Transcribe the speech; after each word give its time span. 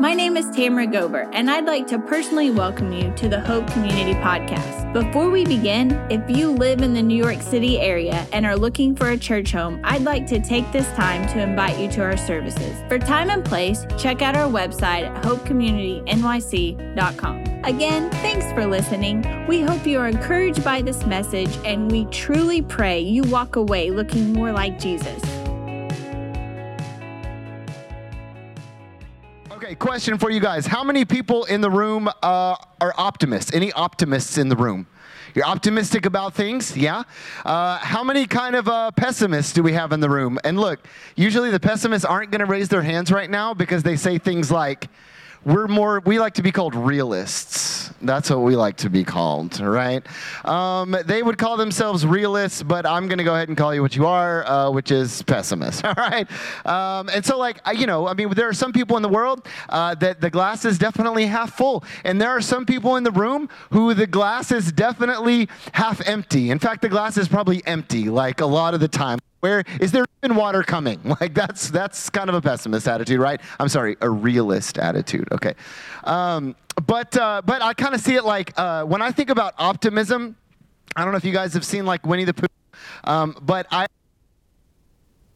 My 0.00 0.14
name 0.14 0.36
is 0.36 0.48
Tamara 0.50 0.86
Gober, 0.86 1.28
and 1.32 1.50
I'd 1.50 1.64
like 1.64 1.88
to 1.88 1.98
personally 1.98 2.52
welcome 2.52 2.92
you 2.92 3.12
to 3.16 3.28
the 3.28 3.40
Hope 3.40 3.66
Community 3.72 4.14
Podcast. 4.14 4.92
Before 4.92 5.28
we 5.28 5.44
begin, 5.44 5.90
if 6.08 6.30
you 6.30 6.52
live 6.52 6.82
in 6.82 6.94
the 6.94 7.02
New 7.02 7.20
York 7.20 7.42
City 7.42 7.80
area 7.80 8.24
and 8.32 8.46
are 8.46 8.54
looking 8.54 8.94
for 8.94 9.08
a 9.08 9.18
church 9.18 9.50
home, 9.50 9.80
I'd 9.82 10.02
like 10.02 10.24
to 10.28 10.38
take 10.38 10.70
this 10.70 10.86
time 10.92 11.26
to 11.30 11.40
invite 11.40 11.80
you 11.80 11.90
to 11.90 12.02
our 12.02 12.16
services. 12.16 12.80
For 12.86 13.00
time 13.00 13.30
and 13.30 13.44
place, 13.44 13.84
check 13.98 14.22
out 14.22 14.36
our 14.36 14.48
website 14.48 15.10
at 15.10 15.24
hopecommunitynyc.com. 15.24 17.64
Again, 17.64 18.08
thanks 18.10 18.52
for 18.52 18.66
listening. 18.66 19.48
We 19.48 19.62
hope 19.62 19.84
you 19.84 19.98
are 19.98 20.06
encouraged 20.06 20.62
by 20.62 20.80
this 20.80 21.04
message, 21.06 21.58
and 21.64 21.90
we 21.90 22.04
truly 22.04 22.62
pray 22.62 23.00
you 23.00 23.24
walk 23.24 23.56
away 23.56 23.90
looking 23.90 24.32
more 24.32 24.52
like 24.52 24.78
Jesus. 24.78 25.20
Question 29.78 30.18
for 30.18 30.28
you 30.28 30.40
guys. 30.40 30.66
How 30.66 30.82
many 30.82 31.04
people 31.04 31.44
in 31.44 31.60
the 31.60 31.70
room 31.70 32.08
uh, 32.08 32.56
are 32.80 32.94
optimists? 32.96 33.54
Any 33.54 33.70
optimists 33.72 34.36
in 34.36 34.48
the 34.48 34.56
room? 34.56 34.88
You're 35.36 35.46
optimistic 35.46 36.04
about 36.04 36.34
things, 36.34 36.76
yeah? 36.76 37.04
Uh, 37.44 37.78
how 37.78 38.02
many 38.02 38.26
kind 38.26 38.56
of 38.56 38.66
uh, 38.66 38.90
pessimists 38.90 39.52
do 39.52 39.62
we 39.62 39.74
have 39.74 39.92
in 39.92 40.00
the 40.00 40.10
room? 40.10 40.36
And 40.42 40.58
look, 40.58 40.80
usually 41.14 41.50
the 41.50 41.60
pessimists 41.60 42.04
aren't 42.04 42.32
going 42.32 42.40
to 42.40 42.46
raise 42.46 42.68
their 42.68 42.82
hands 42.82 43.12
right 43.12 43.30
now 43.30 43.54
because 43.54 43.84
they 43.84 43.94
say 43.94 44.18
things 44.18 44.50
like, 44.50 44.88
we're 45.48 45.66
more 45.66 46.00
we 46.04 46.18
like 46.18 46.34
to 46.34 46.42
be 46.42 46.52
called 46.52 46.74
realists. 46.74 47.90
That's 48.02 48.28
what 48.28 48.40
we 48.40 48.54
like 48.54 48.76
to 48.78 48.90
be 48.90 49.02
called 49.02 49.58
right? 49.58 50.06
Um, 50.44 50.94
they 51.06 51.22
would 51.22 51.38
call 51.38 51.56
themselves 51.56 52.06
realists 52.06 52.62
but 52.62 52.84
i'm 52.84 53.08
going 53.08 53.18
to 53.18 53.24
go 53.24 53.34
ahead 53.34 53.48
and 53.48 53.56
call 53.56 53.74
you 53.74 53.80
what 53.80 53.96
you 53.96 54.06
are 54.06 54.46
uh, 54.46 54.70
which 54.70 54.90
is 54.90 55.22
pessimist 55.22 55.84
all 55.84 55.94
right? 55.96 56.30
Um, 56.66 57.08
and 57.08 57.24
so 57.24 57.38
like 57.38 57.60
you 57.74 57.86
know 57.86 58.06
i 58.06 58.14
mean 58.14 58.28
there 58.34 58.48
are 58.48 58.52
some 58.52 58.72
people 58.72 58.96
in 58.96 59.02
the 59.02 59.08
world 59.08 59.46
uh, 59.70 59.94
that 59.96 60.20
the 60.20 60.30
glass 60.30 60.64
is 60.64 60.78
definitely 60.78 61.26
half 61.26 61.56
full 61.56 61.82
and 62.04 62.20
there 62.20 62.30
are 62.30 62.42
some 62.42 62.66
people 62.66 62.96
in 62.96 63.04
the 63.04 63.10
room 63.10 63.48
who 63.70 63.94
the 63.94 64.06
glass 64.06 64.52
is 64.52 64.70
definitely 64.72 65.48
half 65.72 66.06
empty. 66.06 66.50
In 66.50 66.58
fact 66.58 66.82
the 66.82 66.88
glass 66.88 67.16
is 67.16 67.26
probably 67.26 67.66
empty 67.66 68.10
like 68.10 68.40
a 68.40 68.46
lot 68.46 68.74
of 68.74 68.80
the 68.80 68.88
time 68.88 69.18
where 69.40 69.62
is 69.80 69.92
there 69.92 70.04
even 70.22 70.36
water 70.36 70.62
coming? 70.62 71.00
Like 71.20 71.34
that's 71.34 71.70
that's 71.70 72.10
kind 72.10 72.28
of 72.28 72.36
a 72.36 72.40
pessimist 72.40 72.86
attitude, 72.86 73.18
right? 73.18 73.40
I'm 73.58 73.68
sorry, 73.68 73.96
a 74.00 74.08
realist 74.08 74.78
attitude. 74.78 75.28
Okay, 75.32 75.54
um, 76.04 76.54
but 76.86 77.16
uh, 77.16 77.42
but 77.44 77.60
I 77.60 77.74
kind 77.74 77.94
of 77.94 78.00
see 78.00 78.14
it 78.14 78.24
like 78.24 78.52
uh, 78.56 78.84
when 78.84 79.02
I 79.02 79.10
think 79.10 79.30
about 79.30 79.54
optimism. 79.58 80.36
I 80.94 81.02
don't 81.02 81.12
know 81.12 81.18
if 81.18 81.24
you 81.24 81.32
guys 81.32 81.54
have 81.54 81.64
seen 81.64 81.86
like 81.86 82.06
Winnie 82.06 82.24
the 82.24 82.34
Pooh, 82.34 82.46
um, 83.04 83.36
but 83.42 83.66
I 83.70 83.86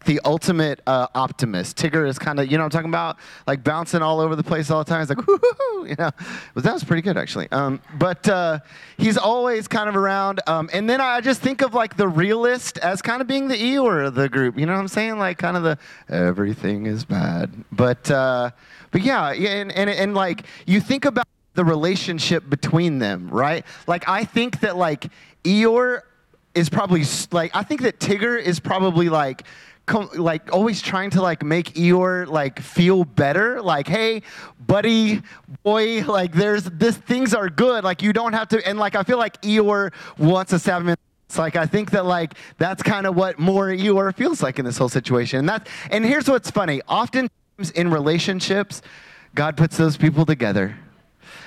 the 0.05 0.21
ultimate 0.25 0.81
uh, 0.87 1.07
optimist. 1.15 1.77
Tigger 1.77 2.09
is 2.09 2.19
kind 2.19 2.41
of, 2.41 2.51
you 2.51 2.59
know 2.59 2.65
I'm 2.65 2.71
talking 2.71 2.91
about? 2.91 3.19
Like 3.47 3.63
bouncing 3.63 4.03
all 4.03 4.21
over 4.21 4.37
the 4.37 4.43
place 4.43 4.71
all 4.71 4.83
the 4.83 4.89
time. 4.89 5.01
He's 5.01 5.09
like, 5.09 5.27
whoo, 5.27 5.87
you 5.87 5.97
know. 5.99 6.11
But 6.55 6.65
that 6.65 6.73
was 6.73 6.85
pretty 6.85 7.03
good, 7.03 7.17
actually. 7.17 7.51
Um, 7.53 7.81
but 7.99 8.29
uh, 8.29 8.61
he's 8.97 9.17
always 9.17 9.69
kind 9.69 9.89
of 9.89 9.97
around. 9.97 10.41
Um, 10.47 10.71
and 10.73 10.89
then 10.89 11.01
I 11.01 11.21
just 11.21 11.41
think 11.41 11.63
of 11.63 11.75
like 11.75 11.97
the 11.97 12.09
realist 12.09 12.79
as 12.79 13.03
kind 13.03 13.21
of 13.21 13.27
being 13.27 13.49
the 13.49 13.57
Eeyore 13.57 14.07
of 14.07 14.15
the 14.15 14.29
group. 14.29 14.59
You 14.59 14.67
know 14.67 14.73
what 14.73 14.81
I'm 14.81 14.89
saying? 14.89 15.19
Like 15.19 15.39
kind 15.39 15.57
of 15.57 15.63
the 15.63 15.79
everything 16.09 16.87
is 16.87 17.05
bad. 17.05 17.51
But, 17.71 18.11
uh, 18.11 18.51
but 18.91 19.03
yeah, 19.03 19.33
and, 19.33 19.73
and, 19.73 19.89
and 19.91 20.15
like 20.15 20.45
you 20.67 20.81
think 20.81 21.05
about 21.05 21.27
the 21.55 21.65
relationship 21.65 22.49
between 22.49 22.99
them, 22.99 23.29
right? 23.31 23.65
Like 23.87 24.09
I 24.09 24.25
think 24.25 24.61
that 24.61 24.77
like 24.77 25.09
Eeyore 25.45 26.03
is 26.55 26.69
probably 26.69 27.03
like, 27.31 27.51
I 27.55 27.63
think 27.63 27.83
that 27.83 27.99
Tigger 27.99 28.39
is 28.41 28.61
probably 28.61 29.09
like, 29.09 29.45
like 30.17 30.53
always 30.53 30.81
trying 30.81 31.11
to 31.11 31.23
like 31.23 31.43
make 31.43 31.75
Eeyore 31.75 32.27
like 32.27 32.61
feel 32.61 33.05
better. 33.05 33.61
Like, 33.61 33.89
hey, 33.89 34.23
buddy, 34.67 35.23
boy, 35.63 36.05
like 36.05 36.33
there's 36.33 36.65
this 36.65 36.97
things 36.97 37.35
are 37.35 37.49
good. 37.49 37.85
Like 37.85 38.03
you 38.03 38.13
don't 38.13 38.33
have 38.33 38.49
to. 38.49 38.67
And 38.67 38.79
like 38.79 38.95
I 38.95 39.03
feel 39.03 39.19
like 39.19 39.41
Eeyore 39.43 39.93
wants 40.19 40.51
to 40.51 40.59
stab 40.59 40.87
him. 40.87 40.97
Like 41.37 41.57
I 41.57 41.67
think 41.67 41.91
that 41.93 42.05
like 42.05 42.35
that's 42.59 42.83
kind 42.83 43.07
of 43.07 43.17
what 43.17 43.39
more 43.39 43.69
Eeyore 43.69 44.15
feels 44.15 44.43
like 44.43 44.59
in 44.59 44.65
this 44.65 44.79
whole 44.79 44.89
situation. 44.89 45.41
And 45.41 45.49
that 45.49 45.69
and 45.91 46.05
here's 46.05 46.29
what's 46.29 46.51
funny. 46.51 46.83
Oftentimes 46.89 47.71
in 47.75 47.91
relationships, 47.91 48.83
God 49.35 49.57
puts 49.57 49.77
those 49.77 49.97
people 49.97 50.27
together. 50.27 50.77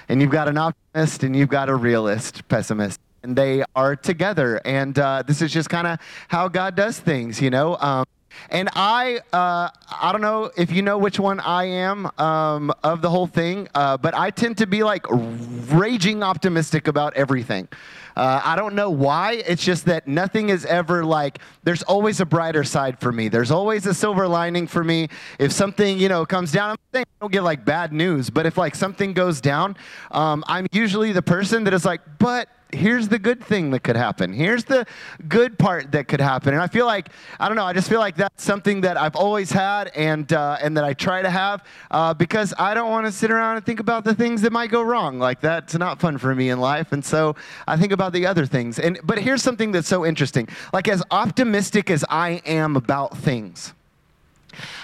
And 0.08 0.22
you've 0.22 0.32
got 0.32 0.48
an 0.48 0.58
optimist 0.58 1.24
and 1.24 1.36
you've 1.36 1.50
got 1.50 1.70
a 1.70 1.76
realist, 1.76 2.48
pessimist 2.48 3.00
and 3.26 3.36
they 3.36 3.64
are 3.76 3.96
together. 3.96 4.62
And 4.64 4.98
uh, 5.00 5.24
this 5.26 5.42
is 5.42 5.52
just 5.52 5.68
kind 5.68 5.88
of 5.88 6.00
how 6.28 6.48
God 6.48 6.76
does 6.76 7.00
things, 7.00 7.42
you 7.42 7.50
know. 7.50 7.76
Um, 7.78 8.06
and 8.50 8.69
I, 8.75 9.19
uh, 9.34 9.69
I 10.01 10.12
don't 10.12 10.22
know 10.22 10.51
if 10.57 10.72
you 10.72 10.81
know 10.81 10.97
which 10.97 11.19
one 11.19 11.40
I 11.40 11.66
am 11.66 12.09
um, 12.18 12.73
of 12.84 13.01
the 13.01 13.09
whole 13.09 13.28
thing, 13.28 13.68
uh, 13.75 13.97
but 13.97 14.13
I 14.13 14.29
tend 14.29 14.57
to 14.59 14.68
be 14.68 14.84
like 14.84 15.06
raging 15.09 16.23
optimistic 16.23 16.88
about 16.88 17.16
everything. 17.16 17.68
Uh, 18.16 18.42
I 18.44 18.56
don't 18.56 18.76
know 18.76 18.90
why. 18.90 19.44
It's 19.48 19.64
just 19.64 19.86
that 19.86 20.08
nothing 20.08 20.50
is 20.50 20.66
ever 20.66 21.03
like, 21.03 21.40
there's 21.64 21.84
always 21.84 22.20
a 22.22 22.26
brighter 22.26 22.64
side 22.64 23.00
for 23.00 23.12
me. 23.12 23.28
There's 23.28 23.52
always 23.52 23.86
a 23.86 23.94
silver 23.94 24.28
lining 24.28 24.68
for 24.68 24.84
me. 24.84 25.09
If 25.40 25.52
something, 25.52 25.98
you 25.98 26.09
know, 26.09 26.26
comes 26.26 26.52
down, 26.52 26.72
I'm 26.72 26.78
saying 26.94 27.06
I 27.08 27.24
don't 27.24 27.31
get 27.31 27.44
like 27.44 27.66
bad 27.66 27.92
news, 27.92 28.30
but 28.30 28.46
if 28.46 28.58
like 28.58 28.76
something 28.76 29.14
goes 29.14 29.42
down, 29.42 29.76
um, 30.12 30.44
I'm 30.48 30.68
usually 30.72 31.12
the 31.12 31.22
person 31.22 31.64
that 31.66 31.74
is 31.74 31.86
like, 31.86 32.02
but 32.20 32.50
here's 32.72 33.08
the 33.08 33.20
good 33.20 33.44
thing 33.44 33.72
that 33.72 33.81
could 33.81 33.96
happen. 33.96 34.34
Here's 34.34 34.64
the 34.66 34.86
good 35.28 35.58
part 35.58 35.92
that 35.94 36.08
could 36.08 36.20
happen. 36.20 36.53
And 36.53 36.62
I 36.62 36.68
feel 36.68 36.86
like, 36.86 37.09
I 37.40 37.47
don't 37.47 37.56
know, 37.56 37.64
I 37.64 37.74
just 37.74 37.90
feel 37.90 38.00
like 38.00 38.16
that's 38.16 38.44
something 38.44 38.82
that 38.82 38.97
I've 38.97 39.16
always 39.16 39.52
had 39.52 39.92
and, 39.96 40.32
uh, 40.34 40.58
and 40.62 40.76
that 40.78 40.84
I 40.84 40.94
try 40.94 41.22
to 41.22 41.30
have 41.30 41.64
uh, 41.92 42.14
because 42.14 42.53
I 42.58 42.74
don't 42.74 42.92
want 42.92 43.06
to 43.06 43.12
sit 43.12 43.32
around 43.32 43.58
and 43.58 43.66
think 43.66 43.80
about 43.80 44.03
the 44.03 44.14
things 44.14 44.42
that 44.42 44.52
might 44.52 44.72
go 44.72 44.82
wrong. 44.82 45.20
Like, 45.20 45.42
that's 45.42 45.76
not 45.76 46.00
fun 46.00 46.18
for 46.18 46.36
me 46.36 46.50
in 46.50 46.59
life. 46.59 46.92
And 46.92 47.03
so 47.03 47.36
I 47.68 47.78
think 47.78 47.92
about 47.92 48.05
the 48.10 48.26
other 48.26 48.46
things. 48.46 48.80
And, 48.80 49.00
but 49.04 49.20
here's 49.20 49.44
something 49.44 49.72
that's 49.72 49.88
so 49.88 50.06
interesting. 50.06 50.48
Like, 50.74 50.88
as 50.88 51.04
optimistic 51.12 51.90
as 51.90 52.06
I 52.10 52.42
am 52.46 52.76
about 52.76 53.18
things, 53.18 53.74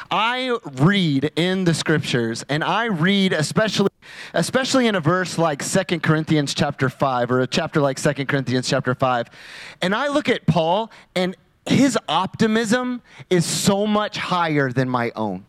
I 0.09 0.57
read 0.73 1.31
in 1.35 1.63
the 1.63 1.73
scriptures, 1.73 2.43
and 2.49 2.63
I 2.63 2.85
read 2.85 3.33
especially, 3.33 3.89
especially 4.33 4.87
in 4.87 4.95
a 4.95 4.99
verse 4.99 5.37
like 5.37 5.63
Second 5.63 6.03
Corinthians 6.03 6.53
chapter 6.53 6.89
5, 6.89 7.31
or 7.31 7.39
a 7.41 7.47
chapter 7.47 7.79
like 7.79 7.97
Second 7.97 8.27
Corinthians 8.27 8.67
chapter 8.67 8.93
5, 8.93 9.29
and 9.81 9.95
I 9.95 10.09
look 10.09 10.27
at 10.27 10.45
Paul, 10.45 10.91
and 11.15 11.35
his 11.65 11.97
optimism 12.09 13.01
is 13.29 13.45
so 13.45 13.87
much 13.87 14.17
higher 14.17 14.71
than 14.71 14.89
my 14.89 15.11
own. 15.15 15.45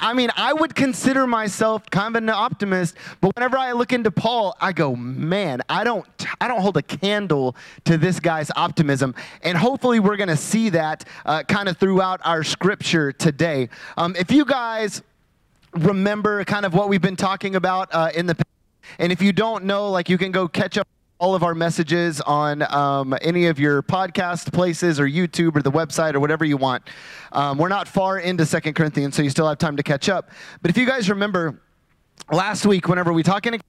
I 0.00 0.12
mean, 0.12 0.30
I 0.36 0.52
would 0.52 0.74
consider 0.74 1.26
myself 1.26 1.88
kind 1.90 2.16
of 2.16 2.22
an 2.22 2.28
optimist, 2.30 2.96
but 3.20 3.34
whenever 3.36 3.56
I 3.56 3.72
look 3.72 3.92
into 3.92 4.10
Paul, 4.10 4.56
I 4.60 4.72
go, 4.72 4.94
man, 4.96 5.60
I 5.68 5.84
don't, 5.84 6.06
I 6.40 6.48
don't 6.48 6.60
hold 6.60 6.76
a 6.76 6.82
candle 6.82 7.56
to 7.84 7.96
this 7.98 8.20
guy's 8.20 8.50
optimism. 8.56 9.14
And 9.42 9.56
hopefully, 9.56 10.00
we're 10.00 10.16
going 10.16 10.28
to 10.28 10.36
see 10.36 10.70
that 10.70 11.04
uh, 11.24 11.42
kind 11.44 11.68
of 11.68 11.76
throughout 11.76 12.20
our 12.24 12.44
scripture 12.44 13.12
today. 13.12 13.68
Um, 13.96 14.14
if 14.16 14.30
you 14.30 14.44
guys 14.44 15.02
remember 15.72 16.44
kind 16.44 16.66
of 16.66 16.74
what 16.74 16.88
we've 16.88 17.02
been 17.02 17.16
talking 17.16 17.56
about 17.56 17.88
uh, 17.92 18.10
in 18.14 18.26
the 18.26 18.34
past, 18.34 18.46
and 18.98 19.12
if 19.12 19.22
you 19.22 19.32
don't 19.32 19.64
know, 19.64 19.90
like 19.90 20.08
you 20.08 20.18
can 20.18 20.32
go 20.32 20.48
catch 20.48 20.76
up 20.76 20.86
all 21.22 21.36
of 21.36 21.44
our 21.44 21.54
messages 21.54 22.20
on 22.22 22.62
um, 22.74 23.16
any 23.22 23.46
of 23.46 23.60
your 23.60 23.80
podcast 23.80 24.52
places 24.52 24.98
or 24.98 25.06
YouTube 25.06 25.54
or 25.54 25.62
the 25.62 25.70
website 25.70 26.14
or 26.14 26.20
whatever 26.20 26.44
you 26.44 26.56
want. 26.56 26.82
Um, 27.30 27.58
we're 27.58 27.68
not 27.68 27.86
far 27.86 28.18
into 28.18 28.44
Second 28.44 28.74
Corinthians, 28.74 29.14
so 29.14 29.22
you 29.22 29.30
still 29.30 29.46
have 29.46 29.56
time 29.56 29.76
to 29.76 29.84
catch 29.84 30.08
up. 30.08 30.30
But 30.62 30.72
if 30.72 30.76
you 30.76 30.84
guys 30.84 31.08
remember 31.08 31.62
last 32.32 32.66
week, 32.66 32.88
whenever 32.88 33.12
we 33.12 33.22
talking 33.22 33.60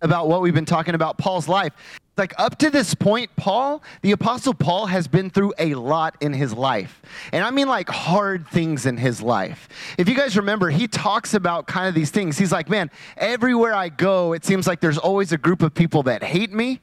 about 0.00 0.28
what 0.28 0.42
we've 0.42 0.54
been 0.54 0.64
talking 0.64 0.94
about 0.94 1.18
Paul's 1.18 1.48
life, 1.48 1.72
like 2.16 2.34
up 2.38 2.58
to 2.58 2.70
this 2.70 2.94
point, 2.94 3.34
Paul, 3.34 3.82
the 4.02 4.12
Apostle 4.12 4.54
Paul, 4.54 4.86
has 4.86 5.08
been 5.08 5.28
through 5.28 5.54
a 5.58 5.74
lot 5.74 6.16
in 6.20 6.32
his 6.32 6.52
life. 6.52 7.02
And 7.32 7.42
I 7.42 7.50
mean 7.50 7.66
like 7.66 7.88
hard 7.88 8.46
things 8.46 8.86
in 8.86 8.96
his 8.96 9.20
life. 9.20 9.68
If 9.98 10.08
you 10.08 10.14
guys 10.14 10.36
remember, 10.36 10.70
he 10.70 10.86
talks 10.86 11.34
about 11.34 11.66
kind 11.66 11.88
of 11.88 11.94
these 11.94 12.10
things. 12.10 12.38
He's 12.38 12.52
like, 12.52 12.68
man, 12.68 12.92
everywhere 13.16 13.74
I 13.74 13.88
go, 13.88 14.34
it 14.34 14.44
seems 14.44 14.68
like 14.68 14.80
there's 14.80 14.98
always 14.98 15.32
a 15.32 15.38
group 15.38 15.62
of 15.62 15.74
people 15.74 16.04
that 16.04 16.22
hate 16.22 16.52
me. 16.52 16.80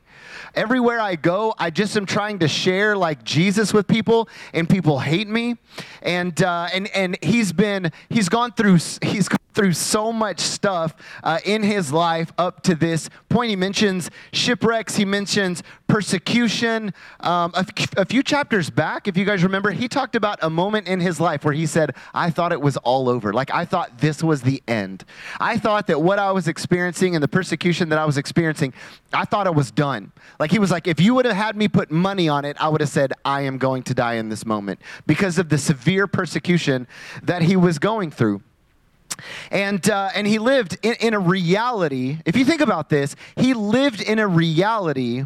Everywhere 0.56 1.00
I 1.00 1.16
go, 1.16 1.54
I 1.58 1.70
just 1.70 1.96
am 1.98 2.06
trying 2.06 2.40
to 2.40 2.48
share 2.48 2.98
like 2.98 3.24
Jesus 3.24 3.74
with 3.74 3.88
people, 3.88 4.30
and 4.54 4.70
people 4.70 5.00
hate 5.00 5.28
me. 5.28 5.58
And 6.02 6.42
uh, 6.42 6.68
and 6.74 6.88
and 6.96 7.18
he's 7.22 7.54
been 7.54 7.92
he's 8.10 8.30
gone 8.30 8.52
through 8.52 8.80
he's 9.02 9.30
through 9.60 9.74
so 9.74 10.10
much 10.14 10.40
stuff 10.40 10.96
uh, 11.22 11.38
in 11.44 11.62
his 11.64 11.92
life 11.92 12.32
up 12.38 12.64
to 12.64 12.74
this 12.74 13.10
point. 13.28 13.50
He 13.50 13.58
mentions 13.58 14.10
shipwrecks, 14.32 14.96
he 14.96 15.04
mentions 15.04 15.64
persecution. 15.90 16.94
Um, 17.20 17.52
a, 17.54 17.66
f- 17.78 17.98
a 17.98 18.06
few 18.06 18.24
chapters 18.24 18.70
back, 18.70 19.10
if 19.10 19.18
you 19.18 19.26
guys 19.26 19.44
remember, 19.44 19.72
he 19.72 19.90
talked 19.90 20.16
about 20.16 20.40
a 20.42 20.50
moment 20.50 20.88
in 20.88 21.02
his 21.02 21.20
life 21.20 21.44
where 21.44 21.54
he 21.54 21.66
said, 21.66 21.94
I 22.14 22.30
thought 22.30 22.54
it 22.54 22.62
was 22.62 22.78
all 22.78 23.10
over. 23.10 23.34
Like, 23.34 23.52
I 23.52 23.66
thought 23.66 23.98
this 23.98 24.24
was 24.24 24.44
the 24.44 24.64
end. 24.66 25.04
I 25.42 25.58
thought 25.58 25.88
that 25.88 26.02
what 26.02 26.20
I 26.20 26.32
was 26.32 26.48
experiencing 26.48 27.16
and 27.16 27.22
the 27.22 27.28
persecution 27.28 27.90
that 27.90 28.00
I 28.00 28.06
was 28.06 28.18
experiencing, 28.18 28.74
I 29.12 29.26
thought 29.26 29.46
it 29.46 29.56
was 29.56 29.72
done. 29.72 30.14
Like, 30.40 30.52
he 30.52 30.60
was 30.60 30.72
like, 30.72 30.88
if 30.88 31.02
you 31.02 31.14
would 31.16 31.26
have 31.26 31.36
had 31.36 31.58
me 31.58 31.68
put 31.68 31.92
money 31.92 32.30
on 32.30 32.46
it, 32.46 32.56
I 32.62 32.70
would 32.70 32.80
have 32.80 32.90
said, 32.90 33.12
I 33.26 33.42
am 33.42 33.58
going 33.58 33.84
to 33.84 33.94
die 33.94 34.14
in 34.14 34.30
this 34.30 34.46
moment 34.46 34.80
because 35.06 35.38
of 35.38 35.50
the 35.50 35.58
severe 35.58 36.08
persecution 36.08 36.88
that 37.24 37.42
he 37.42 37.58
was 37.58 37.78
going 37.78 38.10
through. 38.10 38.42
And, 39.52 39.90
uh, 39.90 40.10
and 40.16 40.28
he 40.28 40.40
lived 40.40 40.78
in, 40.82 40.96
in 41.00 41.14
a 41.14 41.20
reality, 41.20 42.18
if 42.26 42.36
you 42.36 42.46
think 42.46 42.62
about 42.62 42.90
this, 42.90 43.16
he 43.36 43.54
lived 43.54 44.02
in 44.02 44.20
a 44.20 44.28
reality 44.28 45.26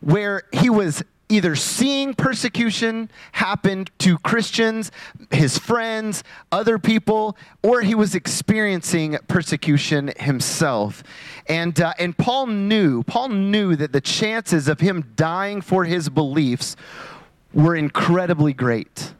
where 0.00 0.42
he 0.52 0.70
was 0.70 1.02
either 1.28 1.56
seeing 1.56 2.14
persecution 2.14 3.10
happen 3.32 3.86
to 3.98 4.18
Christians, 4.18 4.92
his 5.30 5.58
friends, 5.58 6.22
other 6.52 6.78
people, 6.78 7.36
or 7.62 7.80
he 7.80 7.94
was 7.94 8.14
experiencing 8.14 9.18
persecution 9.26 10.12
himself. 10.18 11.02
And, 11.48 11.80
uh, 11.80 11.94
and 11.98 12.16
Paul 12.16 12.46
knew, 12.48 13.02
Paul 13.04 13.30
knew 13.30 13.74
that 13.76 13.92
the 13.92 14.00
chances 14.00 14.68
of 14.68 14.80
him 14.80 15.12
dying 15.16 15.60
for 15.60 15.84
his 15.84 16.08
beliefs 16.08 16.76
were 17.52 17.74
incredibly 17.74 18.52
great. 18.52 19.14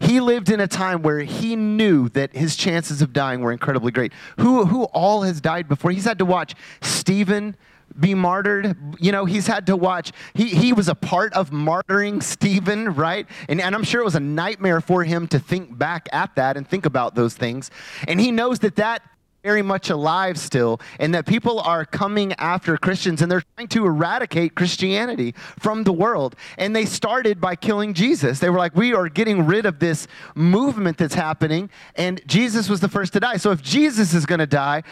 He 0.00 0.20
lived 0.20 0.50
in 0.50 0.60
a 0.60 0.68
time 0.68 1.02
where 1.02 1.20
he 1.20 1.56
knew 1.56 2.08
that 2.10 2.34
his 2.34 2.56
chances 2.56 3.02
of 3.02 3.12
dying 3.12 3.40
were 3.40 3.52
incredibly 3.52 3.92
great. 3.92 4.12
Who, 4.38 4.64
who 4.64 4.84
all 4.84 5.22
has 5.22 5.40
died 5.40 5.68
before? 5.68 5.90
He's 5.90 6.04
had 6.04 6.18
to 6.18 6.24
watch 6.24 6.54
Stephen 6.80 7.56
be 7.98 8.14
martyred. 8.14 8.76
You 9.00 9.12
know, 9.12 9.24
he's 9.24 9.46
had 9.46 9.66
to 9.66 9.76
watch, 9.76 10.12
he, 10.34 10.48
he 10.48 10.72
was 10.72 10.88
a 10.88 10.94
part 10.94 11.32
of 11.32 11.50
martyring 11.50 12.22
Stephen, 12.22 12.94
right? 12.94 13.26
And, 13.48 13.60
and 13.60 13.74
I'm 13.74 13.84
sure 13.84 14.00
it 14.00 14.04
was 14.04 14.14
a 14.14 14.20
nightmare 14.20 14.80
for 14.80 15.04
him 15.04 15.26
to 15.28 15.38
think 15.38 15.76
back 15.76 16.08
at 16.12 16.34
that 16.36 16.56
and 16.56 16.68
think 16.68 16.86
about 16.86 17.14
those 17.14 17.34
things. 17.34 17.70
And 18.06 18.20
he 18.20 18.30
knows 18.30 18.60
that 18.60 18.76
that 18.76 19.02
very 19.42 19.62
much 19.62 19.88
alive 19.88 20.38
still, 20.38 20.80
and 20.98 21.14
that 21.14 21.24
people 21.24 21.60
are 21.60 21.84
coming 21.84 22.32
after 22.34 22.76
Christians 22.76 23.22
and 23.22 23.30
they're 23.30 23.44
trying 23.56 23.68
to 23.68 23.86
eradicate 23.86 24.54
Christianity 24.54 25.32
from 25.58 25.84
the 25.84 25.92
world. 25.92 26.34
And 26.56 26.74
they 26.74 26.84
started 26.84 27.40
by 27.40 27.54
killing 27.56 27.94
Jesus. 27.94 28.40
They 28.40 28.50
were 28.50 28.58
like, 28.58 28.74
we 28.74 28.94
are 28.94 29.08
getting 29.08 29.46
rid 29.46 29.64
of 29.64 29.78
this 29.78 30.08
movement 30.34 30.98
that's 30.98 31.14
happening, 31.14 31.70
and 31.94 32.20
Jesus 32.26 32.68
was 32.68 32.80
the 32.80 32.88
first 32.88 33.12
to 33.12 33.20
die. 33.20 33.36
So 33.36 33.50
if 33.50 33.62
Jesus 33.62 34.12
is 34.12 34.26
going 34.26 34.40
to 34.40 34.46
die, 34.46 34.82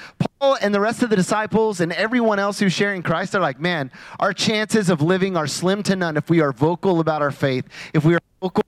Paul 0.40 0.56
and 0.60 0.74
the 0.74 0.80
rest 0.80 1.02
of 1.02 1.10
the 1.10 1.16
disciples 1.16 1.80
and 1.80 1.92
everyone 1.92 2.38
else 2.38 2.58
who's 2.60 2.72
sharing 2.72 3.02
Christ 3.02 3.34
are 3.34 3.40
like, 3.40 3.60
man, 3.60 3.90
our 4.20 4.32
chances 4.32 4.88
of 4.90 5.02
living 5.02 5.36
are 5.36 5.46
slim 5.46 5.82
to 5.84 5.96
none 5.96 6.16
if 6.16 6.30
we 6.30 6.40
are 6.40 6.52
vocal 6.52 7.00
about 7.00 7.20
our 7.20 7.30
faith, 7.30 7.66
if 7.92 8.04
we 8.04 8.14
are 8.14 8.20
vocal 8.40 8.62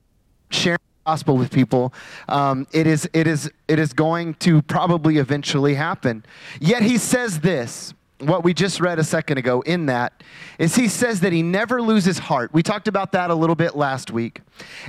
sharing 0.49 0.79
gospel 1.09 1.37
with 1.37 1.51
people, 1.51 1.91
um, 2.27 2.67
it, 2.71 2.85
is, 2.85 3.09
it, 3.13 3.25
is, 3.25 3.51
it 3.67 3.79
is 3.79 3.93
going 3.93 4.35
to 4.35 4.61
probably 4.61 5.17
eventually 5.17 5.73
happen. 5.73 6.23
Yet 6.59 6.83
he 6.83 6.99
says 6.99 7.39
this, 7.39 7.95
what 8.19 8.43
we 8.43 8.53
just 8.53 8.79
read 8.79 8.99
a 8.99 9.03
second 9.03 9.39
ago 9.39 9.61
in 9.61 9.87
that, 9.87 10.21
is 10.59 10.75
he 10.75 10.87
says 10.87 11.21
that 11.21 11.33
he 11.33 11.41
never 11.41 11.81
loses 11.81 12.19
heart. 12.19 12.53
We 12.53 12.61
talked 12.61 12.87
about 12.87 13.11
that 13.13 13.31
a 13.31 13.33
little 13.33 13.55
bit 13.55 13.75
last 13.75 14.11
week. 14.11 14.41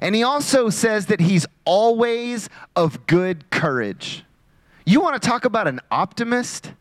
And 0.02 0.14
he 0.14 0.22
also 0.22 0.68
says 0.68 1.06
that 1.06 1.20
he's 1.20 1.46
always 1.64 2.50
of 2.76 3.06
good 3.06 3.48
courage. 3.48 4.24
You 4.84 5.00
want 5.00 5.22
to 5.22 5.26
talk 5.26 5.46
about 5.46 5.68
an 5.68 5.80
optimist? 5.90 6.72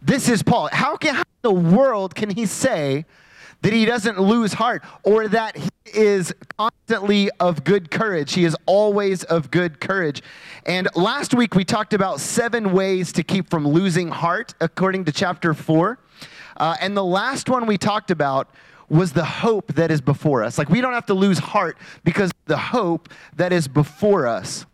This 0.00 0.28
is 0.28 0.42
Paul. 0.42 0.70
How, 0.72 0.96
can, 0.96 1.14
how 1.14 1.20
in 1.20 1.42
the 1.42 1.76
world 1.76 2.16
can 2.16 2.30
he 2.30 2.46
say 2.46 3.04
that 3.62 3.72
he 3.72 3.84
doesn't 3.84 4.20
lose 4.20 4.52
heart 4.52 4.84
or 5.02 5.28
that 5.28 5.56
he 5.56 5.70
is 5.86 6.34
constantly 6.58 7.30
of 7.40 7.64
good 7.64 7.90
courage. 7.90 8.34
He 8.34 8.44
is 8.44 8.56
always 8.66 9.24
of 9.24 9.50
good 9.50 9.80
courage. 9.80 10.22
And 10.66 10.88
last 10.94 11.34
week 11.34 11.54
we 11.54 11.64
talked 11.64 11.94
about 11.94 12.20
seven 12.20 12.72
ways 12.72 13.12
to 13.12 13.22
keep 13.22 13.48
from 13.48 13.66
losing 13.66 14.08
heart, 14.08 14.54
according 14.60 15.04
to 15.06 15.12
chapter 15.12 15.54
four. 15.54 15.98
Uh, 16.56 16.76
and 16.80 16.96
the 16.96 17.04
last 17.04 17.48
one 17.48 17.66
we 17.66 17.78
talked 17.78 18.10
about 18.10 18.50
was 18.88 19.12
the 19.12 19.24
hope 19.24 19.72
that 19.74 19.90
is 19.90 20.00
before 20.00 20.42
us. 20.42 20.58
Like 20.58 20.68
we 20.68 20.80
don't 20.80 20.92
have 20.92 21.06
to 21.06 21.14
lose 21.14 21.38
heart 21.38 21.78
because 22.04 22.30
the 22.44 22.58
hope 22.58 23.08
that 23.36 23.52
is 23.52 23.68
before 23.68 24.26
us 24.26 24.66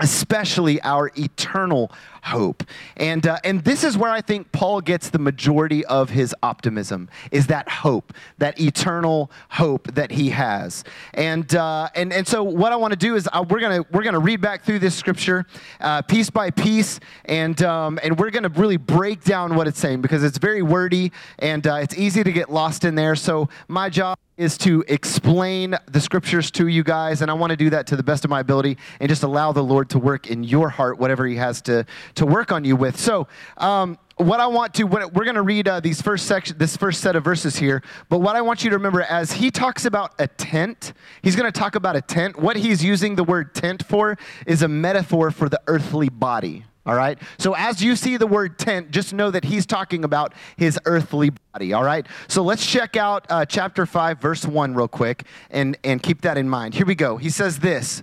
especially 0.00 0.80
our 0.82 1.10
eternal 1.16 1.92
hope. 2.22 2.64
And, 2.96 3.26
uh, 3.26 3.38
and 3.44 3.64
this 3.64 3.84
is 3.84 3.96
where 3.96 4.10
I 4.10 4.20
think 4.20 4.52
Paul 4.52 4.80
gets 4.80 5.10
the 5.10 5.18
majority 5.18 5.84
of 5.86 6.10
his 6.10 6.34
optimism, 6.42 7.08
is 7.30 7.46
that 7.48 7.68
hope, 7.68 8.12
that 8.38 8.60
eternal 8.60 9.30
hope 9.50 9.92
that 9.94 10.10
he 10.10 10.30
has. 10.30 10.84
And, 11.14 11.54
uh, 11.54 11.88
and, 11.94 12.12
and 12.12 12.26
so 12.26 12.42
what 12.42 12.72
I 12.72 12.76
want 12.76 12.92
to 12.92 12.98
do 12.98 13.14
is 13.16 13.28
uh, 13.32 13.44
we're 13.48 13.60
going 13.60 13.84
we're 13.90 14.02
gonna 14.02 14.18
read 14.18 14.40
back 14.40 14.64
through 14.64 14.80
this 14.80 14.94
scripture 14.94 15.46
uh, 15.80 16.02
piece 16.02 16.30
by 16.30 16.50
piece, 16.50 17.00
and, 17.24 17.62
um, 17.62 17.98
and 18.02 18.18
we're 18.18 18.30
going 18.30 18.42
to 18.42 18.60
really 18.60 18.76
break 18.76 19.24
down 19.24 19.54
what 19.54 19.66
it's 19.66 19.78
saying 19.78 20.00
because 20.00 20.24
it's 20.24 20.38
very 20.38 20.62
wordy 20.62 21.12
and 21.38 21.66
uh, 21.66 21.74
it's 21.76 21.96
easy 21.96 22.22
to 22.22 22.32
get 22.32 22.50
lost 22.50 22.84
in 22.84 22.94
there. 22.94 23.14
So 23.16 23.48
my 23.68 23.88
job 23.88 24.18
is 24.40 24.56
to 24.56 24.82
explain 24.88 25.76
the 25.90 26.00
scriptures 26.00 26.50
to 26.50 26.66
you 26.66 26.82
guys, 26.82 27.20
and 27.20 27.30
I 27.30 27.34
want 27.34 27.50
to 27.50 27.58
do 27.58 27.68
that 27.70 27.86
to 27.88 27.96
the 27.96 28.02
best 28.02 28.24
of 28.24 28.30
my 28.30 28.40
ability 28.40 28.78
and 28.98 29.06
just 29.06 29.22
allow 29.22 29.52
the 29.52 29.62
Lord 29.62 29.90
to 29.90 29.98
work 29.98 30.28
in 30.28 30.44
your 30.44 30.70
heart 30.70 30.98
whatever 30.98 31.26
He 31.26 31.36
has 31.36 31.60
to, 31.62 31.84
to 32.16 32.26
work 32.26 32.52
on 32.52 32.64
you 32.64 32.76
with. 32.76 32.98
So, 32.98 33.28
um, 33.56 33.98
what 34.20 34.38
I 34.38 34.46
want 34.46 34.74
to, 34.74 34.84
we're 34.84 35.08
going 35.08 35.34
to 35.34 35.42
read 35.42 35.66
uh, 35.66 35.80
these 35.80 36.02
first 36.02 36.26
section, 36.26 36.58
this 36.58 36.76
first 36.76 37.00
set 37.00 37.16
of 37.16 37.24
verses 37.24 37.56
here. 37.56 37.82
But 38.10 38.18
what 38.18 38.36
I 38.36 38.42
want 38.42 38.62
you 38.62 38.70
to 38.70 38.76
remember, 38.76 39.00
as 39.02 39.32
he 39.32 39.50
talks 39.50 39.86
about 39.86 40.12
a 40.18 40.28
tent, 40.28 40.92
he's 41.22 41.36
going 41.36 41.50
to 41.50 41.58
talk 41.58 41.74
about 41.74 41.96
a 41.96 42.02
tent. 42.02 42.38
What 42.38 42.56
he's 42.56 42.84
using 42.84 43.14
the 43.14 43.24
word 43.24 43.54
tent 43.54 43.82
for 43.86 44.18
is 44.46 44.62
a 44.62 44.68
metaphor 44.68 45.30
for 45.30 45.48
the 45.48 45.60
earthly 45.66 46.10
body. 46.10 46.64
All 46.86 46.94
right. 46.94 47.18
So 47.38 47.54
as 47.54 47.82
you 47.82 47.94
see 47.94 48.16
the 48.16 48.26
word 48.26 48.58
tent, 48.58 48.90
just 48.90 49.12
know 49.12 49.30
that 49.30 49.44
he's 49.44 49.66
talking 49.66 50.02
about 50.02 50.34
his 50.56 50.78
earthly 50.86 51.30
body. 51.52 51.72
All 51.72 51.84
right. 51.84 52.06
So 52.26 52.42
let's 52.42 52.66
check 52.66 52.96
out 52.96 53.26
uh, 53.28 53.44
chapter 53.44 53.84
five, 53.84 54.18
verse 54.18 54.46
one, 54.46 54.74
real 54.74 54.88
quick, 54.88 55.24
and 55.50 55.76
and 55.84 56.02
keep 56.02 56.22
that 56.22 56.38
in 56.38 56.48
mind. 56.48 56.74
Here 56.74 56.86
we 56.86 56.94
go. 56.94 57.18
He 57.18 57.28
says 57.28 57.58
this: 57.58 58.02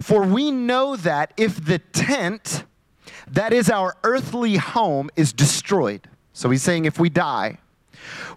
For 0.00 0.22
we 0.26 0.50
know 0.50 0.96
that 0.96 1.34
if 1.36 1.64
the 1.64 1.78
tent 1.78 2.64
that 3.28 3.52
is 3.52 3.70
our 3.70 3.96
earthly 4.04 4.56
home 4.56 5.10
is 5.16 5.32
destroyed. 5.32 6.08
So 6.32 6.50
he's 6.50 6.62
saying 6.62 6.84
if 6.84 6.98
we 6.98 7.08
die, 7.08 7.58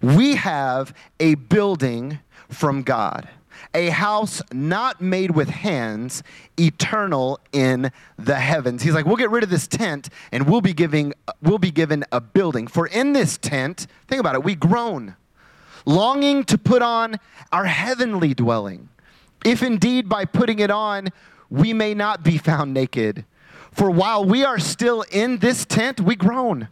we 0.00 0.36
have 0.36 0.94
a 1.20 1.34
building 1.34 2.20
from 2.48 2.82
God, 2.82 3.28
a 3.74 3.90
house 3.90 4.40
not 4.52 5.00
made 5.00 5.32
with 5.32 5.48
hands, 5.48 6.22
eternal 6.58 7.40
in 7.52 7.90
the 8.16 8.36
heavens. 8.36 8.82
He's 8.82 8.94
like, 8.94 9.04
we'll 9.04 9.16
get 9.16 9.30
rid 9.30 9.42
of 9.42 9.50
this 9.50 9.66
tent 9.66 10.08
and 10.32 10.48
we'll 10.48 10.60
be 10.60 10.72
giving 10.72 11.12
we'll 11.42 11.58
be 11.58 11.70
given 11.70 12.04
a 12.12 12.20
building. 12.20 12.66
For 12.66 12.86
in 12.86 13.12
this 13.12 13.36
tent, 13.36 13.86
think 14.06 14.20
about 14.20 14.34
it, 14.34 14.44
we 14.44 14.54
groan, 14.54 15.16
longing 15.84 16.44
to 16.44 16.56
put 16.56 16.82
on 16.82 17.16
our 17.52 17.66
heavenly 17.66 18.32
dwelling. 18.34 18.88
If 19.44 19.62
indeed 19.62 20.08
by 20.08 20.24
putting 20.24 20.58
it 20.60 20.70
on 20.70 21.10
we 21.50 21.72
may 21.72 21.94
not 21.94 22.22
be 22.22 22.38
found 22.38 22.74
naked. 22.74 23.24
For 23.72 23.90
while 23.90 24.24
we 24.24 24.44
are 24.44 24.58
still 24.58 25.04
in 25.10 25.38
this 25.38 25.64
tent, 25.64 26.00
we 26.00 26.16
groan, 26.16 26.68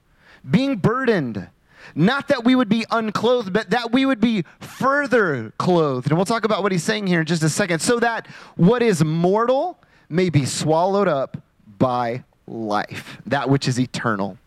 being 0.49 0.76
burdened. 0.76 1.49
Not 1.94 2.28
that 2.28 2.44
we 2.44 2.54
would 2.54 2.68
be 2.68 2.85
unclothed, 2.90 3.52
but 3.52 3.70
that 3.70 3.92
we 3.92 4.04
would 4.04 4.20
be 4.20 4.44
further 4.61 5.52
clothed. 5.59 6.09
And 6.09 6.18
we'll 6.18 6.26
talk 6.26 6.44
about 6.44 6.62
what 6.62 6.73
he's 6.73 6.82
saying 6.82 7.06
here 7.06 7.20
in 7.20 7.26
just 7.26 7.42
a 7.42 7.49
second. 7.49 7.80
So 7.80 8.00
that 8.00 8.26
what 8.56 8.82
is 8.82 9.04
mortal 9.04 9.78
may 10.09 10.28
be 10.28 10.44
swallowed 10.44 11.09
up 11.09 11.37
by 11.78 12.25
life, 12.47 13.18
that 13.26 13.49
which 13.49 13.68
is 13.68 13.78
eternal. 13.78 14.38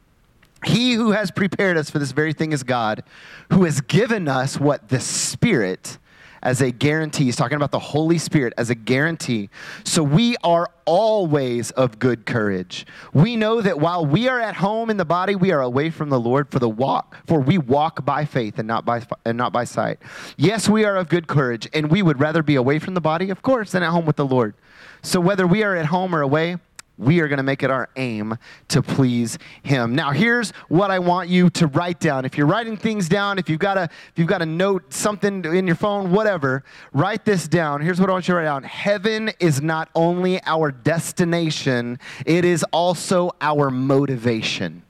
He 0.66 0.94
who 0.94 1.12
has 1.12 1.32
prepared 1.32 1.78
us 1.78 1.90
for 1.90 2.00
this 2.00 2.12
very 2.12 2.34
thing 2.34 2.52
is 2.52 2.64
God, 2.64 3.04
who 3.52 3.64
has 3.64 3.82
given 3.82 4.28
us 4.28 4.60
what 4.60 4.90
the 4.90 5.00
Spirit 5.00 5.98
as 6.42 6.62
a 6.62 6.72
guarantee. 6.72 7.26
He's 7.26 7.36
talking 7.36 7.56
about 7.56 7.72
the 7.72 7.80
Holy 7.80 8.18
Spirit 8.18 8.54
as 8.58 8.70
a 8.70 8.76
guarantee. 8.76 9.50
So 9.84 10.04
we 10.04 10.36
are 10.44 10.70
always 10.86 11.72
of 11.72 12.00
good 12.00 12.26
courage. 12.26 12.86
We 13.14 13.36
know 13.36 13.62
that 13.62 13.80
while 13.80 14.06
we 14.06 14.28
are 14.28 14.40
at 14.40 14.56
home 14.56 14.90
in 14.90 14.98
the 14.98 15.06
body, 15.06 15.36
we 15.36 15.52
are 15.52 15.62
away 15.62 15.90
from 15.90 16.10
the 16.10 16.20
Lord 16.20 16.50
for 16.52 16.60
the 16.60 16.70
walk, 16.70 17.18
for 17.28 17.40
we 17.40 17.58
walk 17.58 18.06
by 18.06 18.26
faith 18.26 18.58
and 18.58 18.68
not 18.68 18.86
by 18.86 19.04
and 19.26 19.38
not 19.38 19.54
by 19.54 19.66
sight. 19.66 20.00
Yes, 20.38 20.68
we 20.68 20.86
are 20.86 20.96
of 20.96 21.10
good 21.10 21.28
courage, 21.28 21.68
and 21.74 21.92
we 21.92 22.02
would 22.02 22.20
rather 22.20 22.42
be 22.42 22.56
away 22.56 22.80
from 22.80 22.94
the 22.94 23.02
body, 23.02 23.30
of 23.30 23.42
course, 23.42 23.72
than 23.72 23.84
at 23.84 23.92
home 23.92 24.06
with 24.06 24.16
the 24.16 24.26
Lord. 24.26 24.56
So 25.02 25.20
whether 25.20 25.46
we 25.46 25.64
are 25.64 25.76
at 25.76 25.88
home 25.88 26.16
or 26.16 26.22
away, 26.22 26.58
we 27.00 27.22
are 27.22 27.28
going 27.28 27.38
to 27.38 27.44
make 27.44 27.64
it 27.64 27.72
our 27.72 27.90
aim 27.96 28.38
to 28.68 28.82
please 28.82 29.38
him. 29.64 29.96
Now 29.96 30.12
here's 30.12 30.52
what 30.68 30.92
i 30.92 31.00
want 31.00 31.30
you 31.30 31.50
to 31.52 31.68
write 31.68 32.00
down. 32.00 32.26
If 32.26 32.38
you're 32.38 32.46
writing 32.46 32.76
things 32.78 33.08
down 33.08 33.40
if 33.40 33.50
you've 33.50 33.60
got 33.60 33.78
a 33.78 33.84
if 33.84 34.14
you've 34.18 34.28
got 34.28 34.42
a 34.42 34.46
note 34.46 34.94
something 34.94 35.46
in 35.46 35.66
your 35.66 35.78
phone 35.78 36.12
whatever 36.12 36.64
write 36.92 37.26
this 37.26 37.48
down. 37.48 37.82
Here's 37.82 38.00
what 38.00 38.10
i 38.10 38.14
want 38.14 38.28
you 38.28 38.34
to 38.34 38.38
write 38.38 38.46
down. 38.46 38.64
Heaven 38.64 39.32
is 39.40 39.62
not 39.62 39.90
only 39.96 40.44
our 40.44 40.72
destination 40.72 42.00
it 42.26 42.44
is 42.44 42.64
also 42.74 43.32
our 43.40 43.72
motivation. 43.72 44.84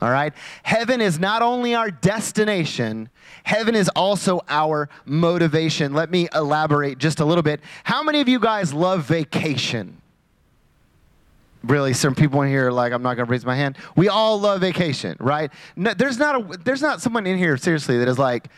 All 0.00 0.10
right? 0.10 0.34
Heaven 0.64 1.00
is 1.00 1.20
not 1.20 1.42
only 1.42 1.76
our 1.76 1.92
destination 1.92 3.08
heaven 3.44 3.76
is 3.76 3.88
also 3.90 4.40
our 4.48 4.88
motivation. 5.04 5.94
Let 5.94 6.10
me 6.10 6.28
elaborate 6.34 6.98
just 6.98 7.20
a 7.20 7.24
little 7.24 7.42
bit. 7.42 7.60
How 7.84 8.02
many 8.02 8.20
of 8.20 8.28
you 8.28 8.40
guys 8.40 8.74
love 8.74 9.04
vacation 9.04 10.01
really 11.64 11.92
some 11.92 12.14
people 12.14 12.42
in 12.42 12.48
here 12.48 12.68
are 12.68 12.72
like 12.72 12.92
i'm 12.92 13.02
not 13.02 13.14
going 13.14 13.26
to 13.26 13.30
raise 13.30 13.44
my 13.44 13.54
hand 13.54 13.76
we 13.96 14.08
all 14.08 14.38
love 14.38 14.60
vacation 14.60 15.16
right 15.20 15.52
no, 15.76 15.94
there's 15.94 16.18
not 16.18 16.40
a 16.40 16.58
there's 16.58 16.82
not 16.82 17.00
someone 17.00 17.26
in 17.26 17.38
here 17.38 17.56
seriously 17.56 17.98
that 17.98 18.08
is 18.08 18.18
like 18.18 18.48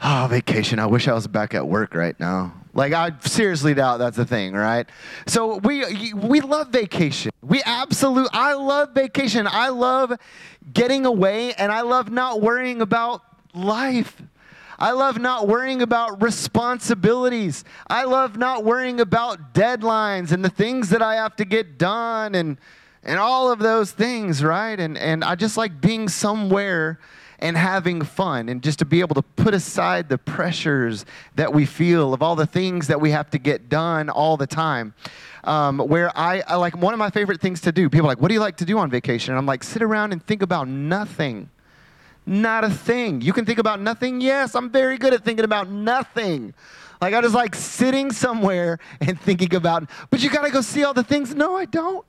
Oh, 0.00 0.28
vacation. 0.30 0.78
I 0.78 0.86
wish 0.86 1.08
I 1.08 1.12
was 1.12 1.26
back 1.26 1.54
at 1.54 1.66
work 1.66 1.94
right 1.94 2.18
now. 2.20 2.54
Like 2.72 2.92
I 2.92 3.12
seriously 3.22 3.74
doubt 3.74 3.98
that's 3.98 4.18
a 4.18 4.24
thing, 4.24 4.52
right? 4.52 4.88
So 5.26 5.56
we 5.56 6.12
we 6.14 6.40
love 6.40 6.68
vacation. 6.68 7.32
We 7.42 7.62
absolutely 7.64 8.30
I 8.32 8.52
love 8.52 8.90
vacation. 8.94 9.48
I 9.50 9.70
love 9.70 10.12
getting 10.72 11.04
away 11.04 11.54
and 11.54 11.72
I 11.72 11.80
love 11.80 12.12
not 12.12 12.40
worrying 12.40 12.80
about 12.80 13.22
life. 13.54 14.22
I 14.78 14.92
love 14.92 15.18
not 15.18 15.48
worrying 15.48 15.82
about 15.82 16.22
responsibilities. 16.22 17.64
I 17.88 18.04
love 18.04 18.36
not 18.36 18.64
worrying 18.64 19.00
about 19.00 19.52
deadlines 19.52 20.30
and 20.30 20.44
the 20.44 20.50
things 20.50 20.90
that 20.90 21.02
I 21.02 21.16
have 21.16 21.34
to 21.36 21.44
get 21.44 21.78
done 21.78 22.34
and 22.34 22.58
and 23.04 23.18
all 23.18 23.50
of 23.50 23.58
those 23.58 23.90
things, 23.92 24.44
right? 24.44 24.78
And 24.78 24.96
and 24.96 25.24
I 25.24 25.34
just 25.34 25.56
like 25.56 25.80
being 25.80 26.08
somewhere 26.08 26.98
and 27.40 27.56
having 27.56 28.02
fun 28.02 28.48
and 28.48 28.62
just 28.62 28.80
to 28.80 28.84
be 28.84 29.00
able 29.00 29.14
to 29.14 29.22
put 29.22 29.54
aside 29.54 30.08
the 30.08 30.18
pressures 30.18 31.04
that 31.36 31.52
we 31.52 31.64
feel 31.66 32.12
of 32.12 32.22
all 32.22 32.34
the 32.34 32.46
things 32.46 32.88
that 32.88 33.00
we 33.00 33.10
have 33.10 33.30
to 33.30 33.38
get 33.38 33.68
done 33.68 34.10
all 34.10 34.36
the 34.36 34.46
time. 34.46 34.94
Um, 35.44 35.78
where 35.78 36.16
I, 36.18 36.42
I 36.46 36.56
like 36.56 36.76
one 36.76 36.92
of 36.92 36.98
my 36.98 37.10
favorite 37.10 37.40
things 37.40 37.60
to 37.62 37.72
do. 37.72 37.88
People 37.88 38.06
are 38.06 38.10
like, 38.10 38.20
what 38.20 38.28
do 38.28 38.34
you 38.34 38.40
like 38.40 38.56
to 38.56 38.64
do 38.64 38.76
on 38.78 38.90
vacation? 38.90 39.32
And 39.32 39.38
I'm 39.38 39.46
like, 39.46 39.62
sit 39.62 39.82
around 39.82 40.12
and 40.12 40.24
think 40.24 40.42
about 40.42 40.68
nothing. 40.68 41.48
Not 42.28 42.62
a 42.62 42.68
thing. 42.68 43.22
You 43.22 43.32
can 43.32 43.46
think 43.46 43.58
about 43.58 43.80
nothing? 43.80 44.20
Yes, 44.20 44.54
I'm 44.54 44.68
very 44.68 44.98
good 44.98 45.14
at 45.14 45.24
thinking 45.24 45.46
about 45.46 45.70
nothing. 45.70 46.52
Like 47.00 47.14
I 47.14 47.22
just 47.22 47.34
like 47.34 47.54
sitting 47.54 48.12
somewhere 48.12 48.78
and 49.00 49.18
thinking 49.18 49.54
about, 49.54 49.88
but 50.10 50.22
you 50.22 50.28
gotta 50.28 50.50
go 50.50 50.60
see 50.60 50.84
all 50.84 50.92
the 50.92 51.02
things. 51.02 51.34
No, 51.34 51.56
I 51.56 51.64
don't. 51.64 52.04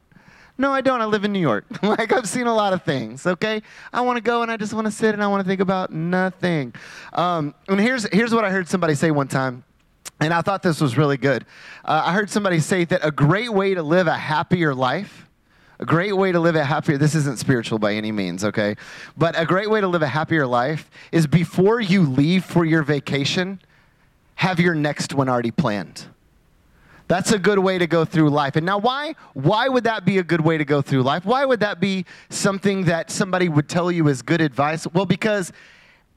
No, 0.57 0.73
I 0.73 0.81
don't. 0.81 0.99
I 0.99 1.05
live 1.05 1.23
in 1.23 1.31
New 1.31 1.39
York. 1.39 1.63
like, 1.81 2.11
I've 2.11 2.27
seen 2.27 2.47
a 2.47 2.53
lot 2.53 2.73
of 2.73 2.83
things, 2.83 3.25
okay? 3.25 3.61
I 3.93 4.01
want 4.01 4.17
to 4.17 4.21
go 4.21 4.41
and 4.41 4.51
I 4.51 4.57
just 4.57 4.73
want 4.73 4.87
to 4.87 4.91
sit 4.91 5.13
and 5.13 5.23
I 5.23 5.27
want 5.27 5.41
to 5.41 5.47
think 5.47 5.61
about 5.61 5.93
nothing. 5.93 6.73
Um, 7.13 7.55
and 7.69 7.79
here's, 7.79 8.05
here's 8.11 8.33
what 8.33 8.43
I 8.43 8.49
heard 8.49 8.67
somebody 8.67 8.95
say 8.95 9.11
one 9.11 9.29
time, 9.29 9.63
and 10.19 10.33
I 10.33 10.41
thought 10.41 10.63
this 10.63 10.81
was 10.81 10.97
really 10.97 11.15
good. 11.15 11.45
Uh, 11.85 12.03
I 12.07 12.13
heard 12.13 12.29
somebody 12.29 12.59
say 12.59 12.83
that 12.83 13.05
a 13.05 13.11
great 13.11 13.53
way 13.53 13.73
to 13.73 13.81
live 13.81 14.07
a 14.07 14.17
happier 14.17 14.75
life, 14.75 15.28
a 15.79 15.85
great 15.85 16.15
way 16.15 16.31
to 16.31 16.39
live 16.39 16.55
a 16.55 16.63
happier, 16.63 16.97
this 16.97 17.15
isn't 17.15 17.39
spiritual 17.39 17.79
by 17.79 17.93
any 17.93 18.11
means, 18.11 18.43
okay? 18.43 18.75
But 19.17 19.39
a 19.39 19.45
great 19.45 19.69
way 19.69 19.79
to 19.79 19.87
live 19.87 20.01
a 20.01 20.07
happier 20.07 20.45
life 20.45 20.91
is 21.11 21.25
before 21.25 21.79
you 21.79 22.01
leave 22.03 22.43
for 22.43 22.65
your 22.65 22.83
vacation, 22.83 23.61
have 24.35 24.59
your 24.59 24.75
next 24.75 25.13
one 25.13 25.29
already 25.29 25.51
planned. 25.51 26.07
That's 27.07 27.31
a 27.31 27.39
good 27.39 27.59
way 27.59 27.77
to 27.77 27.87
go 27.87 28.05
through 28.05 28.29
life. 28.29 28.55
And 28.55 28.65
now, 28.65 28.77
why, 28.77 29.15
why 29.33 29.67
would 29.67 29.85
that 29.85 30.05
be 30.05 30.19
a 30.19 30.23
good 30.23 30.41
way 30.41 30.57
to 30.57 30.65
go 30.65 30.81
through 30.81 31.01
life? 31.01 31.25
Why 31.25 31.43
would 31.43 31.61
that 31.61 31.79
be 31.79 32.05
something 32.29 32.83
that 32.85 33.09
somebody 33.09 33.49
would 33.49 33.67
tell 33.67 33.91
you 33.91 34.07
is 34.09 34.21
good 34.21 34.41
advice? 34.41 34.85
Well, 34.85 35.05
because 35.05 35.51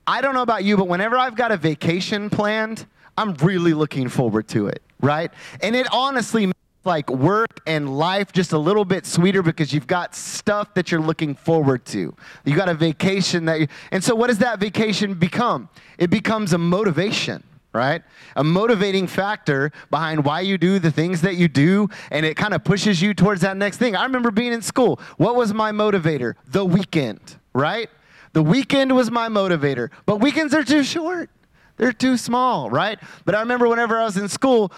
I 0.07 0.21
don't 0.21 0.35
know 0.35 0.42
about 0.42 0.64
you, 0.64 0.76
but 0.76 0.88
whenever 0.88 1.16
I've 1.16 1.37
got 1.37 1.50
a 1.50 1.57
vacation 1.57 2.28
planned, 2.28 2.85
I'm 3.16 3.35
really 3.35 3.75
looking 3.75 4.09
forward 4.09 4.49
to 4.49 4.66
it, 4.66 4.83
right? 5.00 5.31
And 5.61 5.76
it 5.76 5.87
honestly 5.92 6.52
like 6.85 7.09
work 7.11 7.61
and 7.67 7.97
life 7.97 8.33
just 8.33 8.53
a 8.53 8.59
little 8.59 8.85
bit 8.85 9.07
sweeter 9.07 9.43
because 9.43 9.73
you've 9.73 9.87
got 9.87 10.15
stuff 10.15 10.75
that 10.75 10.91
you're 10.91 11.01
looking 11.01 11.35
forward 11.35 11.85
to. 11.87 12.15
You 12.45 12.57
got 12.57 12.69
a 12.69 12.75
vacation 12.75 13.45
that 13.47 13.61
you, 13.61 13.67
and 13.91 14.03
so 14.03 14.15
what 14.15 14.29
does 14.29 14.39
that 14.39 14.59
vacation 14.59 15.15
become? 15.15 15.69
It 15.99 16.11
becomes 16.11 16.53
a 16.53 16.59
motivation 16.59 17.45
right? 17.75 18.03
A 18.37 18.45
motivating 18.45 19.07
factor 19.07 19.73
behind 19.91 20.25
why 20.25 20.41
you 20.41 20.59
do 20.59 20.79
the 20.79 20.91
things 20.91 21.23
that 21.23 21.37
you 21.37 21.49
do, 21.49 21.89
and 22.11 22.27
it 22.27 22.37
kind 22.37 22.55
of 22.55 22.65
pushes 22.65 23.01
you 23.01 23.15
towards 23.15 23.41
that 23.41 23.57
next 23.57 23.79
thing. 23.79 23.97
I 23.97 24.05
remember 24.05 24.31
being 24.31 24.53
in 24.53 24.62
school. 24.62 25.01
What 25.17 25.37
was 25.37 25.55
my 25.55 25.73
motivator? 25.73 26.35
The 26.49 26.65
weekend, 26.65 27.37
right? 27.55 27.89
The 28.33 28.43
weekend 28.43 28.95
was 28.95 29.11
my 29.11 29.29
motivator, 29.29 29.91
but 30.07 30.17
weekends 30.17 30.55
are 30.55 30.65
too 30.65 30.83
short. 30.83 31.31
They're 31.77 31.93
too 31.93 32.17
small, 32.17 32.71
right? 32.71 32.99
But 33.25 33.35
I 33.35 33.41
remember 33.41 33.69
whenever 33.69 33.99
I 33.99 34.05
was 34.05 34.17
in 34.17 34.29
school, 34.29 34.73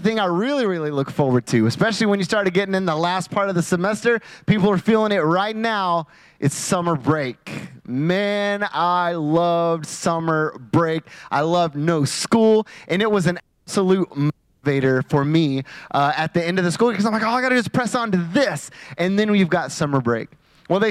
thing 0.00 0.18
I 0.18 0.26
really, 0.26 0.66
really 0.66 0.90
look 0.90 1.10
forward 1.10 1.46
to, 1.46 1.66
especially 1.66 2.06
when 2.06 2.18
you 2.18 2.24
started 2.24 2.52
getting 2.52 2.74
in 2.74 2.84
the 2.84 2.96
last 2.96 3.30
part 3.30 3.48
of 3.48 3.54
the 3.54 3.62
semester, 3.62 4.20
people 4.46 4.70
are 4.70 4.78
feeling 4.78 5.12
it 5.12 5.18
right 5.20 5.54
now, 5.54 6.08
it's 6.40 6.54
summer 6.54 6.96
break. 6.96 7.68
Man, 7.86 8.66
I 8.72 9.12
loved 9.12 9.86
summer 9.86 10.58
break. 10.58 11.04
I 11.30 11.42
loved 11.42 11.76
no 11.76 12.04
school, 12.04 12.66
and 12.88 13.02
it 13.02 13.10
was 13.10 13.26
an 13.26 13.38
absolute 13.66 14.08
motivator 14.10 15.08
for 15.08 15.24
me 15.24 15.62
uh, 15.92 16.12
at 16.16 16.34
the 16.34 16.44
end 16.44 16.58
of 16.58 16.64
the 16.64 16.72
school 16.72 16.90
because 16.90 17.06
I'm 17.06 17.12
like, 17.12 17.22
oh, 17.22 17.28
I 17.28 17.40
got 17.40 17.50
to 17.50 17.56
just 17.56 17.72
press 17.72 17.94
on 17.94 18.10
to 18.12 18.18
this. 18.18 18.70
And 18.98 19.18
then 19.18 19.30
we've 19.30 19.48
got 19.48 19.70
summer 19.70 20.00
break. 20.00 20.28
Well, 20.68 20.80
they 20.80 20.90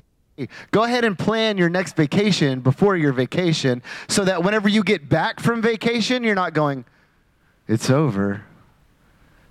Go 0.72 0.84
ahead 0.84 1.06
and 1.06 1.16
plan 1.18 1.60
your 1.60 1.70
next 1.70 1.96
vacation 1.96 2.62
before 2.62 2.98
your 2.98 3.14
vacation 3.14 3.84
so 4.08 4.26
that 4.26 4.44
whenever 4.44 4.68
you 4.68 4.84
get 4.84 5.08
back 5.08 5.40
from 5.40 5.62
vacation, 5.62 6.24
you're 6.24 6.34
not 6.34 6.56
going, 6.56 6.86
it's 7.68 7.92
over 7.92 8.44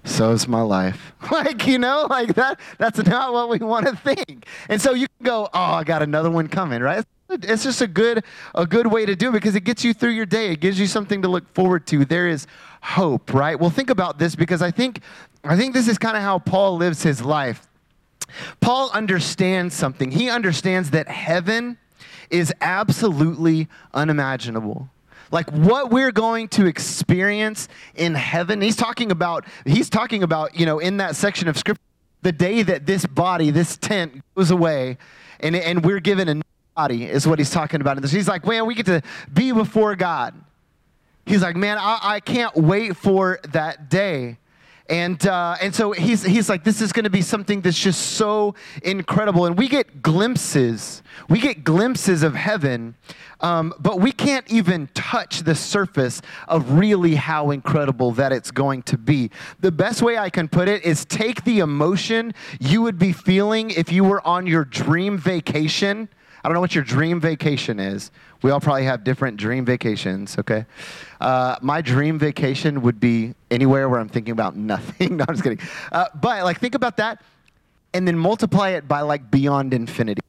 so 0.04 0.32
is 0.32 0.48
my 0.48 0.62
life. 0.62 1.12
like, 1.30 1.66
you 1.66 1.78
know, 1.78 2.06
like 2.10 2.34
that, 2.34 2.60
that's 2.78 2.98
not 3.04 3.32
what 3.32 3.48
we 3.48 3.58
want 3.58 3.86
to 3.86 3.96
think. 3.96 4.46
And 4.68 4.80
so 4.80 4.94
you 4.94 5.06
can 5.18 5.26
go, 5.26 5.48
oh, 5.52 5.60
I 5.60 5.84
got 5.84 6.02
another 6.02 6.30
one 6.30 6.48
coming, 6.48 6.82
right? 6.82 7.04
It's 7.30 7.62
just 7.62 7.80
a 7.80 7.86
good, 7.86 8.24
a 8.54 8.66
good 8.66 8.86
way 8.86 9.06
to 9.06 9.16
do 9.16 9.30
it 9.30 9.32
because 9.32 9.54
it 9.54 9.62
gets 9.62 9.84
you 9.84 9.94
through 9.94 10.10
your 10.10 10.26
day. 10.26 10.52
It 10.52 10.60
gives 10.60 10.78
you 10.78 10.86
something 10.86 11.22
to 11.22 11.28
look 11.28 11.48
forward 11.54 11.86
to. 11.86 12.04
There 12.04 12.28
is 12.28 12.46
hope, 12.82 13.32
right? 13.32 13.58
Well, 13.58 13.70
think 13.70 13.90
about 13.90 14.18
this 14.18 14.34
because 14.34 14.60
I 14.60 14.70
think, 14.70 15.00
I 15.44 15.56
think 15.56 15.72
this 15.72 15.88
is 15.88 15.98
kind 15.98 16.16
of 16.16 16.22
how 16.22 16.40
Paul 16.40 16.76
lives 16.76 17.02
his 17.02 17.22
life. 17.22 17.66
Paul 18.60 18.90
understands 18.92 19.74
something. 19.74 20.10
He 20.10 20.28
understands 20.28 20.90
that 20.90 21.08
heaven 21.08 21.78
is 22.30 22.52
absolutely 22.60 23.68
unimaginable 23.94 24.88
like 25.32 25.50
what 25.50 25.90
we're 25.90 26.12
going 26.12 26.46
to 26.48 26.66
experience 26.66 27.66
in 27.96 28.14
heaven. 28.14 28.60
He's 28.60 28.76
talking 28.76 29.10
about, 29.10 29.44
he's 29.64 29.90
talking 29.90 30.22
about, 30.22 30.54
you 30.54 30.66
know, 30.66 30.78
in 30.78 30.98
that 30.98 31.16
section 31.16 31.48
of 31.48 31.58
scripture, 31.58 31.82
the 32.20 32.32
day 32.32 32.62
that 32.62 32.86
this 32.86 33.04
body, 33.04 33.50
this 33.50 33.76
tent 33.76 34.22
goes 34.36 34.52
away 34.52 34.98
and, 35.40 35.56
and 35.56 35.84
we're 35.84 35.98
given 35.98 36.28
a 36.28 36.34
new 36.34 36.42
body 36.76 37.04
is 37.04 37.26
what 37.26 37.38
he's 37.38 37.50
talking 37.50 37.80
about. 37.80 37.96
And 37.96 38.08
he's 38.08 38.28
like, 38.28 38.46
man, 38.46 38.66
we 38.66 38.74
get 38.74 38.86
to 38.86 39.02
be 39.32 39.50
before 39.50 39.96
God. 39.96 40.34
He's 41.26 41.42
like, 41.42 41.56
man, 41.56 41.78
I, 41.78 41.98
I 42.02 42.20
can't 42.20 42.54
wait 42.54 42.96
for 42.96 43.40
that 43.52 43.88
day. 43.88 44.38
And, 44.88 45.24
uh, 45.26 45.56
and 45.62 45.74
so 45.74 45.92
he's, 45.92 46.24
he's 46.24 46.48
like, 46.48 46.64
this 46.64 46.80
is 46.80 46.92
going 46.92 47.04
to 47.04 47.10
be 47.10 47.22
something 47.22 47.60
that's 47.60 47.78
just 47.78 48.12
so 48.12 48.54
incredible. 48.82 49.46
And 49.46 49.56
we 49.56 49.68
get 49.68 50.02
glimpses, 50.02 51.02
we 51.28 51.38
get 51.38 51.64
glimpses 51.64 52.22
of 52.22 52.34
heaven, 52.34 52.96
um, 53.40 53.72
but 53.78 54.00
we 54.00 54.12
can't 54.12 54.50
even 54.50 54.88
touch 54.94 55.40
the 55.40 55.54
surface 55.54 56.20
of 56.48 56.72
really 56.72 57.14
how 57.14 57.50
incredible 57.50 58.12
that 58.12 58.32
it's 58.32 58.50
going 58.50 58.82
to 58.84 58.98
be. 58.98 59.30
The 59.60 59.72
best 59.72 60.02
way 60.02 60.18
I 60.18 60.30
can 60.30 60.48
put 60.48 60.68
it 60.68 60.84
is 60.84 61.04
take 61.04 61.44
the 61.44 61.60
emotion 61.60 62.34
you 62.60 62.82
would 62.82 62.98
be 62.98 63.12
feeling 63.12 63.70
if 63.70 63.92
you 63.92 64.04
were 64.04 64.26
on 64.26 64.46
your 64.46 64.64
dream 64.64 65.16
vacation. 65.16 66.08
I 66.44 66.48
don't 66.48 66.54
know 66.54 66.60
what 66.60 66.74
your 66.74 66.84
dream 66.84 67.20
vacation 67.20 67.78
is. 67.78 68.10
We 68.42 68.50
all 68.50 68.60
probably 68.60 68.84
have 68.84 69.04
different 69.04 69.36
dream 69.36 69.64
vacations, 69.64 70.36
okay? 70.38 70.66
Uh, 71.20 71.56
my 71.62 71.80
dream 71.80 72.18
vacation 72.18 72.82
would 72.82 72.98
be 72.98 73.34
anywhere 73.50 73.88
where 73.88 74.00
I'm 74.00 74.08
thinking 74.08 74.32
about 74.32 74.56
nothing. 74.56 75.16
no, 75.16 75.24
I'm 75.28 75.34
just 75.34 75.44
kidding. 75.44 75.60
Uh, 75.90 76.06
but 76.20 76.44
like, 76.44 76.58
think 76.58 76.74
about 76.74 76.96
that 76.96 77.22
and 77.94 78.06
then 78.06 78.18
multiply 78.18 78.70
it 78.70 78.88
by 78.88 79.00
like 79.02 79.30
beyond 79.30 79.74
infinity. 79.74 80.22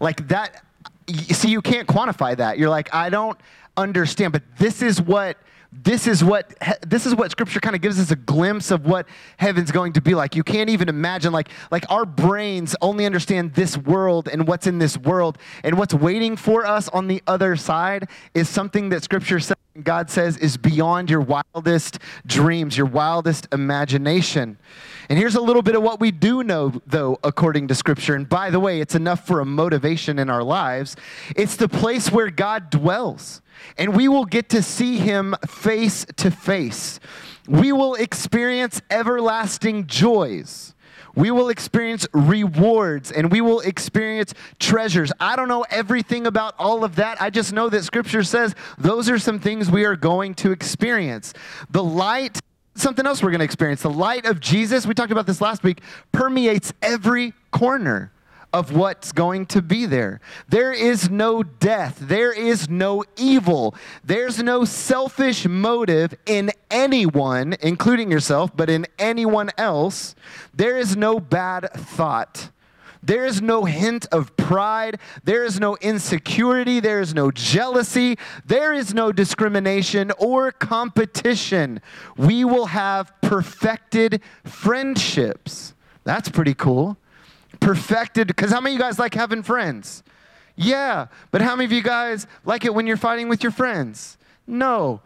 Like 0.00 0.28
that, 0.28 0.64
see, 1.08 1.50
you 1.50 1.62
can't 1.62 1.88
quantify 1.88 2.36
that. 2.36 2.58
You're 2.58 2.68
like, 2.68 2.94
I 2.94 3.10
don't 3.10 3.38
understand, 3.76 4.32
but 4.32 4.42
this 4.58 4.82
is 4.82 5.00
what 5.00 5.36
this 5.70 6.06
is 6.06 6.24
what 6.24 6.54
this 6.86 7.04
is 7.04 7.14
what 7.14 7.30
scripture 7.30 7.60
kind 7.60 7.76
of 7.76 7.82
gives 7.82 8.00
us 8.00 8.10
a 8.10 8.16
glimpse 8.16 8.70
of 8.70 8.86
what 8.86 9.06
heaven's 9.36 9.70
going 9.70 9.92
to 9.92 10.00
be 10.00 10.14
like. 10.14 10.34
You 10.34 10.42
can't 10.42 10.70
even 10.70 10.88
imagine 10.88 11.32
like 11.32 11.48
like 11.70 11.84
our 11.90 12.06
brains 12.06 12.74
only 12.80 13.04
understand 13.04 13.54
this 13.54 13.76
world 13.76 14.28
and 14.28 14.48
what's 14.48 14.66
in 14.66 14.78
this 14.78 14.96
world 14.96 15.36
and 15.62 15.76
what's 15.78 15.92
waiting 15.92 16.36
for 16.36 16.64
us 16.64 16.88
on 16.88 17.06
the 17.06 17.22
other 17.26 17.54
side 17.56 18.08
is 18.34 18.48
something 18.48 18.88
that 18.88 19.02
scripture 19.02 19.40
says 19.40 19.56
god 19.82 20.10
says 20.10 20.36
is 20.36 20.56
beyond 20.56 21.10
your 21.10 21.20
wildest 21.20 21.98
dreams 22.26 22.76
your 22.76 22.86
wildest 22.86 23.46
imagination 23.52 24.56
and 25.08 25.18
here's 25.18 25.36
a 25.36 25.40
little 25.40 25.62
bit 25.62 25.74
of 25.74 25.82
what 25.82 26.00
we 26.00 26.10
do 26.10 26.42
know, 26.42 26.82
though, 26.86 27.18
according 27.24 27.68
to 27.68 27.74
Scripture. 27.74 28.14
And 28.14 28.28
by 28.28 28.50
the 28.50 28.60
way, 28.60 28.80
it's 28.80 28.94
enough 28.94 29.26
for 29.26 29.40
a 29.40 29.44
motivation 29.46 30.18
in 30.18 30.28
our 30.28 30.42
lives. 30.42 30.96
It's 31.34 31.56
the 31.56 31.68
place 31.68 32.12
where 32.12 32.28
God 32.28 32.68
dwells, 32.68 33.40
and 33.78 33.96
we 33.96 34.06
will 34.06 34.26
get 34.26 34.50
to 34.50 34.62
see 34.62 34.98
Him 34.98 35.34
face 35.46 36.04
to 36.16 36.30
face. 36.30 37.00
We 37.46 37.72
will 37.72 37.94
experience 37.94 38.82
everlasting 38.90 39.86
joys. 39.86 40.74
We 41.18 41.32
will 41.32 41.48
experience 41.48 42.06
rewards 42.12 43.10
and 43.10 43.32
we 43.32 43.40
will 43.40 43.58
experience 43.58 44.34
treasures. 44.60 45.10
I 45.18 45.34
don't 45.34 45.48
know 45.48 45.66
everything 45.68 46.28
about 46.28 46.54
all 46.60 46.84
of 46.84 46.94
that. 46.94 47.20
I 47.20 47.28
just 47.28 47.52
know 47.52 47.68
that 47.70 47.82
Scripture 47.82 48.22
says 48.22 48.54
those 48.78 49.10
are 49.10 49.18
some 49.18 49.40
things 49.40 49.68
we 49.68 49.84
are 49.84 49.96
going 49.96 50.34
to 50.36 50.52
experience. 50.52 51.34
The 51.70 51.82
light 51.82 52.38
something 52.76 53.04
else 53.04 53.20
we're 53.20 53.30
going 53.30 53.40
to 53.40 53.44
experience. 53.44 53.82
The 53.82 53.90
light 53.90 54.26
of 54.26 54.38
Jesus, 54.38 54.86
we 54.86 54.94
talked 54.94 55.10
about 55.10 55.26
this 55.26 55.40
last 55.40 55.64
week, 55.64 55.80
permeates 56.12 56.72
every 56.80 57.34
corner 57.50 58.12
of 58.52 58.74
what's 58.74 59.12
going 59.12 59.46
to 59.46 59.62
be 59.62 59.86
there. 59.86 60.20
There 60.48 60.72
is 60.72 61.10
no 61.10 61.42
death. 61.42 61.98
There 62.00 62.32
is 62.32 62.68
no 62.68 63.04
evil. 63.16 63.74
There's 64.02 64.42
no 64.42 64.64
selfish 64.64 65.46
motive 65.46 66.14
in 66.26 66.52
anyone, 66.70 67.56
including 67.60 68.10
yourself, 68.10 68.56
but 68.56 68.70
in 68.70 68.86
anyone 68.98 69.50
else. 69.58 70.14
There 70.54 70.78
is 70.78 70.96
no 70.96 71.20
bad 71.20 71.70
thought. 71.74 72.50
There 73.02 73.24
is 73.24 73.40
no 73.40 73.64
hint 73.64 74.06
of 74.10 74.36
pride. 74.36 74.98
There 75.22 75.44
is 75.44 75.60
no 75.60 75.76
insecurity. 75.76 76.80
There 76.80 77.00
is 77.00 77.14
no 77.14 77.30
jealousy. 77.30 78.18
There 78.44 78.72
is 78.72 78.92
no 78.92 79.12
discrimination 79.12 80.10
or 80.18 80.50
competition. 80.50 81.80
We 82.16 82.44
will 82.44 82.66
have 82.66 83.12
perfected 83.20 84.20
friendships. 84.44 85.74
That's 86.04 86.28
pretty 86.28 86.54
cool. 86.54 86.96
Perfected, 87.60 88.26
because 88.28 88.50
how 88.50 88.60
many 88.60 88.74
of 88.74 88.78
you 88.78 88.84
guys 88.84 88.98
like 88.98 89.14
having 89.14 89.42
friends? 89.42 90.02
Yeah, 90.56 91.06
but 91.30 91.40
how 91.40 91.54
many 91.54 91.66
of 91.66 91.72
you 91.72 91.82
guys 91.82 92.26
like 92.44 92.64
it 92.64 92.74
when 92.74 92.86
you're 92.86 92.96
fighting 92.96 93.28
with 93.28 93.42
your 93.42 93.52
friends? 93.52 94.18
No 94.46 95.00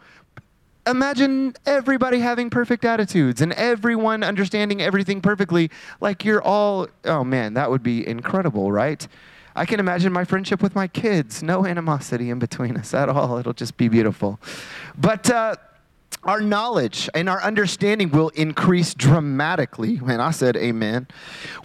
imagine 0.86 1.54
everybody 1.64 2.18
having 2.18 2.50
perfect 2.50 2.84
attitudes 2.84 3.40
and 3.40 3.52
everyone 3.52 4.22
understanding 4.22 4.82
everything 4.82 5.20
perfectly 5.20 5.70
like 6.00 6.24
you're 6.24 6.42
all 6.42 6.88
oh 7.04 7.22
man 7.22 7.54
that 7.54 7.70
would 7.70 7.82
be 7.82 8.06
incredible 8.06 8.72
right 8.72 9.06
i 9.54 9.64
can 9.64 9.78
imagine 9.78 10.12
my 10.12 10.24
friendship 10.24 10.60
with 10.60 10.74
my 10.74 10.88
kids 10.88 11.42
no 11.42 11.64
animosity 11.66 12.30
in 12.30 12.38
between 12.38 12.76
us 12.76 12.92
at 12.94 13.08
all 13.08 13.38
it'll 13.38 13.52
just 13.52 13.76
be 13.76 13.88
beautiful 13.88 14.40
but 14.98 15.30
uh, 15.30 15.54
our 16.22 16.40
knowledge 16.40 17.08
and 17.14 17.28
our 17.28 17.42
understanding 17.42 18.10
will 18.10 18.28
increase 18.30 18.94
dramatically. 18.94 20.00
And 20.06 20.22
I 20.22 20.30
said, 20.30 20.56
Amen. 20.56 21.08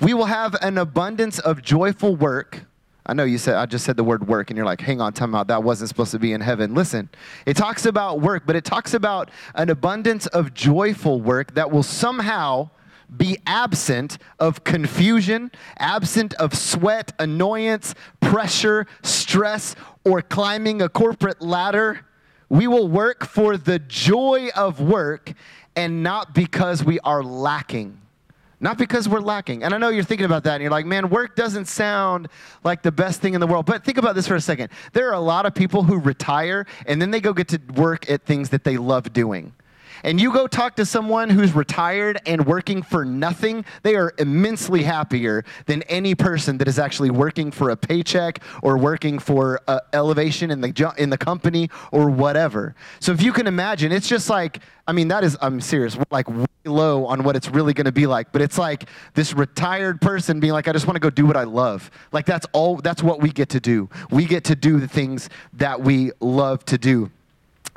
We 0.02 0.14
will 0.14 0.26
have 0.26 0.56
an 0.62 0.78
abundance 0.78 1.40
of 1.40 1.62
joyful 1.62 2.16
work 2.16 2.66
I 3.10 3.14
know 3.14 3.24
you 3.24 3.38
said, 3.38 3.56
I 3.56 3.66
just 3.66 3.86
said 3.86 3.96
the 3.96 4.04
word 4.04 4.28
work, 4.28 4.50
and 4.50 4.58
you're 4.58 4.66
like, 4.66 4.82
hang 4.82 5.00
on, 5.00 5.14
time 5.14 5.34
out. 5.34 5.48
That 5.48 5.64
wasn't 5.64 5.88
supposed 5.88 6.12
to 6.12 6.20
be 6.20 6.34
in 6.34 6.42
heaven. 6.42 6.74
Listen, 6.74 7.10
it 7.46 7.56
talks 7.56 7.86
about 7.86 8.20
work, 8.20 8.44
but 8.46 8.58
it 8.58 8.66
talks 8.66 8.94
about 8.94 9.32
an 9.56 9.70
abundance 9.70 10.28
of 10.28 10.54
joyful 10.54 11.22
work 11.22 11.54
that 11.56 11.72
will 11.72 11.84
somehow 11.84 12.70
be 13.16 13.38
absent 13.48 14.18
of 14.40 14.66
confusion, 14.66 15.50
absent 15.78 16.34
of 16.34 16.54
sweat, 16.54 17.14
annoyance, 17.18 17.96
pressure, 18.20 18.86
stress, 19.04 19.78
or 20.04 20.22
climbing 20.22 20.82
a 20.82 20.90
corporate 20.90 21.42
ladder. 21.42 22.06
We 22.50 22.68
will 22.68 22.88
work 22.88 23.26
for 23.26 23.58
the 23.58 23.80
joy 23.80 24.50
of 24.56 24.80
work 24.80 25.34
and 25.76 26.04
not 26.04 26.34
because 26.34 26.84
we 26.84 27.00
are 27.02 27.24
lacking. 27.24 28.02
Not 28.60 28.80
because 28.80 29.08
we're 29.08 29.22
lacking. 29.22 29.64
And 29.64 29.74
I 29.74 29.78
know 29.78 29.90
you're 29.90 30.04
thinking 30.04 30.26
about 30.26 30.44
that 30.46 30.56
and 30.56 30.64
you're 30.64 30.72
like, 30.72 30.88
man, 30.88 31.10
work 31.10 31.36
doesn't 31.36 31.66
sound 31.66 32.28
like 32.64 32.82
the 32.82 32.92
best 32.92 33.22
thing 33.22 33.36
in 33.36 33.40
the 33.40 33.46
world. 33.46 33.68
But 33.68 33.84
think 33.84 34.00
about 34.00 34.16
this 34.16 34.28
for 34.28 34.36
a 34.36 34.42
second. 34.42 34.70
There 34.94 35.10
are 35.10 35.14
a 35.14 35.20
lot 35.20 35.46
of 35.46 35.54
people 35.54 35.84
who 35.84 36.00
retire 36.00 36.66
and 36.88 37.00
then 37.00 37.12
they 37.12 37.20
go 37.20 37.34
get 37.34 37.50
to 37.50 37.60
work 37.76 38.10
at 38.10 38.24
things 38.24 38.50
that 38.50 38.64
they 38.64 38.78
love 38.78 39.14
doing 39.14 39.54
and 40.04 40.20
you 40.20 40.32
go 40.32 40.48
talk 40.48 40.76
to 40.76 40.86
someone 40.86 41.30
who's 41.30 41.54
retired 41.54 42.20
and 42.26 42.46
working 42.46 42.82
for 42.82 43.06
nothing, 43.06 43.66
they 43.84 43.96
are 43.96 44.14
immensely 44.18 44.84
happier 44.84 45.44
than 45.66 45.84
any 45.84 46.16
person 46.16 46.58
that 46.60 46.68
is 46.68 46.80
actually 46.80 47.10
working 47.10 47.52
for 47.52 47.70
a 47.70 47.78
paycheck 47.78 48.42
or 48.62 48.78
working 48.78 49.20
for 49.20 49.62
uh, 49.68 49.80
elevation 49.94 50.52
in 50.52 50.62
the 50.62 50.94
in 50.98 51.10
the 51.10 51.18
company 51.18 51.70
or 51.92 52.10
whatever. 52.10 52.76
So 53.00 53.12
if 53.12 53.22
you 53.22 53.34
can 53.34 53.48
imagine, 53.48 53.92
it's 53.92 54.08
just 54.08 54.30
like 54.30 54.60
I 54.88 54.94
mean 54.94 55.08
that 55.10 55.24
is 55.24 55.38
I'm 55.42 55.60
serious, 55.62 55.98
like 56.12 56.30
way 56.30 56.46
low 56.66 57.06
on 57.06 57.24
what 57.24 57.36
it's 57.36 57.50
really 57.50 57.74
going 57.74 57.86
to 57.86 57.92
be 57.92 58.08
like, 58.08 58.32
but 58.32 58.42
it's 58.42 58.58
like 58.58 58.90
this 59.14 59.34
retired 59.34 60.02
person 60.02 60.40
being 60.40 60.54
like 60.54 60.68
I 60.68 60.74
just 60.74 60.88
want 60.88 60.96
to 60.96 61.00
go 61.00 61.10
do 61.10 61.26
what 61.26 61.38
I 61.38 61.44
love. 61.44 61.90
Like 62.12 62.26
that's 62.26 62.46
all 62.54 62.78
that's 62.78 63.04
what 63.04 63.22
we 63.22 63.30
get 63.30 63.50
to 63.50 63.60
do. 63.60 63.90
We 64.12 64.26
get 64.26 64.44
to 64.46 64.56
do 64.56 64.80
the 64.80 64.88
things 64.88 65.30
that 65.54 65.82
we 65.82 66.12
love 66.20 66.66
to 66.66 66.78
do. 66.78 67.12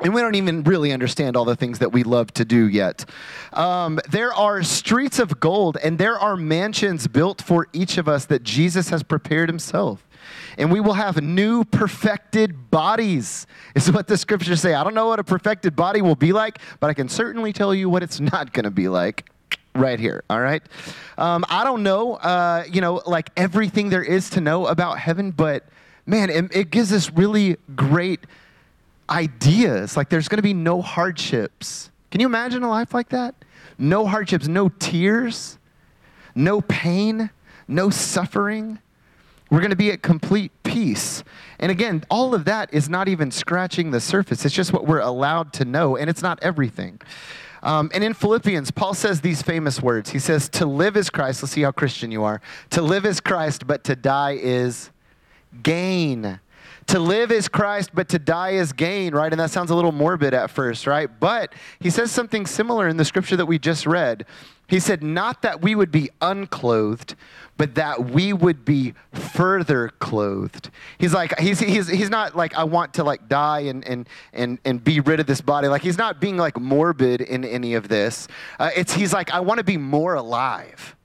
And 0.03 0.15
we 0.15 0.21
don't 0.21 0.35
even 0.35 0.63
really 0.63 0.91
understand 0.91 1.37
all 1.37 1.45
the 1.45 1.55
things 1.55 1.79
that 1.79 1.91
we 1.91 2.03
love 2.03 2.33
to 2.33 2.45
do 2.45 2.67
yet. 2.67 3.05
Um, 3.53 3.99
there 4.09 4.33
are 4.33 4.63
streets 4.63 5.19
of 5.19 5.39
gold, 5.39 5.77
and 5.83 5.99
there 5.99 6.17
are 6.17 6.35
mansions 6.35 7.07
built 7.07 7.41
for 7.41 7.67
each 7.71 7.99
of 7.99 8.07
us 8.07 8.25
that 8.25 8.41
Jesus 8.41 8.89
has 8.89 9.03
prepared 9.03 9.47
himself. 9.47 10.07
And 10.57 10.71
we 10.71 10.79
will 10.79 10.93
have 10.93 11.21
new 11.21 11.63
perfected 11.65 12.71
bodies, 12.71 13.45
is 13.75 13.91
what 13.91 14.07
the 14.07 14.17
scriptures 14.17 14.59
say. 14.61 14.73
I 14.73 14.83
don't 14.83 14.95
know 14.95 15.07
what 15.07 15.19
a 15.19 15.23
perfected 15.23 15.75
body 15.75 16.01
will 16.01 16.15
be 16.15 16.33
like, 16.33 16.59
but 16.79 16.89
I 16.89 16.93
can 16.93 17.07
certainly 17.07 17.53
tell 17.53 17.73
you 17.73 17.89
what 17.89 18.01
it's 18.01 18.19
not 18.19 18.53
going 18.53 18.65
to 18.65 18.71
be 18.71 18.87
like 18.87 19.29
right 19.73 20.01
here 20.01 20.21
all 20.29 20.41
right 20.41 20.61
um, 21.17 21.45
i 21.49 21.63
don't 21.63 21.81
know 21.81 22.15
uh, 22.15 22.65
you 22.69 22.81
know 22.81 23.01
like 23.05 23.29
everything 23.37 23.89
there 23.89 24.03
is 24.03 24.29
to 24.29 24.41
know 24.41 24.67
about 24.67 24.99
heaven 24.99 25.31
but 25.31 25.63
man 26.05 26.29
it, 26.29 26.53
it 26.53 26.71
gives 26.71 26.91
us 26.91 27.09
really 27.11 27.55
great 27.73 28.19
ideas. 29.09 29.97
Like 29.97 30.09
there's 30.09 30.27
going 30.27 30.37
to 30.37 30.43
be 30.43 30.53
no 30.53 30.81
hardships. 30.81 31.91
Can 32.11 32.21
you 32.21 32.27
imagine 32.27 32.63
a 32.63 32.69
life 32.69 32.93
like 32.93 33.09
that? 33.09 33.35
No 33.77 34.05
hardships, 34.05 34.47
no 34.47 34.69
tears, 34.69 35.57
no 36.35 36.61
pain, 36.61 37.29
no 37.67 37.89
suffering. 37.89 38.79
We're 39.49 39.59
going 39.59 39.71
to 39.71 39.75
be 39.75 39.91
at 39.91 40.01
complete 40.01 40.51
peace. 40.63 41.23
And 41.59 41.71
again, 41.71 42.03
all 42.09 42.33
of 42.33 42.45
that 42.45 42.73
is 42.73 42.89
not 42.89 43.07
even 43.07 43.31
scratching 43.31 43.91
the 43.91 43.99
surface. 43.99 44.45
It's 44.45 44.55
just 44.55 44.71
what 44.71 44.87
we're 44.87 44.99
allowed 44.99 45.53
to 45.53 45.65
know, 45.65 45.97
and 45.97 46.09
it's 46.09 46.21
not 46.21 46.39
everything. 46.41 47.01
Um, 47.63 47.91
and 47.93 48.03
in 48.03 48.13
Philippians, 48.13 48.71
Paul 48.71 48.93
says 48.93 49.21
these 49.21 49.41
famous 49.41 49.81
words. 49.81 50.09
He 50.09 50.19
says, 50.19 50.49
To 50.49 50.65
live 50.65 50.97
is 50.97 51.09
Christ. 51.09 51.43
Let's 51.43 51.53
see 51.53 51.61
how 51.61 51.71
Christian 51.71 52.11
you 52.11 52.23
are. 52.23 52.41
To 52.71 52.81
live 52.81 53.05
is 53.05 53.19
Christ, 53.19 53.67
but 53.67 53.83
to 53.83 53.95
die 53.95 54.37
is 54.41 54.89
gain. 55.61 56.39
To 56.91 56.99
live 56.99 57.31
is 57.31 57.47
Christ, 57.47 57.91
but 57.93 58.09
to 58.09 58.19
die 58.19 58.49
is 58.49 58.73
gain, 58.73 59.15
right? 59.15 59.31
And 59.31 59.39
that 59.39 59.49
sounds 59.49 59.71
a 59.71 59.75
little 59.75 59.93
morbid 59.93 60.33
at 60.33 60.51
first, 60.51 60.85
right? 60.85 61.09
But 61.21 61.53
he 61.79 61.89
says 61.89 62.11
something 62.11 62.45
similar 62.45 62.89
in 62.89 62.97
the 62.97 63.05
scripture 63.05 63.37
that 63.37 63.45
we 63.45 63.59
just 63.59 63.85
read. 63.85 64.25
He 64.67 64.77
said, 64.81 65.01
Not 65.01 65.41
that 65.41 65.61
we 65.61 65.73
would 65.73 65.89
be 65.89 66.09
unclothed, 66.21 67.15
but 67.55 67.75
that 67.75 68.09
we 68.09 68.33
would 68.33 68.65
be 68.65 68.93
further 69.13 69.87
clothed. 69.99 70.69
He's 70.97 71.13
like, 71.13 71.39
he's, 71.39 71.61
he's, 71.61 71.87
he's 71.87 72.09
not 72.09 72.35
like, 72.35 72.55
I 72.55 72.65
want 72.65 72.93
to 72.95 73.05
like 73.05 73.29
die 73.29 73.61
and, 73.61 73.87
and, 73.87 74.09
and, 74.33 74.59
and 74.65 74.83
be 74.83 74.99
rid 74.99 75.21
of 75.21 75.27
this 75.27 75.39
body. 75.39 75.69
Like, 75.69 75.83
he's 75.83 75.97
not 75.97 76.19
being 76.19 76.35
like 76.35 76.59
morbid 76.59 77.21
in 77.21 77.45
any 77.45 77.73
of 77.73 77.87
this. 77.87 78.27
Uh, 78.59 78.71
it's, 78.75 78.91
he's 78.93 79.13
like, 79.13 79.31
I 79.31 79.39
want 79.39 79.59
to 79.59 79.63
be 79.63 79.77
more 79.77 80.15
alive. 80.15 80.97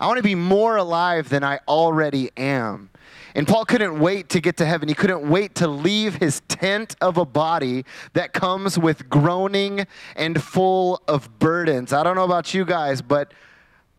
I 0.00 0.06
want 0.06 0.16
to 0.16 0.22
be 0.22 0.34
more 0.34 0.76
alive 0.76 1.28
than 1.28 1.44
I 1.44 1.60
already 1.68 2.30
am. 2.38 2.88
And 3.36 3.46
Paul 3.46 3.66
couldn't 3.66 4.00
wait 4.00 4.30
to 4.30 4.40
get 4.40 4.56
to 4.56 4.64
heaven. 4.64 4.88
He 4.88 4.94
couldn't 4.94 5.28
wait 5.28 5.56
to 5.56 5.68
leave 5.68 6.14
his 6.14 6.40
tent 6.48 6.96
of 7.02 7.18
a 7.18 7.26
body 7.26 7.84
that 8.14 8.32
comes 8.32 8.78
with 8.78 9.10
groaning 9.10 9.86
and 10.16 10.42
full 10.42 11.02
of 11.06 11.38
burdens. 11.38 11.92
I 11.92 12.02
don't 12.02 12.16
know 12.16 12.24
about 12.24 12.54
you 12.54 12.64
guys, 12.64 13.02
but 13.02 13.34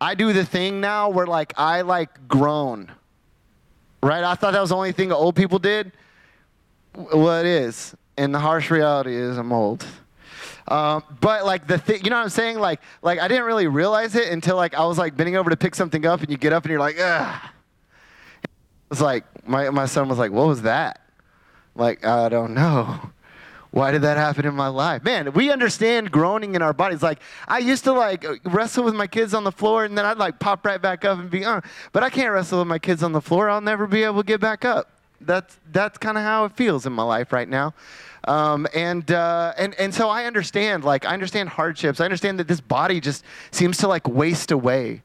I 0.00 0.16
do 0.16 0.32
the 0.32 0.44
thing 0.44 0.80
now 0.80 1.08
where 1.08 1.24
like 1.24 1.54
I 1.56 1.82
like 1.82 2.26
groan. 2.26 2.90
Right? 4.02 4.24
I 4.24 4.34
thought 4.34 4.54
that 4.54 4.60
was 4.60 4.70
the 4.70 4.76
only 4.76 4.90
thing 4.90 5.12
old 5.12 5.36
people 5.36 5.60
did. 5.60 5.92
Well, 6.96 7.38
it 7.38 7.46
is. 7.46 7.94
And 8.16 8.34
the 8.34 8.40
harsh 8.40 8.72
reality 8.72 9.14
is 9.14 9.38
I'm 9.38 9.52
old. 9.52 9.86
Um, 10.66 11.04
but 11.20 11.46
like 11.46 11.68
the 11.68 11.78
thing, 11.78 12.02
you 12.02 12.10
know 12.10 12.16
what 12.16 12.24
I'm 12.24 12.28
saying? 12.30 12.58
Like, 12.58 12.80
like 13.02 13.20
I 13.20 13.28
didn't 13.28 13.44
really 13.44 13.68
realize 13.68 14.16
it 14.16 14.32
until 14.32 14.56
like 14.56 14.74
I 14.74 14.84
was 14.84 14.98
like 14.98 15.16
bending 15.16 15.36
over 15.36 15.48
to 15.48 15.56
pick 15.56 15.76
something 15.76 16.04
up, 16.06 16.22
and 16.22 16.30
you 16.30 16.36
get 16.36 16.52
up 16.52 16.64
and 16.64 16.70
you're 16.70 16.80
like, 16.80 16.98
ugh 16.98 17.50
was 18.88 19.00
like, 19.00 19.24
my, 19.46 19.70
my 19.70 19.86
son 19.86 20.08
was 20.08 20.18
like, 20.18 20.32
what 20.32 20.46
was 20.46 20.62
that? 20.62 21.00
Like, 21.74 22.04
I 22.04 22.28
don't 22.28 22.54
know. 22.54 22.98
Why 23.70 23.90
did 23.90 24.02
that 24.02 24.16
happen 24.16 24.46
in 24.46 24.54
my 24.54 24.68
life? 24.68 25.04
Man, 25.04 25.32
we 25.34 25.52
understand 25.52 26.10
groaning 26.10 26.54
in 26.54 26.62
our 26.62 26.72
bodies. 26.72 27.02
Like, 27.02 27.20
I 27.46 27.58
used 27.58 27.84
to 27.84 27.92
like 27.92 28.24
wrestle 28.44 28.82
with 28.82 28.94
my 28.94 29.06
kids 29.06 29.34
on 29.34 29.44
the 29.44 29.52
floor 29.52 29.84
and 29.84 29.96
then 29.96 30.06
I'd 30.06 30.16
like 30.16 30.38
pop 30.38 30.64
right 30.64 30.80
back 30.80 31.04
up 31.04 31.18
and 31.18 31.30
be, 31.30 31.44
uh, 31.44 31.60
but 31.92 32.02
I 32.02 32.08
can't 32.08 32.32
wrestle 32.32 32.60
with 32.60 32.68
my 32.68 32.78
kids 32.78 33.02
on 33.02 33.12
the 33.12 33.20
floor. 33.20 33.50
I'll 33.50 33.60
never 33.60 33.86
be 33.86 34.04
able 34.04 34.22
to 34.22 34.26
get 34.26 34.40
back 34.40 34.64
up. 34.64 34.90
That's, 35.20 35.58
that's 35.70 35.98
kind 35.98 36.16
of 36.16 36.24
how 36.24 36.46
it 36.46 36.52
feels 36.52 36.86
in 36.86 36.92
my 36.94 37.02
life 37.02 37.32
right 37.32 37.48
now. 37.48 37.74
Um, 38.26 38.66
and, 38.74 39.10
uh, 39.10 39.52
and, 39.58 39.74
and 39.74 39.94
so 39.94 40.08
I 40.08 40.24
understand, 40.24 40.84
like, 40.84 41.04
I 41.04 41.12
understand 41.12 41.50
hardships. 41.50 42.00
I 42.00 42.04
understand 42.04 42.38
that 42.40 42.48
this 42.48 42.60
body 42.60 43.00
just 43.00 43.24
seems 43.50 43.76
to 43.78 43.88
like 43.88 44.08
waste 44.08 44.50
away. 44.50 45.02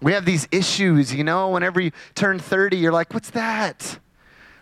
We 0.00 0.12
have 0.12 0.24
these 0.24 0.46
issues, 0.50 1.14
you 1.14 1.24
know, 1.24 1.50
whenever 1.50 1.80
you 1.80 1.90
turn 2.14 2.38
30, 2.38 2.76
you're 2.76 2.92
like, 2.92 3.14
what's 3.14 3.30
that? 3.30 3.98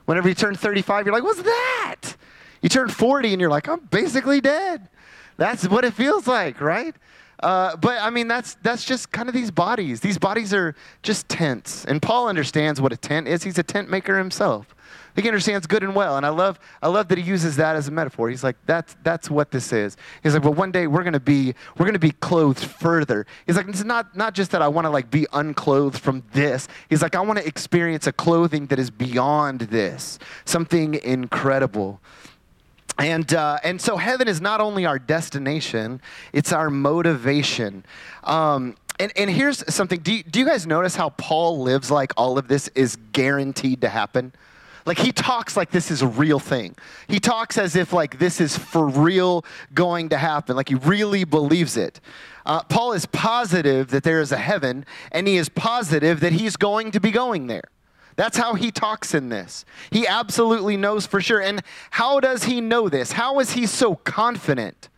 Whenever 0.05 0.29
you 0.29 0.35
turn 0.35 0.55
35, 0.55 1.07
you're 1.07 1.15
like, 1.15 1.25
what's 1.25 1.43
that? 1.43 2.17
You 2.63 2.69
turn 2.69 2.89
40 2.89 3.33
and 3.33 3.41
you're 3.41 3.51
like, 3.51 3.69
I'm 3.69 3.81
basically 3.81 4.41
dead. 4.41 4.89
That's 5.37 5.69
what 5.69 5.85
it 5.85 5.95
feels 5.95 6.27
like, 6.27 6.61
right? 6.61 6.95
Uh, 7.41 7.77
but 7.77 8.01
I 8.01 8.11
mean, 8.11 8.29
that's 8.29 8.55
that's 8.63 8.85
just 8.85 9.13
kind 9.13 9.29
of 9.29 9.35
these 9.35 9.51
bodies. 9.51 10.01
These 10.01 10.19
bodies 10.19 10.55
are 10.55 10.75
just 11.03 11.29
tents, 11.29 11.85
and 11.85 12.01
Paul 12.01 12.29
understands 12.29 12.81
what 12.81 12.93
a 12.93 12.97
tent 12.97 13.29
is. 13.29 13.43
He's 13.43 13.59
a 13.59 13.63
tent 13.63 13.91
maker 13.91 14.19
himself. 14.19 14.75
He 15.17 15.29
understands 15.29 15.69
good 15.69 15.85
and 15.85 15.95
well, 15.95 16.17
and 16.17 16.27
I 16.27 16.31
love 16.31 16.59
I 16.83 16.89
love 16.89 17.09
that 17.09 17.19
he 17.19 17.25
uses 17.25 17.57
that 17.57 17.77
as 17.77 17.87
a 17.87 17.93
metaphor. 17.93 18.31
He's 18.31 18.43
like, 18.43 18.57
that's 18.67 18.97
that's 19.05 19.31
what 19.31 19.53
this 19.53 19.73
is. 19.73 19.97
He's 20.23 20.35
like, 20.35 20.43
well, 20.43 20.55
one 20.55 20.73
day 20.73 20.89
we're 20.89 21.05
gonna 21.05 21.21
be 21.21 21.55
we're 21.79 21.87
gonna 21.87 21.99
be 22.01 22.11
clothed 22.11 22.65
further. 22.65 23.25
He's 23.47 23.57
like, 23.57 23.69
it's 23.69 23.85
not 23.85 24.17
not 24.17 24.35
just 24.35 24.51
that 24.51 24.63
I 24.63 24.69
want 24.69 24.87
to 24.87 24.91
like 24.91 25.11
be 25.11 25.27
unclothed 25.33 25.99
from 25.99 26.25
this. 26.33 26.67
He's 26.89 27.01
like, 27.01 27.15
I 27.15 27.21
want 27.21 27.39
to 27.39 27.47
experience 27.47 28.09
a 28.09 28.13
clothing 28.13 28.67
that 28.67 28.79
is 28.81 28.91
beyond 28.91 29.61
this, 29.61 30.19
something 30.45 30.95
incredible. 30.95 32.01
And, 32.99 33.33
uh, 33.35 33.59
and 33.65 33.81
so 33.81 33.97
heaven 33.97 34.29
is 34.29 34.41
not 34.41 34.61
only 34.61 34.87
our 34.87 34.99
destination, 34.99 36.01
it's 36.33 36.53
our 36.53 36.71
motivation. 36.71 37.85
Um, 38.23 38.77
and, 39.01 39.13
and 39.17 39.29
here's 39.29 39.73
something 39.73 40.01
do 40.01 40.13
you, 40.13 40.23
do 40.23 40.39
you 40.39 40.47
guys 40.47 40.67
notice 40.67 40.95
how 40.95 41.11
Paul 41.11 41.61
lives 41.63 41.91
like 41.91 42.13
all 42.17 42.39
of 42.39 42.47
this 42.47 42.69
is 42.69 42.97
guaranteed 43.13 43.81
to 43.81 43.89
happen? 43.89 44.33
Like 44.87 44.99
he 44.99 45.13
talks 45.13 45.57
like 45.57 45.71
this 45.71 45.91
is 45.91 46.03
a 46.03 46.07
real 46.07 46.39
thing. 46.39 46.77
He 47.09 47.19
talks 47.19 47.57
as 47.57 47.75
if 47.75 47.93
like 47.93 48.19
this 48.19 48.41
is 48.41 48.57
for 48.57 48.87
real 48.87 49.45
going 49.73 50.11
to 50.11 50.19
happen. 50.19 50.57
Like 50.57 50.69
he 50.69 50.75
really 50.75 51.25
believes 51.25 51.77
it. 51.77 52.01
Uh, 52.45 52.63
Paul 52.65 52.93
is 52.93 53.07
positive 53.07 53.89
that 53.91 54.03
there 54.03 54.21
is 54.21 54.31
a 54.31 54.37
heaven, 54.37 54.85
and 55.11 55.27
he 55.27 55.37
is 55.37 55.49
positive 55.49 56.21
that 56.21 56.33
he's 56.33 56.57
going 56.57 56.91
to 56.91 57.01
be 57.01 57.11
going 57.11 57.47
there. 57.47 57.65
That's 58.17 58.37
how 58.37 58.55
he 58.55 58.71
talks 58.71 59.15
in 59.15 59.29
this. 59.29 59.65
He 59.91 60.07
absolutely 60.07 60.77
knows 60.77 61.07
for 61.07 61.21
sure. 61.21 61.41
And 61.41 61.63
how 61.91 62.21
does 62.21 62.45
he 62.45 62.61
know 62.61 62.89
this? 62.89 63.13
How 63.13 63.41
is 63.41 63.53
he 63.53 63.67
so 63.67 63.97
confident? 63.97 64.89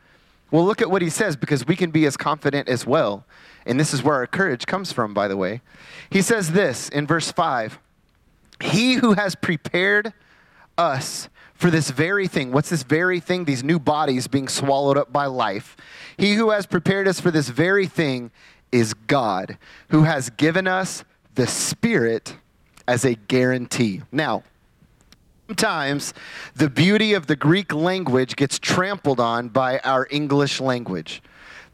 Well, 0.50 0.64
look 0.64 0.82
at 0.82 0.90
what 0.90 1.02
he 1.02 1.10
says 1.10 1.36
because 1.36 1.66
we 1.66 1.76
can 1.76 1.90
be 1.90 2.06
as 2.06 2.16
confident 2.16 2.68
as 2.68 2.86
well. 2.86 3.24
And 3.64 3.80
this 3.80 3.92
is 3.92 4.02
where 4.02 4.14
our 4.16 4.26
courage 4.26 4.66
comes 4.66 4.92
from, 4.92 5.12
by 5.12 5.28
the 5.28 5.36
way. 5.36 5.60
He 6.10 6.22
says 6.22 6.52
this 6.52 6.88
in 6.88 7.06
verse 7.06 7.32
5 7.32 7.78
He 8.60 8.94
who 8.94 9.14
has 9.14 9.34
prepared 9.34 10.12
us 10.78 11.28
for 11.54 11.70
this 11.70 11.90
very 11.90 12.28
thing. 12.28 12.52
What's 12.52 12.68
this 12.68 12.82
very 12.82 13.18
thing? 13.18 13.44
These 13.44 13.64
new 13.64 13.78
bodies 13.78 14.28
being 14.28 14.46
swallowed 14.46 14.98
up 14.98 15.12
by 15.12 15.26
life. 15.26 15.76
He 16.16 16.34
who 16.34 16.50
has 16.50 16.66
prepared 16.66 17.08
us 17.08 17.18
for 17.18 17.30
this 17.30 17.48
very 17.48 17.86
thing 17.86 18.30
is 18.70 18.94
God, 18.94 19.58
who 19.88 20.02
has 20.02 20.30
given 20.30 20.68
us 20.68 21.02
the 21.34 21.46
Spirit 21.46 22.36
as 22.88 23.04
a 23.04 23.14
guarantee. 23.14 24.02
Now, 24.12 24.42
sometimes 25.46 26.14
the 26.54 26.70
beauty 26.70 27.14
of 27.14 27.26
the 27.26 27.36
Greek 27.36 27.72
language 27.72 28.36
gets 28.36 28.58
trampled 28.58 29.20
on 29.20 29.48
by 29.48 29.78
our 29.80 30.06
English 30.10 30.60
language. 30.60 31.22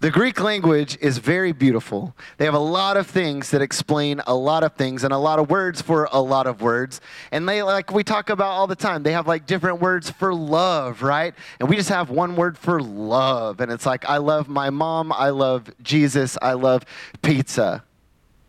The 0.01 0.11
Greek 0.11 0.41
language 0.41 0.99
is 1.01 1.19
very 1.19 1.53
beautiful. 1.53 2.17
They 2.37 2.45
have 2.45 2.55
a 2.55 2.59
lot 2.59 2.97
of 2.97 3.07
things 3.07 3.51
that 3.51 3.63
explain 3.63 4.21
a 4.27 4.35
lot 4.35 4.65
of 4.65 4.73
things 4.73 5.05
and 5.05 5.13
a 5.13 5.19
lot 5.19 5.39
of 5.39 5.49
words 5.49 5.81
for 5.81 6.09
a 6.11 6.21
lot 6.21 6.49
of 6.49 6.61
words. 6.61 7.01
And 7.31 7.49
they, 7.49 7.63
like 7.63 7.93
we 7.93 8.03
talk 8.03 8.29
about 8.29 8.49
all 8.49 8.67
the 8.67 8.75
time, 8.75 9.05
they 9.05 9.13
have 9.13 9.29
like 9.29 9.47
different 9.47 9.81
words 9.81 10.11
for 10.11 10.35
love, 10.35 11.03
right? 11.05 11.35
And 11.61 11.69
we 11.69 11.77
just 11.77 11.89
have 11.89 12.11
one 12.11 12.35
word 12.35 12.59
for 12.59 12.83
love. 12.83 13.61
And 13.61 13.71
it's 13.71 13.87
like, 13.87 14.05
I 14.11 14.17
love 14.17 14.49
my 14.49 14.71
mom, 14.71 15.13
I 15.13 15.31
love 15.31 15.71
Jesus, 15.85 16.37
I 16.43 16.55
love 16.55 16.85
pizza 17.23 17.85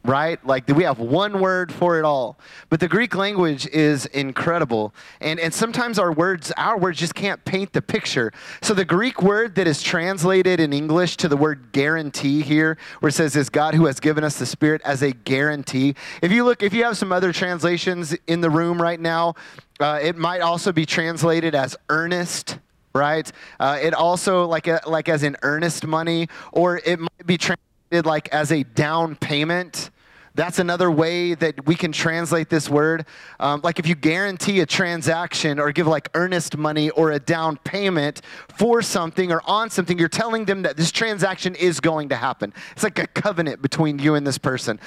right? 0.05 0.45
Like 0.45 0.67
we 0.67 0.83
have 0.83 0.99
one 0.99 1.39
word 1.39 1.71
for 1.71 1.97
it 1.97 2.03
all. 2.03 2.37
But 2.69 2.79
the 2.79 2.87
Greek 2.87 3.15
language 3.15 3.67
is 3.67 4.05
incredible. 4.07 4.93
And, 5.21 5.39
and 5.39 5.53
sometimes 5.53 5.97
our 5.97 6.11
words, 6.11 6.51
our 6.57 6.77
words 6.77 6.99
just 6.99 7.15
can't 7.15 7.43
paint 7.45 7.71
the 7.73 7.81
picture. 7.81 8.31
So 8.61 8.73
the 8.73 8.85
Greek 8.85 9.21
word 9.21 9.55
that 9.55 9.67
is 9.67 9.81
translated 9.81 10.59
in 10.59 10.73
English 10.73 11.17
to 11.17 11.27
the 11.27 11.37
word 11.37 11.71
guarantee 11.71 12.41
here, 12.41 12.77
where 12.99 13.09
it 13.09 13.13
says, 13.13 13.35
is 13.35 13.49
God 13.49 13.75
who 13.75 13.85
has 13.85 13.99
given 13.99 14.23
us 14.23 14.37
the 14.37 14.45
Spirit 14.45 14.81
as 14.83 15.01
a 15.01 15.11
guarantee. 15.11 15.95
If 16.21 16.31
you 16.31 16.43
look, 16.43 16.63
if 16.63 16.73
you 16.73 16.83
have 16.83 16.97
some 16.97 17.11
other 17.11 17.31
translations 17.31 18.15
in 18.27 18.41
the 18.41 18.49
room 18.49 18.81
right 18.81 18.99
now, 18.99 19.35
uh, 19.79 19.99
it 20.01 20.17
might 20.17 20.41
also 20.41 20.71
be 20.71 20.85
translated 20.85 21.55
as 21.55 21.75
earnest 21.89 22.59
right? 22.95 23.31
Uh, 23.59 23.79
it 23.81 23.91
also 23.95 24.45
like 24.45 24.67
a, 24.67 24.79
like 24.85 25.09
as 25.09 25.23
in 25.23 25.35
earnest 25.41 25.87
money, 25.87 26.27
or 26.51 26.79
it 26.85 26.99
might 26.99 27.25
be 27.25 27.39
translated 27.39 27.72
like 28.01 28.29
as 28.29 28.51
a 28.51 28.63
down 28.63 29.15
payment. 29.15 29.91
That's 30.35 30.57
another 30.57 30.89
way 30.89 31.35
that 31.35 31.67
we 31.67 31.75
can 31.75 31.91
translate 31.91 32.49
this 32.49 32.67
word. 32.67 33.05
Um, 33.39 33.61
like 33.63 33.77
if 33.77 33.85
you 33.85 33.93
guarantee 33.93 34.61
a 34.61 34.65
transaction 34.65 35.59
or 35.59 35.71
give 35.71 35.85
like 35.85 36.09
earnest 36.15 36.57
money 36.57 36.89
or 36.91 37.11
a 37.11 37.19
down 37.19 37.57
payment 37.57 38.21
for 38.57 38.81
something 38.81 39.31
or 39.31 39.41
on 39.45 39.69
something, 39.69 39.99
you're 39.99 40.09
telling 40.09 40.45
them 40.45 40.63
that 40.63 40.75
this 40.75 40.91
transaction 40.91 41.53
is 41.55 41.79
going 41.79 42.09
to 42.09 42.15
happen. 42.15 42.51
It's 42.71 42.83
like 42.83 42.97
a 42.97 43.05
covenant 43.05 43.61
between 43.61 43.99
you 43.99 44.15
and 44.15 44.25
this 44.25 44.39
person. 44.39 44.79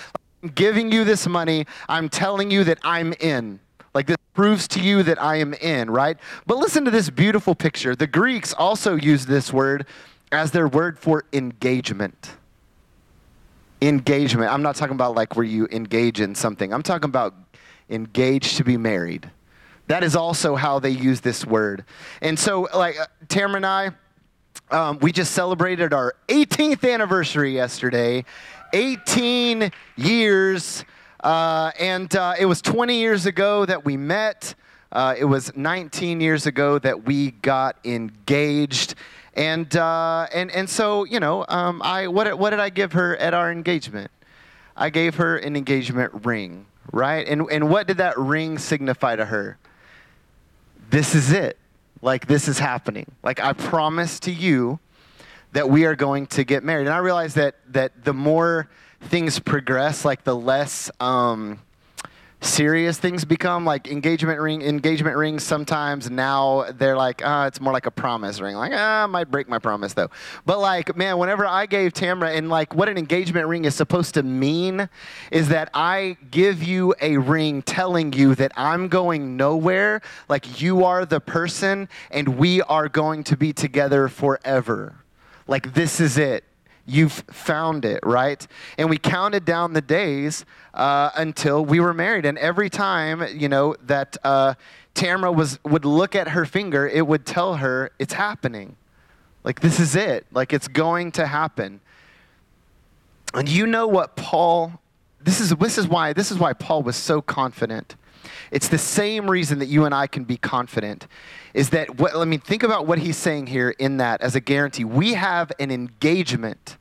I'm 0.43 0.49
giving 0.49 0.91
you 0.91 1.05
this 1.05 1.29
money, 1.29 1.67
I'm 1.89 2.09
telling 2.09 2.51
you 2.51 2.65
that 2.65 2.79
I'm 2.83 3.13
in. 3.21 3.61
Like 3.95 4.09
this 4.09 4.17
proves 4.35 4.67
to 4.69 4.81
you 4.81 5.05
that 5.05 5.23
I 5.23 5.37
am 5.37 5.55
in, 5.55 5.91
right? 5.91 6.19
But 6.47 6.59
listen 6.59 6.85
to 6.87 6.91
this 6.91 7.09
beautiful 7.09 7.55
picture. 7.55 7.95
The 7.95 8.09
Greeks 8.09 8.53
also 8.53 8.97
use 8.97 9.27
this 9.27 9.53
word 9.53 9.87
as 10.33 10.51
their 10.51 10.67
word 10.67 10.99
for 10.99 11.25
engagement 11.33 12.33
engagement. 13.81 14.53
I'm 14.53 14.63
not 14.63 14.77
talking 14.77 14.95
about 14.95 15.15
like 15.15 15.37
where 15.37 15.45
you 15.45 15.69
engage 15.71 16.21
in 16.21 16.35
something. 16.35 16.73
I'm 16.73 16.83
talking 16.83 17.09
about 17.09 17.35
engaged 17.89 18.57
to 18.57 18.65
be 18.65 18.77
married. 18.77 19.31
That 19.89 20.03
is 20.03 20.17
also 20.17 20.57
how 20.57 20.81
they 20.81 20.91
use 20.91 21.21
this 21.21 21.47
word. 21.47 21.85
And 22.21 22.39
so, 22.39 22.69
like, 22.75 22.99
uh, 22.99 23.07
Tamara 23.29 23.57
and 23.57 23.67
I, 23.67 23.91
um, 24.71 24.99
we 24.99 25.13
just 25.13 25.33
celebrated 25.33 25.93
our 25.93 26.17
18th 26.29 26.93
anniversary 26.93 27.55
yesterday. 27.55 28.25
18 28.73 29.71
years. 29.97 30.85
Uh, 31.23 31.71
and 31.79 32.15
uh, 32.17 32.35
it 32.39 32.47
was 32.47 32.61
20 32.63 32.99
years 32.99 33.27
ago 33.27 33.65
that 33.65 33.85
we 33.85 33.97
met. 33.97 34.55
Uh, 34.91 35.15
it 35.17 35.25
was 35.25 35.55
19 35.57 36.21
years 36.21 36.47
ago 36.47 36.79
that 36.79 37.05
we 37.05 37.31
got 37.31 37.77
engaged. 37.85 38.95
And, 39.37 39.77
uh, 39.77 40.27
and, 40.33 40.51
and 40.51 40.69
so, 40.69 41.05
you 41.05 41.21
know, 41.21 41.45
um, 41.49 41.83
I, 41.83 42.09
what, 42.09 42.39
what 42.39 42.51
did 42.51 42.59
I 42.59 42.71
give 42.71 42.95
her 42.95 43.17
at 43.19 43.35
our 43.35 43.53
engagement? 43.53 44.11
I 44.75 44.89
gave 44.89 45.17
her 45.17 45.37
an 45.37 45.57
engagement 45.57 46.25
ring, 46.25 46.67
right? 46.91 47.27
And, 47.29 47.43
and 47.53 47.69
what 47.69 47.87
did 47.87 47.99
that 47.99 48.19
ring 48.19 48.57
signify 48.57 49.17
to 49.17 49.27
her? 49.27 49.59
This 50.89 51.15
is 51.15 51.33
it. 51.33 51.59
Like, 52.01 52.27
this 52.27 52.49
is 52.49 52.59
happening. 52.59 53.11
Like, 53.23 53.39
I 53.39 53.53
promise 53.53 54.19
to 54.21 54.33
you 54.33 54.79
that 55.53 55.69
we 55.69 55.85
are 55.85 55.95
going 55.95 56.27
to 56.29 56.45
get 56.45 56.65
married. 56.65 56.87
And 56.87 56.95
I 56.95 56.99
realize 56.99 57.35
that, 57.35 57.57
that 57.73 58.05
the 58.05 58.15
more 58.15 58.69
things 59.03 59.39
progress, 59.39 60.05
like, 60.05 60.25
the 60.25 60.37
less. 60.37 60.91
Um, 60.99 61.61
serious 62.41 62.99
things 62.99 63.25
become 63.25 63.65
like 63.65 63.89
engagement 63.89 64.39
ring 64.41 64.61
engagement 64.61 65.17
rings 65.17 65.43
sometimes 65.43 66.11
now 66.11 66.67
they're 66.75 66.97
like 66.97 67.25
uh, 67.25 67.45
it's 67.49 67.61
more 67.61 67.73
like 67.73 67.87
a 67.87 67.91
promise 67.91 68.41
ring. 68.41 68.57
Like 68.57 68.73
ah, 68.75 69.05
i 69.05 69.07
might 69.07 69.31
break 69.31 69.49
my 69.49 69.59
promise 69.59 69.95
though. 69.95 70.11
But 70.45 70.61
like 70.61 70.97
man 70.97 71.19
whenever 71.19 71.47
i 71.47 71.67
gave 71.67 71.93
tamara 71.93 72.33
and 72.33 72.49
like 72.49 72.75
what 72.75 72.89
an 72.89 72.99
engagement 72.99 73.47
ring 73.47 73.65
is 73.65 73.75
supposed 73.75 74.15
to 74.15 74.23
mean 74.23 74.89
is 75.31 75.49
that 75.49 75.71
i 75.73 76.17
give 76.31 76.63
you 76.63 76.95
a 77.01 77.17
ring 77.17 77.63
telling 77.63 78.13
you 78.13 78.35
that 78.35 78.53
i'm 78.57 78.89
going 78.89 79.37
nowhere. 79.37 80.03
Like 80.29 80.61
you 80.61 80.85
are 80.85 81.07
the 81.07 81.21
person 81.21 81.89
and 82.11 82.39
we 82.39 82.61
are 82.63 82.89
going 82.89 83.25
to 83.25 83.37
be 83.37 83.53
together 83.53 84.09
forever. 84.09 84.97
Like 85.49 85.75
this 85.75 86.01
is 86.01 86.19
it 86.19 86.45
You've 86.87 87.25
found 87.31 87.85
it, 87.85 88.01
right? 88.05 88.47
And 88.79 88.89
we 88.89 88.97
counted 88.97 89.45
down 89.45 89.73
the 89.73 89.81
days 89.81 90.45
uh, 90.73 91.11
until 91.17 91.65
we 91.65 91.81
were 91.81 91.93
married. 91.93 92.25
And 92.25 92.39
every 92.39 92.71
time, 92.71 93.27
you 93.37 93.49
know, 93.49 93.75
that 93.83 94.17
uh, 94.23 94.55
Tamara 94.95 95.33
was, 95.33 95.59
would 95.65 95.85
look 95.85 96.15
at 96.15 96.29
her 96.29 96.45
finger, 96.45 96.87
it 96.87 97.07
would 97.07 97.27
tell 97.27 97.57
her 97.57 97.91
it's 97.99 98.15
happening. 98.15 98.77
Like, 99.43 99.61
this 99.61 99.81
is 99.81 99.97
it. 99.97 100.27
Like, 100.33 100.53
it's 100.53 100.69
going 100.69 101.13
to 101.13 101.27
happen. 101.27 101.81
And 103.35 103.49
you 103.49 103.67
know 103.67 103.87
what 103.87 104.17
Paul, 104.17 104.81
this 105.21 105.41
is, 105.41 105.51
this 105.51 105.79
is, 105.79 105.89
why, 105.89 106.13
this 106.13 106.31
is 106.31 106.39
why 106.39 106.53
Paul 106.53 106.83
was 106.83 106.97
so 106.97 107.21
confident. 107.21 107.97
It's 108.51 108.69
the 108.69 108.79
same 108.79 109.31
reason 109.31 109.59
that 109.59 109.67
you 109.67 109.85
and 109.85 109.95
I 109.95 110.07
can 110.07 110.25
be 110.25 110.37
confident 110.37 111.07
is 111.55 111.71
that 111.71 111.99
what, 111.99 112.17
let 112.17 112.29
me 112.29 112.39
think 112.39 112.63
about 112.63 112.87
what 112.87 112.99
he's 112.99 113.17
saying 113.17 113.47
here 113.47 113.71
in 113.71 113.97
that 113.99 114.21
as 114.21 114.35
a 114.35 114.41
guarantee. 114.41 114.85
We 114.85 115.15
have 115.15 115.53
an 115.59 115.71
engagement 115.71 116.77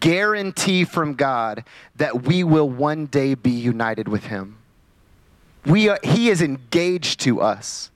guarantee 0.00 0.84
from 0.84 1.14
God 1.14 1.64
that 1.96 2.22
we 2.22 2.44
will 2.44 2.68
one 2.68 3.06
day 3.06 3.34
be 3.34 3.50
united 3.50 4.08
with 4.08 4.26
him. 4.26 4.58
We 5.66 5.88
are, 5.88 5.98
he 6.02 6.30
is 6.30 6.42
engaged 6.42 7.20
to 7.20 7.40
us. 7.40 7.90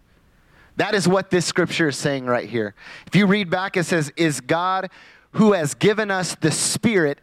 That 0.76 0.94
is 0.94 1.08
what 1.08 1.30
this 1.30 1.46
scripture 1.46 1.88
is 1.88 1.96
saying 1.96 2.26
right 2.26 2.48
here. 2.48 2.74
If 3.06 3.16
you 3.16 3.26
read 3.26 3.50
back, 3.50 3.76
it 3.76 3.84
says, 3.84 4.12
Is 4.16 4.40
God 4.40 4.90
who 5.32 5.52
has 5.52 5.74
given 5.74 6.10
us 6.10 6.34
the 6.34 6.50
Spirit 6.50 7.18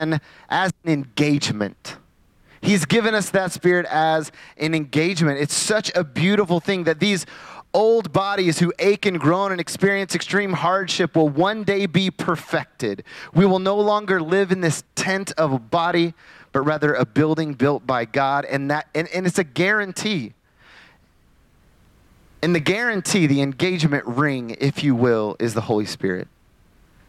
and 0.00 0.20
as 0.48 0.72
an 0.84 0.92
engagement. 0.92 1.96
He's 2.64 2.86
given 2.86 3.14
us 3.14 3.28
that 3.30 3.52
Spirit 3.52 3.84
as 3.90 4.32
an 4.56 4.74
engagement. 4.74 5.38
It's 5.38 5.54
such 5.54 5.92
a 5.94 6.02
beautiful 6.02 6.60
thing 6.60 6.84
that 6.84 6.98
these 6.98 7.26
old 7.74 8.10
bodies 8.10 8.58
who 8.58 8.72
ache 8.78 9.04
and 9.04 9.20
groan 9.20 9.52
and 9.52 9.60
experience 9.60 10.14
extreme 10.14 10.54
hardship 10.54 11.14
will 11.14 11.28
one 11.28 11.64
day 11.64 11.84
be 11.84 12.10
perfected. 12.10 13.04
We 13.34 13.44
will 13.44 13.58
no 13.58 13.76
longer 13.76 14.22
live 14.22 14.50
in 14.50 14.62
this 14.62 14.82
tent 14.94 15.32
of 15.36 15.52
a 15.52 15.58
body, 15.58 16.14
but 16.52 16.60
rather 16.60 16.94
a 16.94 17.04
building 17.04 17.52
built 17.52 17.86
by 17.86 18.06
God. 18.06 18.46
And, 18.46 18.70
that, 18.70 18.88
and, 18.94 19.08
and 19.08 19.26
it's 19.26 19.38
a 19.38 19.44
guarantee. 19.44 20.32
And 22.42 22.54
the 22.54 22.60
guarantee, 22.60 23.26
the 23.26 23.42
engagement 23.42 24.06
ring, 24.06 24.56
if 24.58 24.82
you 24.82 24.94
will, 24.94 25.36
is 25.38 25.52
the 25.52 25.62
Holy 25.62 25.86
Spirit. 25.86 26.28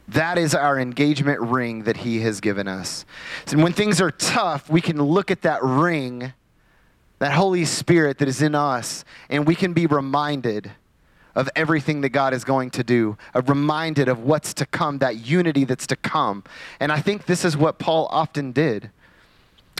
That 0.07 0.37
is 0.37 0.53
our 0.53 0.79
engagement 0.79 1.41
ring 1.41 1.83
that 1.83 1.97
He 1.97 2.19
has 2.21 2.39
given 2.39 2.67
us. 2.67 3.05
And 3.51 3.63
when 3.63 3.73
things 3.73 3.99
are 3.99 4.11
tough, 4.11 4.69
we 4.69 4.81
can 4.81 5.01
look 5.01 5.31
at 5.31 5.41
that 5.41 5.63
ring 5.63 6.33
that 7.19 7.31
Holy 7.31 7.65
Spirit 7.65 8.17
that 8.17 8.27
is 8.27 8.41
in 8.41 8.55
us, 8.55 9.05
and 9.29 9.47
we 9.47 9.55
can 9.55 9.73
be 9.73 9.85
reminded 9.85 10.71
of 11.33 11.49
everything 11.55 12.01
that 12.01 12.09
God 12.09 12.33
is 12.33 12.43
going 12.43 12.69
to 12.71 12.83
do, 12.83 13.17
of 13.33 13.49
reminded 13.49 14.07
of 14.07 14.19
what's 14.19 14.53
to 14.55 14.65
come, 14.65 14.99
that 14.99 15.17
unity 15.17 15.65
that's 15.65 15.87
to 15.87 15.95
come. 15.95 16.43
And 16.79 16.91
I 16.91 16.99
think 16.99 17.25
this 17.25 17.43
is 17.43 17.57
what 17.57 17.77
Paul 17.77 18.07
often 18.09 18.51
did. 18.51 18.89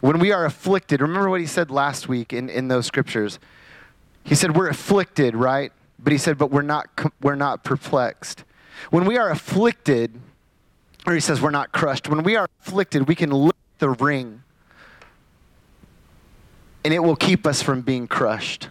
When 0.01 0.19
we 0.19 0.31
are 0.31 0.45
afflicted, 0.45 1.01
remember 1.01 1.29
what 1.29 1.39
he 1.39 1.47
said 1.47 1.71
last 1.71 2.09
week 2.09 2.33
in, 2.33 2.49
in 2.49 2.67
those 2.67 2.85
scriptures. 2.85 3.39
He 4.23 4.35
said, 4.35 4.55
We're 4.55 4.69
afflicted, 4.69 5.35
right? 5.35 5.71
But 5.97 6.11
he 6.11 6.17
said, 6.17 6.37
But 6.37 6.51
we're 6.51 6.61
not, 6.61 6.89
we're 7.21 7.35
not 7.35 7.63
perplexed. 7.63 8.43
When 8.89 9.05
we 9.05 9.17
are 9.17 9.29
afflicted, 9.29 10.19
or 11.05 11.13
he 11.13 11.19
says, 11.19 11.41
We're 11.41 11.51
not 11.51 11.71
crushed. 11.71 12.09
When 12.09 12.23
we 12.23 12.35
are 12.35 12.47
afflicted, 12.61 13.07
we 13.07 13.15
can 13.15 13.31
lift 13.31 13.57
the 13.79 13.89
ring 13.89 14.43
and 16.85 16.93
it 16.93 16.99
will 16.99 17.15
keep 17.15 17.47
us 17.47 17.63
from 17.63 17.81
being 17.81 18.07
crushed. 18.07 18.69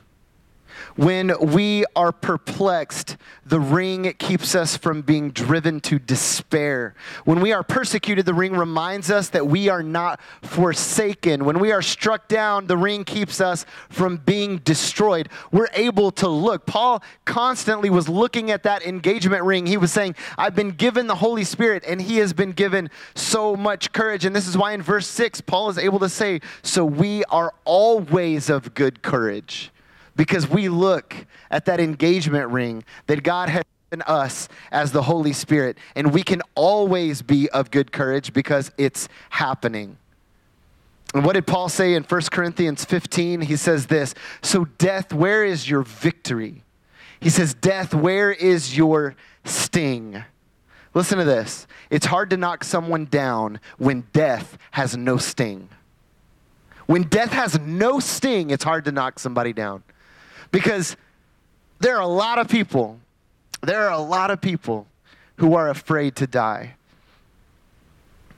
When 0.96 1.32
we 1.40 1.84
are 1.96 2.12
perplexed, 2.12 3.16
the 3.44 3.58
ring 3.58 4.14
keeps 4.18 4.54
us 4.54 4.76
from 4.76 5.02
being 5.02 5.32
driven 5.32 5.80
to 5.80 5.98
despair. 5.98 6.94
When 7.24 7.40
we 7.40 7.52
are 7.52 7.64
persecuted, 7.64 8.26
the 8.26 8.34
ring 8.34 8.52
reminds 8.56 9.10
us 9.10 9.28
that 9.30 9.48
we 9.48 9.68
are 9.68 9.82
not 9.82 10.20
forsaken. 10.42 11.44
When 11.44 11.58
we 11.58 11.72
are 11.72 11.82
struck 11.82 12.28
down, 12.28 12.68
the 12.68 12.76
ring 12.76 13.02
keeps 13.02 13.40
us 13.40 13.66
from 13.88 14.18
being 14.18 14.58
destroyed. 14.58 15.28
We're 15.50 15.68
able 15.74 16.12
to 16.12 16.28
look. 16.28 16.64
Paul 16.64 17.02
constantly 17.24 17.90
was 17.90 18.08
looking 18.08 18.52
at 18.52 18.62
that 18.62 18.86
engagement 18.86 19.42
ring. 19.42 19.66
He 19.66 19.76
was 19.76 19.90
saying, 19.90 20.14
I've 20.38 20.54
been 20.54 20.70
given 20.70 21.08
the 21.08 21.16
Holy 21.16 21.44
Spirit, 21.44 21.82
and 21.88 22.00
he 22.00 22.18
has 22.18 22.32
been 22.32 22.52
given 22.52 22.88
so 23.16 23.56
much 23.56 23.90
courage. 23.90 24.24
And 24.24 24.34
this 24.34 24.46
is 24.46 24.56
why 24.56 24.72
in 24.72 24.82
verse 24.82 25.08
6, 25.08 25.40
Paul 25.40 25.70
is 25.70 25.78
able 25.78 25.98
to 25.98 26.08
say, 26.08 26.40
So 26.62 26.84
we 26.84 27.24
are 27.24 27.52
always 27.64 28.48
of 28.48 28.74
good 28.74 29.02
courage 29.02 29.72
because 30.16 30.48
we 30.48 30.68
look 30.68 31.14
at 31.50 31.64
that 31.66 31.80
engagement 31.80 32.50
ring 32.50 32.84
that 33.06 33.22
God 33.22 33.48
has 33.48 33.64
given 33.90 34.02
us 34.06 34.48
as 34.70 34.92
the 34.92 35.02
Holy 35.02 35.32
Spirit, 35.32 35.78
and 35.94 36.12
we 36.12 36.22
can 36.22 36.42
always 36.54 37.22
be 37.22 37.48
of 37.50 37.70
good 37.70 37.92
courage 37.92 38.32
because 38.32 38.70
it's 38.78 39.08
happening. 39.30 39.98
And 41.14 41.24
what 41.24 41.34
did 41.34 41.46
Paul 41.46 41.68
say 41.68 41.94
in 41.94 42.02
1 42.02 42.20
Corinthians 42.32 42.84
15? 42.84 43.42
He 43.42 43.56
says 43.56 43.86
this 43.86 44.14
So, 44.42 44.64
death, 44.64 45.12
where 45.12 45.44
is 45.44 45.70
your 45.70 45.82
victory? 45.82 46.64
He 47.20 47.30
says, 47.30 47.54
Death, 47.54 47.94
where 47.94 48.32
is 48.32 48.76
your 48.76 49.14
sting? 49.44 50.24
Listen 50.92 51.18
to 51.18 51.24
this. 51.24 51.66
It's 51.90 52.06
hard 52.06 52.30
to 52.30 52.36
knock 52.36 52.64
someone 52.64 53.06
down 53.06 53.60
when 53.78 54.06
death 54.12 54.58
has 54.72 54.96
no 54.96 55.16
sting. 55.16 55.68
When 56.86 57.04
death 57.04 57.32
has 57.32 57.58
no 57.58 57.98
sting, 57.98 58.50
it's 58.50 58.64
hard 58.64 58.84
to 58.84 58.92
knock 58.92 59.18
somebody 59.18 59.52
down. 59.52 59.82
Because 60.54 60.96
there 61.80 61.96
are 61.96 62.02
a 62.02 62.06
lot 62.06 62.38
of 62.38 62.46
people, 62.46 63.00
there 63.60 63.88
are 63.88 63.92
a 63.92 63.98
lot 63.98 64.30
of 64.30 64.40
people 64.40 64.86
who 65.38 65.56
are 65.56 65.68
afraid 65.68 66.14
to 66.14 66.28
die. 66.28 66.76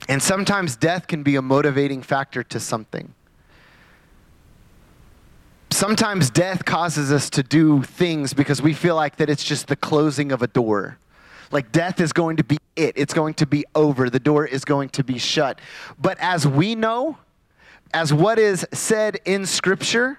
And 0.09 0.23
sometimes 0.23 0.75
death 0.75 1.05
can 1.05 1.21
be 1.21 1.35
a 1.35 1.43
motivating 1.43 2.01
factor 2.01 2.41
to 2.41 2.59
something. 2.59 3.13
Sometimes 5.69 6.31
death 6.31 6.65
causes 6.65 7.11
us 7.11 7.29
to 7.29 7.43
do 7.43 7.83
things 7.83 8.33
because 8.33 8.63
we 8.63 8.73
feel 8.73 8.95
like 8.95 9.17
that 9.17 9.29
it's 9.29 9.43
just 9.43 9.67
the 9.67 9.75
closing 9.75 10.31
of 10.31 10.41
a 10.41 10.47
door. 10.47 10.97
Like 11.51 11.71
death 11.71 12.01
is 12.01 12.13
going 12.13 12.37
to 12.37 12.43
be 12.43 12.57
it. 12.75 12.93
It's 12.97 13.13
going 13.13 13.35
to 13.35 13.45
be 13.45 13.63
over. 13.75 14.09
The 14.09 14.19
door 14.19 14.43
is 14.43 14.65
going 14.65 14.89
to 14.89 15.03
be 15.03 15.19
shut. 15.19 15.59
But 15.99 16.17
as 16.19 16.47
we 16.47 16.73
know, 16.73 17.19
as 17.93 18.11
what 18.11 18.39
is 18.39 18.65
said 18.73 19.19
in 19.23 19.45
Scripture, 19.45 20.17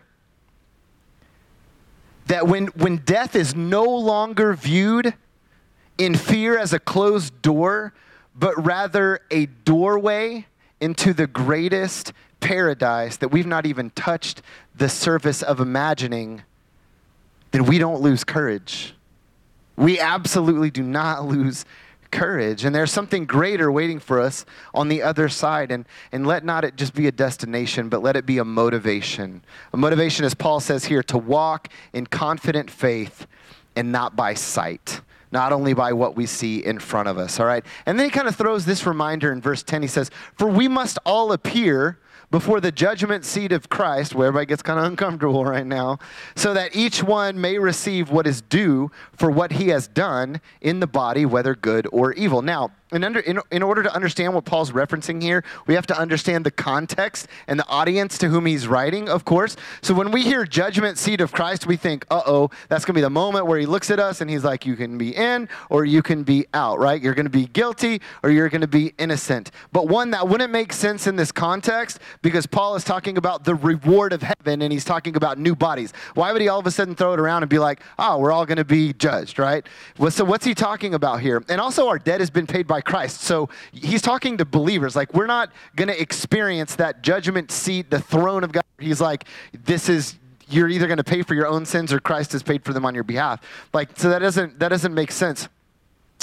that 2.28 2.46
when, 2.46 2.66
when 2.68 2.98
death 2.98 3.34
is 3.34 3.54
no 3.54 3.84
longer 3.84 4.54
viewed 4.54 5.14
in 5.96 6.14
fear 6.14 6.58
as 6.58 6.72
a 6.72 6.78
closed 6.78 7.40
door, 7.42 7.92
but 8.34 8.54
rather 8.64 9.20
a 9.30 9.46
doorway 9.46 10.46
into 10.80 11.12
the 11.12 11.26
greatest 11.26 12.12
paradise 12.40 13.16
that 13.16 13.28
we've 13.28 13.46
not 13.46 13.66
even 13.66 13.90
touched 13.90 14.42
the 14.76 14.88
surface 14.88 15.42
of 15.42 15.58
imagining, 15.58 16.42
then 17.50 17.64
we 17.64 17.78
don't 17.78 18.00
lose 18.00 18.22
courage. 18.24 18.94
We 19.76 19.98
absolutely 19.98 20.70
do 20.70 20.82
not 20.82 21.24
lose 21.24 21.64
courage. 22.10 22.64
And 22.64 22.74
there's 22.74 22.92
something 22.92 23.24
greater 23.24 23.70
waiting 23.70 23.98
for 23.98 24.20
us 24.20 24.44
on 24.74 24.88
the 24.88 25.02
other 25.02 25.28
side. 25.28 25.70
And, 25.70 25.84
and 26.12 26.26
let 26.26 26.44
not 26.44 26.64
it 26.64 26.76
just 26.76 26.94
be 26.94 27.06
a 27.06 27.12
destination, 27.12 27.88
but 27.88 28.02
let 28.02 28.16
it 28.16 28.26
be 28.26 28.38
a 28.38 28.44
motivation. 28.44 29.42
A 29.72 29.76
motivation, 29.76 30.24
as 30.24 30.34
Paul 30.34 30.60
says 30.60 30.84
here, 30.86 31.02
to 31.04 31.18
walk 31.18 31.68
in 31.92 32.06
confident 32.06 32.70
faith 32.70 33.26
and 33.76 33.92
not 33.92 34.16
by 34.16 34.34
sight. 34.34 35.00
Not 35.30 35.52
only 35.52 35.74
by 35.74 35.92
what 35.92 36.16
we 36.16 36.24
see 36.24 36.64
in 36.64 36.78
front 36.78 37.06
of 37.06 37.18
us, 37.18 37.38
all 37.38 37.44
right? 37.44 37.64
And 37.84 37.98
then 37.98 38.06
he 38.06 38.10
kind 38.10 38.26
of 38.26 38.34
throws 38.34 38.64
this 38.64 38.86
reminder 38.86 39.30
in 39.30 39.42
verse 39.42 39.62
10. 39.62 39.82
He 39.82 39.88
says, 39.88 40.10
For 40.38 40.48
we 40.48 40.68
must 40.68 40.98
all 41.04 41.32
appear 41.32 41.98
before 42.30 42.60
the 42.60 42.72
judgment 42.72 43.24
seat 43.24 43.52
of 43.52 43.68
Christ, 43.68 44.14
where 44.14 44.28
everybody 44.28 44.46
gets 44.46 44.62
kind 44.62 44.78
of 44.78 44.84
uncomfortable 44.84 45.44
right 45.44 45.66
now, 45.66 45.98
so 46.34 46.54
that 46.54 46.74
each 46.76 47.02
one 47.02 47.40
may 47.40 47.58
receive 47.58 48.10
what 48.10 48.26
is 48.26 48.42
due 48.42 48.90
for 49.12 49.30
what 49.30 49.52
he 49.52 49.68
has 49.68 49.88
done 49.88 50.40
in 50.60 50.80
the 50.80 50.86
body, 50.86 51.24
whether 51.24 51.54
good 51.54 51.86
or 51.92 52.12
evil. 52.12 52.42
Now, 52.42 52.70
in, 52.92 53.04
under, 53.04 53.20
in, 53.20 53.40
in 53.50 53.62
order 53.62 53.82
to 53.82 53.94
understand 53.94 54.34
what 54.34 54.44
Paul's 54.44 54.72
referencing 54.72 55.22
here, 55.22 55.44
we 55.66 55.74
have 55.74 55.86
to 55.88 55.98
understand 55.98 56.46
the 56.46 56.50
context 56.50 57.28
and 57.46 57.58
the 57.58 57.66
audience 57.68 58.18
to 58.18 58.28
whom 58.28 58.46
he's 58.46 58.66
writing, 58.66 59.08
of 59.08 59.24
course. 59.24 59.56
So 59.82 59.94
when 59.94 60.10
we 60.10 60.22
hear 60.22 60.44
judgment 60.44 60.98
seat 60.98 61.20
of 61.20 61.32
Christ, 61.32 61.66
we 61.66 61.76
think, 61.76 62.06
uh 62.10 62.22
oh, 62.26 62.50
that's 62.68 62.84
going 62.84 62.94
to 62.94 62.98
be 62.98 63.02
the 63.02 63.10
moment 63.10 63.46
where 63.46 63.58
he 63.58 63.66
looks 63.66 63.90
at 63.90 63.98
us 63.98 64.20
and 64.20 64.30
he's 64.30 64.44
like, 64.44 64.64
you 64.64 64.76
can 64.76 64.96
be 64.96 65.14
in 65.14 65.48
or 65.70 65.84
you 65.84 66.02
can 66.02 66.22
be 66.22 66.46
out, 66.54 66.78
right? 66.78 67.00
You're 67.00 67.14
going 67.14 67.26
to 67.26 67.30
be 67.30 67.46
guilty 67.46 68.00
or 68.22 68.30
you're 68.30 68.48
going 68.48 68.62
to 68.62 68.66
be 68.66 68.94
innocent. 68.98 69.50
But 69.72 69.88
one 69.88 70.10
that 70.12 70.28
wouldn't 70.28 70.52
make 70.52 70.72
sense 70.72 71.06
in 71.06 71.16
this 71.16 71.30
context 71.30 72.00
because 72.22 72.46
Paul 72.46 72.74
is 72.74 72.84
talking 72.84 73.18
about 73.18 73.44
the 73.44 73.54
reward 73.54 74.12
of 74.12 74.22
heaven 74.22 74.62
and 74.62 74.72
he's 74.72 74.84
talking 74.84 75.16
about 75.16 75.38
new 75.38 75.54
bodies. 75.54 75.92
Why 76.14 76.32
would 76.32 76.40
he 76.40 76.48
all 76.48 76.58
of 76.58 76.66
a 76.66 76.70
sudden 76.70 76.94
throw 76.94 77.12
it 77.12 77.20
around 77.20 77.42
and 77.42 77.50
be 77.50 77.58
like, 77.58 77.80
oh, 77.98 78.18
we're 78.18 78.32
all 78.32 78.46
going 78.46 78.58
to 78.58 78.64
be 78.64 78.92
judged, 78.94 79.38
right? 79.38 79.66
Well, 79.98 80.10
so 80.10 80.24
what's 80.24 80.44
he 80.44 80.54
talking 80.54 80.94
about 80.94 81.20
here? 81.20 81.42
And 81.48 81.60
also, 81.60 81.88
our 81.88 81.98
debt 81.98 82.20
has 82.20 82.30
been 82.30 82.46
paid 82.46 82.66
by 82.66 82.77
by 82.78 82.82
Christ. 82.82 83.22
So 83.22 83.48
he's 83.72 84.02
talking 84.02 84.36
to 84.38 84.44
believers. 84.44 84.94
Like, 84.94 85.12
we're 85.12 85.26
not 85.26 85.50
going 85.74 85.88
to 85.88 86.00
experience 86.00 86.76
that 86.76 87.02
judgment 87.02 87.50
seat, 87.50 87.90
the 87.90 88.00
throne 88.00 88.44
of 88.44 88.52
God. 88.52 88.62
He's 88.78 89.00
like, 89.00 89.24
this 89.64 89.88
is 89.88 90.14
you're 90.48 90.68
either 90.68 90.86
going 90.86 90.98
to 90.98 91.04
pay 91.04 91.22
for 91.22 91.34
your 91.34 91.46
own 91.46 91.66
sins 91.66 91.92
or 91.92 91.98
Christ 91.98 92.32
has 92.32 92.42
paid 92.42 92.64
for 92.64 92.72
them 92.72 92.86
on 92.86 92.94
your 92.94 93.04
behalf. 93.04 93.40
Like, 93.74 93.98
so 93.98 94.08
that 94.10 94.20
doesn't 94.20 94.60
that 94.60 94.68
doesn't 94.68 94.94
make 94.94 95.10
sense. 95.10 95.48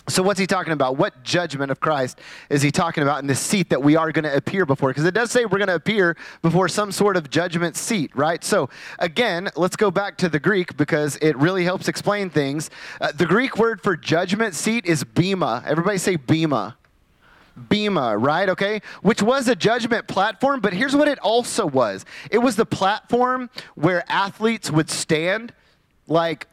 So, 0.08 0.22
what's 0.22 0.40
he 0.40 0.46
talking 0.46 0.72
about? 0.72 0.98
What 0.98 1.24
judgment 1.24 1.72
of 1.72 1.80
Christ 1.80 2.20
is 2.50 2.62
he 2.62 2.70
talking 2.70 3.02
about 3.02 3.22
in 3.22 3.28
this 3.28 3.40
seat 3.40 3.70
that 3.72 3.82
we 3.82 3.96
are 3.96 4.12
going 4.12 4.24
to 4.24 4.36
appear 4.36 4.64
before? 4.64 4.90
Because 4.90 5.06
it 5.06 5.16
does 5.16 5.32
say 5.32 5.46
we're 5.46 5.58
going 5.58 5.68
to 5.68 5.76
appear 5.76 6.16
before 6.44 6.70
some 6.70 6.92
sort 6.92 7.18
of 7.18 7.32
judgment 7.32 7.76
seat, 7.76 8.16
right? 8.16 8.44
So, 8.44 8.70
again, 9.00 9.50
let's 9.56 9.76
go 9.76 9.90
back 9.90 10.18
to 10.18 10.30
the 10.30 10.40
Greek 10.40 10.78
because 10.78 11.18
it 11.24 11.36
really 11.38 11.64
helps 11.64 11.88
explain 11.88 12.30
things. 12.30 12.70
Uh, 13.02 13.14
the 13.14 13.26
Greek 13.26 13.58
word 13.58 13.82
for 13.82 13.98
judgment 13.98 14.54
seat 14.54 14.86
is 14.86 15.04
bema. 15.04 15.64
Everybody 15.66 15.98
say 15.98 16.18
bema. 16.18 16.78
Bema, 17.56 18.16
right? 18.16 18.50
Okay? 18.50 18.82
Which 19.02 19.24
was 19.24 19.48
a 19.48 19.56
judgment 19.56 20.08
platform, 20.08 20.60
but 20.62 20.74
here's 20.74 20.96
what 20.96 21.08
it 21.08 21.18
also 21.20 21.66
was 21.66 22.06
it 22.30 22.40
was 22.40 22.58
the 22.58 22.66
platform 22.66 23.50
where 23.74 24.04
athletes 24.08 24.70
would 24.70 24.92
stand 24.92 25.52
like 26.08 26.48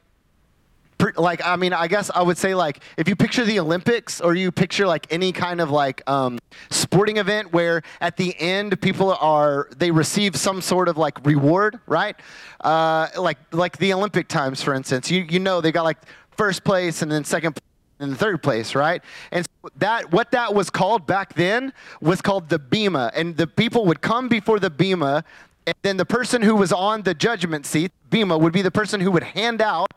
like 1.16 1.44
I 1.44 1.56
mean, 1.56 1.72
I 1.72 1.88
guess 1.88 2.10
I 2.14 2.22
would 2.22 2.38
say 2.38 2.54
like 2.54 2.80
if 2.96 3.08
you 3.08 3.16
picture 3.16 3.44
the 3.44 3.58
Olympics 3.60 4.20
or 4.20 4.34
you 4.34 4.52
picture 4.52 4.86
like 4.86 5.06
any 5.12 5.32
kind 5.32 5.60
of 5.60 5.70
like 5.70 6.02
um, 6.08 6.38
sporting 6.70 7.16
event 7.16 7.52
where 7.52 7.82
at 8.00 8.16
the 8.16 8.38
end 8.40 8.80
people 8.80 9.12
are 9.14 9.68
they 9.76 9.90
receive 9.90 10.36
some 10.36 10.60
sort 10.60 10.88
of 10.88 10.96
like 10.96 11.24
reward, 11.26 11.80
right? 11.86 12.16
Uh, 12.60 13.08
like 13.18 13.38
like 13.52 13.76
the 13.78 13.92
Olympic 13.92 14.28
times, 14.28 14.62
for 14.62 14.74
instance. 14.74 15.10
You 15.10 15.22
you 15.28 15.38
know 15.38 15.60
they 15.60 15.72
got 15.72 15.84
like 15.84 15.98
first 16.36 16.64
place 16.64 17.02
and 17.02 17.10
then 17.10 17.24
second. 17.24 17.58
and 18.00 18.18
third 18.18 18.42
place, 18.42 18.74
right? 18.74 19.00
And 19.30 19.46
so 19.46 19.70
that 19.76 20.10
what 20.10 20.32
that 20.32 20.54
was 20.54 20.70
called 20.70 21.06
back 21.06 21.34
then 21.34 21.72
was 22.00 22.20
called 22.20 22.48
the 22.48 22.58
bema, 22.58 23.12
and 23.14 23.36
the 23.36 23.46
people 23.46 23.86
would 23.86 24.00
come 24.00 24.28
before 24.28 24.58
the 24.58 24.70
bema, 24.70 25.24
and 25.66 25.76
then 25.82 25.96
the 25.96 26.04
person 26.04 26.42
who 26.42 26.56
was 26.56 26.72
on 26.72 27.02
the 27.02 27.14
judgment 27.14 27.64
seat, 27.64 27.92
bema, 28.10 28.36
would 28.36 28.52
be 28.52 28.62
the 28.62 28.70
person 28.70 29.00
who 29.00 29.12
would 29.12 29.22
hand 29.22 29.62
out 29.62 29.92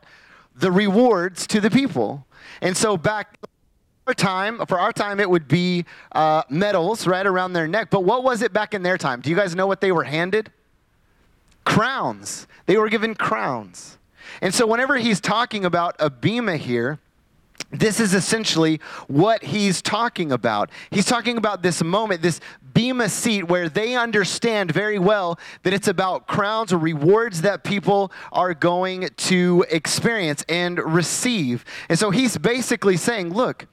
the 0.56 0.72
rewards 0.72 1.46
to 1.48 1.60
the 1.60 1.70
people. 1.70 2.26
And 2.60 2.76
so 2.76 2.96
back 2.96 3.38
our 4.06 4.14
time, 4.14 4.64
for 4.66 4.78
our 4.78 4.92
time, 4.92 5.18
it 5.18 5.28
would 5.28 5.48
be 5.48 5.84
uh, 6.12 6.42
medals 6.48 7.06
right 7.06 7.26
around 7.26 7.52
their 7.52 7.66
neck. 7.66 7.90
But 7.90 8.04
what 8.04 8.22
was 8.22 8.40
it 8.40 8.52
back 8.52 8.72
in 8.72 8.82
their 8.82 8.96
time? 8.96 9.20
Do 9.20 9.30
you 9.30 9.36
guys 9.36 9.54
know 9.54 9.66
what 9.66 9.80
they 9.80 9.90
were 9.90 10.04
handed? 10.04 10.50
Crowns. 11.64 12.46
They 12.66 12.76
were 12.78 12.88
given 12.88 13.14
crowns. 13.14 13.98
And 14.40 14.54
so 14.54 14.66
whenever 14.66 14.96
he's 14.96 15.20
talking 15.20 15.64
about 15.64 15.96
a 15.98 16.08
bema 16.08 16.56
here, 16.56 17.00
this 17.70 18.00
is 18.00 18.14
essentially 18.14 18.80
what 19.08 19.42
he's 19.42 19.82
talking 19.82 20.32
about. 20.32 20.70
He's 20.90 21.04
talking 21.04 21.36
about 21.36 21.62
this 21.62 21.82
moment, 21.82 22.22
this 22.22 22.40
bema 22.72 23.08
seat, 23.08 23.44
where 23.44 23.68
they 23.68 23.96
understand 23.96 24.70
very 24.70 24.98
well 24.98 25.38
that 25.62 25.72
it's 25.72 25.88
about 25.88 26.26
crowns 26.26 26.72
or 26.72 26.78
rewards 26.78 27.42
that 27.42 27.64
people 27.64 28.12
are 28.32 28.54
going 28.54 29.08
to 29.16 29.64
experience 29.70 30.44
and 30.48 30.78
receive. 30.78 31.64
And 31.88 31.98
so 31.98 32.10
he's 32.10 32.38
basically 32.38 32.96
saying, 32.96 33.34
look, 33.34 33.66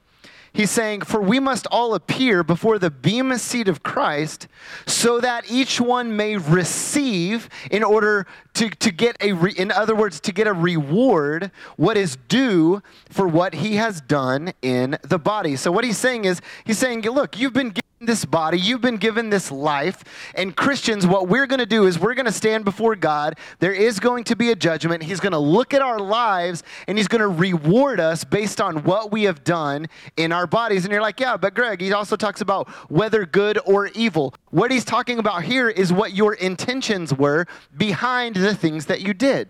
He's 0.54 0.70
saying, 0.70 1.00
For 1.00 1.20
we 1.20 1.40
must 1.40 1.66
all 1.66 1.94
appear 1.94 2.44
before 2.44 2.78
the 2.78 2.88
bema 2.88 3.40
seat 3.40 3.66
of 3.66 3.82
Christ, 3.82 4.46
so 4.86 5.20
that 5.20 5.50
each 5.50 5.80
one 5.80 6.16
may 6.16 6.36
receive 6.36 7.48
in 7.72 7.82
order 7.82 8.24
to, 8.54 8.70
to 8.70 8.92
get 8.92 9.16
a, 9.20 9.32
re, 9.32 9.52
in 9.52 9.72
other 9.72 9.96
words, 9.96 10.20
to 10.20 10.32
get 10.32 10.46
a 10.46 10.52
reward, 10.52 11.50
what 11.76 11.96
is 11.96 12.16
due 12.28 12.82
for 13.10 13.26
what 13.26 13.54
he 13.54 13.74
has 13.76 14.00
done 14.00 14.52
in 14.62 14.96
the 15.02 15.18
body. 15.18 15.56
So 15.56 15.72
what 15.72 15.82
he's 15.82 15.98
saying 15.98 16.24
is, 16.24 16.40
he's 16.64 16.78
saying, 16.78 17.02
Look, 17.02 17.36
you've 17.36 17.52
been 17.52 17.74
this 18.06 18.24
body, 18.24 18.58
you've 18.58 18.80
been 18.80 18.96
given 18.96 19.30
this 19.30 19.50
life. 19.50 20.04
And 20.34 20.56
Christians, 20.56 21.06
what 21.06 21.28
we're 21.28 21.46
going 21.46 21.60
to 21.60 21.66
do 21.66 21.86
is 21.86 21.98
we're 21.98 22.14
going 22.14 22.26
to 22.26 22.32
stand 22.32 22.64
before 22.64 22.96
God. 22.96 23.38
There 23.58 23.72
is 23.72 24.00
going 24.00 24.24
to 24.24 24.36
be 24.36 24.50
a 24.50 24.56
judgment. 24.56 25.02
He's 25.02 25.20
going 25.20 25.32
to 25.32 25.38
look 25.38 25.74
at 25.74 25.82
our 25.82 25.98
lives 25.98 26.62
and 26.86 26.98
he's 26.98 27.08
going 27.08 27.20
to 27.20 27.28
reward 27.28 28.00
us 28.00 28.24
based 28.24 28.60
on 28.60 28.84
what 28.84 29.12
we 29.12 29.24
have 29.24 29.44
done 29.44 29.86
in 30.16 30.32
our 30.32 30.46
bodies. 30.46 30.84
And 30.84 30.92
you're 30.92 31.02
like, 31.02 31.20
yeah, 31.20 31.36
but 31.36 31.54
Gregg, 31.54 31.80
he 31.80 31.92
also 31.92 32.16
talks 32.16 32.40
about 32.40 32.68
whether 32.90 33.26
good 33.26 33.58
or 33.66 33.88
evil. 33.88 34.34
What 34.50 34.70
he's 34.70 34.84
talking 34.84 35.18
about 35.18 35.44
here 35.44 35.68
is 35.68 35.92
what 35.92 36.12
your 36.12 36.34
intentions 36.34 37.12
were 37.12 37.46
behind 37.76 38.36
the 38.36 38.54
things 38.54 38.86
that 38.86 39.00
you 39.00 39.14
did. 39.14 39.48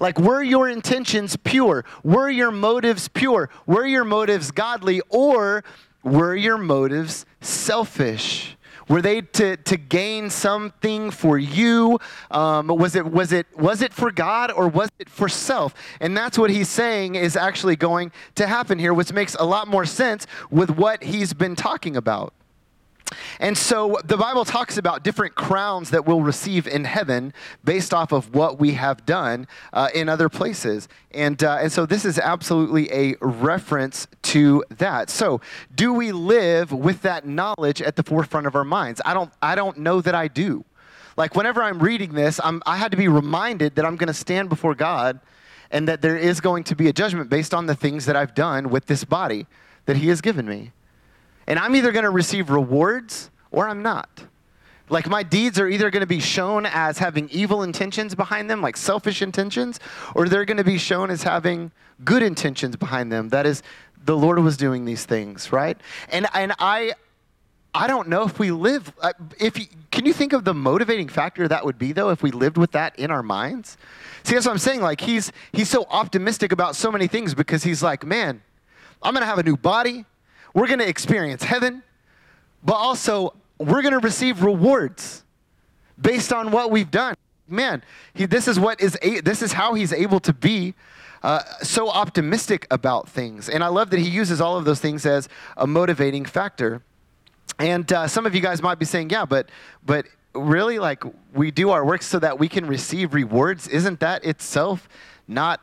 Like, 0.00 0.18
were 0.18 0.42
your 0.42 0.68
intentions 0.68 1.36
pure? 1.36 1.84
Were 2.02 2.28
your 2.28 2.50
motives 2.50 3.08
pure? 3.08 3.50
Were 3.66 3.86
your 3.86 4.04
motives 4.04 4.50
godly? 4.50 5.00
Or 5.08 5.64
were 6.06 6.34
your 6.34 6.56
motives 6.56 7.26
selfish? 7.40 8.56
Were 8.88 9.02
they 9.02 9.22
to, 9.22 9.56
to 9.56 9.76
gain 9.76 10.30
something 10.30 11.10
for 11.10 11.36
you? 11.38 11.98
Um, 12.30 12.68
was, 12.68 12.94
it, 12.94 13.04
was, 13.04 13.32
it, 13.32 13.46
was 13.56 13.82
it 13.82 13.92
for 13.92 14.12
God 14.12 14.52
or 14.52 14.68
was 14.68 14.88
it 15.00 15.10
for 15.10 15.28
self? 15.28 15.74
And 16.00 16.16
that's 16.16 16.38
what 16.38 16.50
he's 16.50 16.68
saying 16.68 17.16
is 17.16 17.36
actually 17.36 17.74
going 17.74 18.12
to 18.36 18.46
happen 18.46 18.78
here, 18.78 18.94
which 18.94 19.12
makes 19.12 19.34
a 19.34 19.44
lot 19.44 19.66
more 19.66 19.84
sense 19.84 20.26
with 20.50 20.70
what 20.70 21.02
he's 21.02 21.32
been 21.32 21.56
talking 21.56 21.96
about. 21.96 22.32
And 23.38 23.56
so 23.56 23.98
the 24.04 24.16
Bible 24.16 24.44
talks 24.44 24.78
about 24.78 25.02
different 25.02 25.34
crowns 25.34 25.90
that 25.90 26.06
we'll 26.06 26.22
receive 26.22 26.66
in 26.66 26.84
heaven 26.84 27.32
based 27.64 27.94
off 27.94 28.12
of 28.12 28.34
what 28.34 28.58
we 28.58 28.72
have 28.72 29.06
done 29.06 29.46
uh, 29.72 29.88
in 29.94 30.08
other 30.08 30.28
places. 30.28 30.88
And, 31.12 31.42
uh, 31.42 31.58
and 31.60 31.70
so 31.70 31.86
this 31.86 32.04
is 32.04 32.18
absolutely 32.18 32.92
a 32.92 33.14
reference 33.20 34.08
to 34.22 34.64
that. 34.78 35.10
So, 35.10 35.40
do 35.74 35.92
we 35.92 36.12
live 36.12 36.72
with 36.72 37.02
that 37.02 37.26
knowledge 37.26 37.80
at 37.80 37.96
the 37.96 38.02
forefront 38.02 38.46
of 38.46 38.54
our 38.54 38.64
minds? 38.64 39.00
I 39.04 39.14
don't, 39.14 39.32
I 39.40 39.54
don't 39.54 39.78
know 39.78 40.00
that 40.00 40.14
I 40.14 40.28
do. 40.28 40.64
Like, 41.16 41.34
whenever 41.34 41.62
I'm 41.62 41.78
reading 41.78 42.12
this, 42.12 42.40
I'm, 42.42 42.62
I 42.66 42.76
had 42.76 42.90
to 42.90 42.96
be 42.96 43.08
reminded 43.08 43.76
that 43.76 43.86
I'm 43.86 43.96
going 43.96 44.08
to 44.08 44.14
stand 44.14 44.48
before 44.48 44.74
God 44.74 45.20
and 45.70 45.88
that 45.88 46.02
there 46.02 46.16
is 46.16 46.40
going 46.40 46.64
to 46.64 46.76
be 46.76 46.88
a 46.88 46.92
judgment 46.92 47.30
based 47.30 47.54
on 47.54 47.66
the 47.66 47.74
things 47.74 48.06
that 48.06 48.16
I've 48.16 48.34
done 48.34 48.68
with 48.68 48.86
this 48.86 49.04
body 49.04 49.46
that 49.86 49.96
He 49.96 50.08
has 50.08 50.20
given 50.20 50.46
me. 50.46 50.72
And 51.46 51.58
I'm 51.58 51.76
either 51.76 51.92
going 51.92 52.04
to 52.04 52.10
receive 52.10 52.50
rewards 52.50 53.30
or 53.50 53.68
I'm 53.68 53.82
not. 53.82 54.24
Like 54.88 55.08
my 55.08 55.22
deeds 55.22 55.58
are 55.58 55.68
either 55.68 55.90
going 55.90 56.02
to 56.02 56.06
be 56.06 56.20
shown 56.20 56.64
as 56.66 56.98
having 56.98 57.28
evil 57.30 57.62
intentions 57.62 58.14
behind 58.14 58.48
them, 58.48 58.60
like 58.60 58.76
selfish 58.76 59.20
intentions, 59.20 59.80
or 60.14 60.28
they're 60.28 60.44
going 60.44 60.58
to 60.58 60.64
be 60.64 60.78
shown 60.78 61.10
as 61.10 61.24
having 61.24 61.72
good 62.04 62.22
intentions 62.22 62.76
behind 62.76 63.10
them. 63.10 63.30
That 63.30 63.46
is, 63.46 63.62
the 64.04 64.16
Lord 64.16 64.38
was 64.38 64.56
doing 64.56 64.84
these 64.84 65.04
things, 65.04 65.50
right? 65.50 65.76
And 66.10 66.28
and 66.34 66.52
I, 66.60 66.92
I 67.74 67.88
don't 67.88 68.08
know 68.08 68.22
if 68.22 68.38
we 68.38 68.52
live. 68.52 68.92
Uh, 69.02 69.12
if 69.40 69.58
you, 69.58 69.66
can 69.90 70.06
you 70.06 70.12
think 70.12 70.32
of 70.32 70.44
the 70.44 70.54
motivating 70.54 71.08
factor 71.08 71.48
that 71.48 71.64
would 71.64 71.78
be 71.78 71.92
though 71.92 72.10
if 72.10 72.22
we 72.22 72.30
lived 72.30 72.56
with 72.56 72.70
that 72.72 72.96
in 72.96 73.10
our 73.10 73.24
minds? 73.24 73.76
See, 74.22 74.34
that's 74.34 74.46
what 74.46 74.52
I'm 74.52 74.58
saying. 74.58 74.82
Like 74.82 75.00
he's 75.00 75.32
he's 75.52 75.68
so 75.68 75.86
optimistic 75.90 76.52
about 76.52 76.76
so 76.76 76.92
many 76.92 77.08
things 77.08 77.34
because 77.34 77.64
he's 77.64 77.82
like, 77.82 78.06
man, 78.06 78.40
I'm 79.02 79.14
going 79.14 79.22
to 79.22 79.26
have 79.26 79.38
a 79.38 79.42
new 79.42 79.56
body. 79.56 80.04
We're 80.56 80.68
going 80.68 80.78
to 80.78 80.88
experience 80.88 81.42
heaven, 81.42 81.82
but 82.64 82.76
also 82.76 83.34
we're 83.58 83.82
going 83.82 83.92
to 83.92 83.98
receive 83.98 84.42
rewards 84.42 85.22
based 86.00 86.32
on 86.32 86.50
what 86.50 86.70
we've 86.70 86.90
done. 86.90 87.14
Man, 87.46 87.84
he, 88.14 88.24
this 88.24 88.48
is 88.48 88.58
what 88.58 88.80
is 88.80 88.96
a, 89.02 89.20
this 89.20 89.42
is 89.42 89.52
how 89.52 89.74
he's 89.74 89.92
able 89.92 90.18
to 90.20 90.32
be 90.32 90.72
uh, 91.22 91.42
so 91.62 91.90
optimistic 91.90 92.66
about 92.70 93.06
things. 93.06 93.50
And 93.50 93.62
I 93.62 93.66
love 93.66 93.90
that 93.90 94.00
he 94.00 94.08
uses 94.08 94.40
all 94.40 94.56
of 94.56 94.64
those 94.64 94.80
things 94.80 95.04
as 95.04 95.28
a 95.58 95.66
motivating 95.66 96.24
factor. 96.24 96.80
And 97.58 97.92
uh, 97.92 98.08
some 98.08 98.24
of 98.24 98.34
you 98.34 98.40
guys 98.40 98.62
might 98.62 98.78
be 98.78 98.86
saying, 98.86 99.10
yeah, 99.10 99.26
but 99.26 99.50
but 99.84 100.06
really, 100.34 100.78
like 100.78 101.04
we 101.34 101.50
do 101.50 101.68
our 101.68 101.84
work 101.84 102.00
so 102.00 102.18
that 102.20 102.38
we 102.38 102.48
can 102.48 102.64
receive 102.66 103.12
rewards. 103.12 103.68
Isn't 103.68 104.00
that 104.00 104.24
itself 104.24 104.88
not 105.28 105.60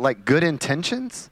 like 0.00 0.24
good 0.24 0.42
intentions? 0.42 1.30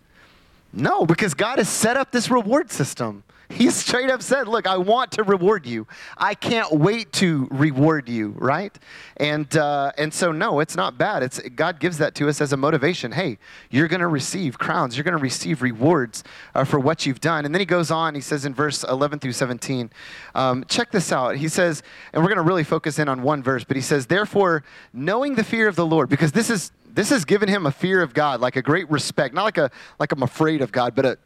No, 0.73 1.05
because 1.05 1.35
God 1.35 1.59
has 1.59 1.69
set 1.69 1.97
up 1.97 2.13
this 2.13 2.31
reward 2.31 2.71
system. 2.71 3.25
He 3.55 3.71
straight 3.71 4.11
up 4.11 4.23
said, 4.23 4.49
Look, 4.49 4.67
I 4.67 4.79
want 4.79 5.13
to 5.13 5.23
reward 5.23 5.67
you. 5.67 5.87
I 6.17 6.35
can't 6.35 6.73
wait 6.73 7.13
to 7.15 7.49
reward 7.51 8.09
you, 8.09 8.35
right? 8.39 8.77
And, 9.19 9.55
uh, 9.57 9.93
and 9.99 10.13
so, 10.13 10.33
no, 10.33 10.61
it's 10.61 10.75
not 10.75 10.97
bad. 10.97 11.23
It's, 11.23 11.39
God 11.51 11.79
gives 11.79 11.99
that 11.99 12.15
to 12.17 12.29
us 12.29 12.41
as 12.41 12.53
a 12.53 12.57
motivation. 12.57 13.13
Hey, 13.13 13.39
you're 13.71 13.89
going 13.89 14.01
to 14.01 14.09
receive 14.09 14.59
crowns, 14.59 14.97
you're 14.97 15.05
going 15.05 15.17
to 15.17 15.23
receive 15.23 15.61
rewards 15.63 16.25
uh, 16.55 16.65
for 16.65 16.81
what 16.81 17.05
you've 17.05 17.21
done. 17.21 17.45
And 17.45 17.55
then 17.55 17.61
he 17.61 17.67
goes 17.67 17.91
on, 17.91 18.15
he 18.15 18.21
says 18.21 18.45
in 18.45 18.55
verse 18.55 18.85
11 18.85 19.19
through 19.19 19.33
17, 19.33 19.91
um, 20.35 20.65
check 20.69 20.91
this 20.91 21.13
out. 21.13 21.37
He 21.37 21.49
says, 21.49 21.83
and 22.13 22.23
we're 22.23 22.29
going 22.29 22.37
to 22.37 22.43
really 22.43 22.65
focus 22.65 22.99
in 22.99 23.09
on 23.09 23.23
one 23.23 23.43
verse, 23.43 23.65
but 23.65 23.77
he 23.77 23.83
says, 23.83 24.07
Therefore, 24.07 24.65
knowing 24.93 25.35
the 25.35 25.45
fear 25.45 25.69
of 25.69 25.77
the 25.77 25.87
Lord, 25.87 26.09
because 26.09 26.33
this 26.33 26.51
is 26.51 26.73
this 26.95 27.09
has 27.09 27.25
given 27.25 27.49
him 27.49 27.65
a 27.65 27.73
fear 27.73 28.03
of 28.03 28.13
God, 28.13 28.41
like 28.41 28.57
a 28.57 28.63
great 28.63 28.91
respect, 28.91 29.35
not 29.35 29.45
like 29.45 29.59
a 29.59 29.71
like 29.99 30.13
I'm 30.13 30.23
afraid 30.23 30.61
of 30.61 30.73
God, 30.73 30.95
but 30.95 31.07
a 31.07 31.19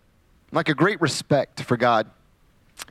like 0.52 0.68
a 0.68 0.74
great 0.74 1.00
respect 1.00 1.62
for 1.62 1.76
God. 1.76 2.10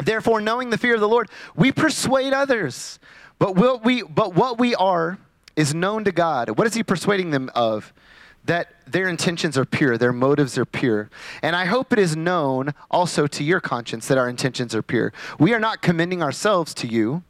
Therefore, 0.03 0.41
knowing 0.41 0.69
the 0.69 0.77
fear 0.77 0.95
of 0.95 1.01
the 1.01 1.07
Lord, 1.07 1.29
we 1.55 1.71
persuade 1.71 2.33
others. 2.33 2.99
But 3.39 3.55
what 3.55 3.83
we 3.83 4.01
but 4.03 4.35
what 4.35 4.57
we 4.57 4.75
are 4.75 5.17
is 5.55 5.73
known 5.73 6.03
to 6.03 6.11
God. 6.11 6.57
What 6.57 6.67
is 6.67 6.73
he 6.73 6.83
persuading 6.83 7.31
them 7.31 7.49
of? 7.55 7.93
That 8.43 8.69
their 8.85 9.07
intentions 9.07 9.57
are 9.57 9.65
pure, 9.65 9.97
their 9.97 10.13
motives 10.13 10.57
are 10.57 10.65
pure. 10.65 11.09
And 11.41 11.55
I 11.55 11.65
hope 11.65 11.91
it 11.91 11.99
is 11.99 12.15
known 12.15 12.73
also 12.91 13.25
to 13.25 13.43
your 13.43 13.59
conscience 13.59 14.07
that 14.07 14.17
our 14.17 14.29
intentions 14.29 14.75
are 14.75 14.83
pure. 14.83 15.13
We 15.39 15.53
are 15.53 15.59
not 15.59 15.81
commending 15.81 16.21
ourselves 16.21 16.73
to 16.75 16.87
you 16.87 17.23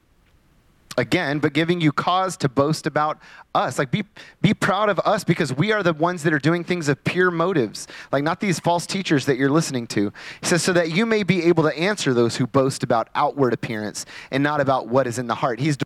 again, 0.97 1.39
but 1.39 1.53
giving 1.53 1.81
you 1.81 1.91
cause 1.91 2.37
to 2.37 2.49
boast 2.49 2.87
about 2.87 3.19
us. 3.53 3.77
Like, 3.79 3.91
be, 3.91 4.03
be 4.41 4.53
proud 4.53 4.89
of 4.89 4.99
us 4.99 5.23
because 5.23 5.53
we 5.53 5.71
are 5.71 5.83
the 5.83 5.93
ones 5.93 6.23
that 6.23 6.33
are 6.33 6.39
doing 6.39 6.63
things 6.63 6.87
of 6.89 7.03
pure 7.03 7.31
motives, 7.31 7.87
like 8.11 8.23
not 8.23 8.39
these 8.39 8.59
false 8.59 8.85
teachers 8.85 9.25
that 9.25 9.37
you're 9.37 9.49
listening 9.49 9.87
to. 9.87 10.11
He 10.41 10.47
says, 10.47 10.63
so 10.63 10.73
that 10.73 10.91
you 10.91 11.05
may 11.05 11.23
be 11.23 11.43
able 11.43 11.63
to 11.63 11.77
answer 11.77 12.13
those 12.13 12.37
who 12.37 12.47
boast 12.47 12.83
about 12.83 13.09
outward 13.15 13.53
appearance 13.53 14.05
and 14.31 14.43
not 14.43 14.61
about 14.61 14.87
what 14.87 15.07
is 15.07 15.19
in 15.19 15.27
the 15.27 15.35
heart. 15.35 15.59
He's 15.59 15.77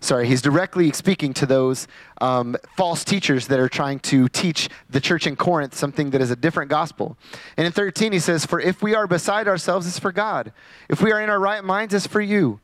sorry, 0.00 0.26
he's 0.28 0.42
directly 0.42 0.92
speaking 0.92 1.32
to 1.34 1.46
those 1.46 1.88
um, 2.20 2.56
false 2.76 3.04
teachers 3.04 3.46
that 3.48 3.58
are 3.58 3.68
trying 3.68 3.98
to 3.98 4.28
teach 4.28 4.68
the 4.90 5.00
church 5.00 5.26
in 5.26 5.34
Corinth 5.34 5.74
something 5.74 6.10
that 6.10 6.20
is 6.20 6.30
a 6.30 6.36
different 6.36 6.70
gospel. 6.70 7.16
And 7.56 7.66
in 7.66 7.72
13, 7.72 8.12
he 8.12 8.18
says, 8.18 8.44
For 8.44 8.60
if 8.60 8.82
we 8.82 8.94
are 8.94 9.06
beside 9.06 9.48
ourselves, 9.48 9.86
it's 9.86 9.98
for 9.98 10.12
God. 10.12 10.52
If 10.88 11.02
we 11.02 11.10
are 11.12 11.20
in 11.20 11.30
our 11.30 11.40
right 11.40 11.64
minds, 11.64 11.94
it's 11.94 12.06
for 12.06 12.20
you. 12.20 12.60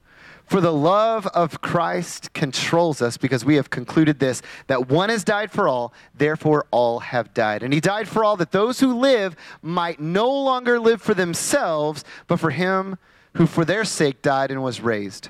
For 0.50 0.60
the 0.60 0.72
love 0.72 1.28
of 1.28 1.60
Christ 1.60 2.32
controls 2.32 3.00
us 3.00 3.16
because 3.16 3.44
we 3.44 3.54
have 3.54 3.70
concluded 3.70 4.18
this 4.18 4.42
that 4.66 4.88
one 4.88 5.08
has 5.08 5.22
died 5.22 5.52
for 5.52 5.68
all, 5.68 5.94
therefore 6.12 6.66
all 6.72 6.98
have 6.98 7.32
died. 7.32 7.62
And 7.62 7.72
he 7.72 7.78
died 7.78 8.08
for 8.08 8.24
all 8.24 8.36
that 8.38 8.50
those 8.50 8.80
who 8.80 8.98
live 8.98 9.36
might 9.62 10.00
no 10.00 10.28
longer 10.28 10.80
live 10.80 11.00
for 11.00 11.14
themselves, 11.14 12.02
but 12.26 12.40
for 12.40 12.50
him 12.50 12.98
who 13.34 13.46
for 13.46 13.64
their 13.64 13.84
sake 13.84 14.22
died 14.22 14.50
and 14.50 14.60
was 14.60 14.80
raised. 14.80 15.28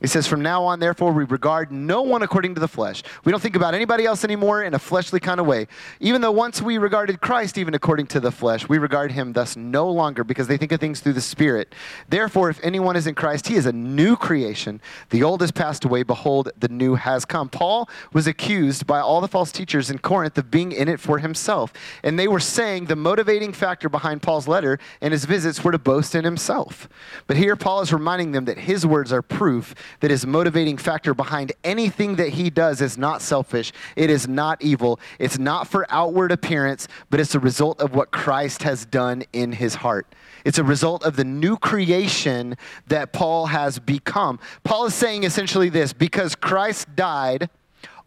He 0.00 0.06
says, 0.06 0.26
From 0.26 0.42
now 0.42 0.62
on, 0.64 0.78
therefore, 0.78 1.12
we 1.12 1.24
regard 1.24 1.72
no 1.72 2.02
one 2.02 2.22
according 2.22 2.54
to 2.54 2.60
the 2.60 2.68
flesh. 2.68 3.02
We 3.24 3.32
don't 3.32 3.40
think 3.40 3.56
about 3.56 3.74
anybody 3.74 4.04
else 4.04 4.24
anymore 4.24 4.62
in 4.62 4.74
a 4.74 4.78
fleshly 4.78 5.20
kind 5.20 5.40
of 5.40 5.46
way. 5.46 5.68
Even 6.00 6.20
though 6.20 6.32
once 6.32 6.60
we 6.60 6.76
regarded 6.76 7.22
Christ 7.22 7.56
even 7.56 7.72
according 7.72 8.08
to 8.08 8.20
the 8.20 8.30
flesh, 8.30 8.68
we 8.68 8.76
regard 8.76 9.12
him 9.12 9.32
thus 9.32 9.56
no 9.56 9.90
longer 9.90 10.22
because 10.22 10.48
they 10.48 10.58
think 10.58 10.72
of 10.72 10.80
things 10.80 11.00
through 11.00 11.14
the 11.14 11.22
Spirit. 11.22 11.74
Therefore, 12.10 12.50
if 12.50 12.60
anyone 12.62 12.94
is 12.94 13.06
in 13.06 13.14
Christ, 13.14 13.48
he 13.48 13.54
is 13.54 13.64
a 13.64 13.72
new 13.72 14.16
creation. 14.16 14.82
The 15.10 15.22
old 15.22 15.40
has 15.40 15.50
passed 15.50 15.86
away. 15.86 16.02
Behold, 16.02 16.50
the 16.58 16.68
new 16.68 16.96
has 16.96 17.24
come. 17.24 17.48
Paul 17.48 17.88
was 18.12 18.26
accused 18.26 18.86
by 18.86 19.00
all 19.00 19.22
the 19.22 19.28
false 19.28 19.50
teachers 19.50 19.88
in 19.88 19.98
Corinth 19.98 20.36
of 20.36 20.50
being 20.50 20.72
in 20.72 20.88
it 20.88 21.00
for 21.00 21.20
himself. 21.20 21.72
And 22.02 22.18
they 22.18 22.28
were 22.28 22.40
saying 22.40 22.84
the 22.84 22.96
motivating 22.96 23.54
factor 23.54 23.88
behind 23.88 24.20
Paul's 24.20 24.46
letter 24.46 24.78
and 25.00 25.12
his 25.12 25.24
visits 25.24 25.64
were 25.64 25.72
to 25.72 25.78
boast 25.78 26.14
in 26.14 26.24
himself. 26.24 26.86
But 27.26 27.38
here, 27.38 27.56
Paul 27.56 27.80
is 27.80 27.94
reminding 27.94 28.32
them 28.32 28.44
that 28.44 28.58
his 28.58 28.84
words 28.84 29.10
are 29.10 29.22
proof 29.22 29.74
that 30.00 30.10
his 30.10 30.26
motivating 30.26 30.76
factor 30.76 31.14
behind 31.14 31.52
anything 31.64 32.16
that 32.16 32.30
he 32.30 32.50
does 32.50 32.80
is 32.80 32.96
not 32.98 33.22
selfish, 33.22 33.72
it 33.96 34.10
is 34.10 34.28
not 34.28 34.62
evil, 34.62 35.00
it's 35.18 35.38
not 35.38 35.68
for 35.68 35.86
outward 35.88 36.32
appearance, 36.32 36.88
but 37.10 37.20
it's 37.20 37.34
a 37.34 37.40
result 37.40 37.80
of 37.80 37.94
what 37.94 38.10
Christ 38.10 38.62
has 38.62 38.86
done 38.86 39.24
in 39.32 39.52
his 39.52 39.76
heart. 39.76 40.14
It's 40.44 40.58
a 40.58 40.64
result 40.64 41.04
of 41.04 41.16
the 41.16 41.24
new 41.24 41.56
creation 41.56 42.56
that 42.86 43.12
Paul 43.12 43.46
has 43.46 43.78
become. 43.78 44.38
Paul 44.64 44.86
is 44.86 44.94
saying 44.94 45.24
essentially 45.24 45.68
this 45.68 45.92
because 45.92 46.34
Christ 46.34 46.94
died, 46.94 47.50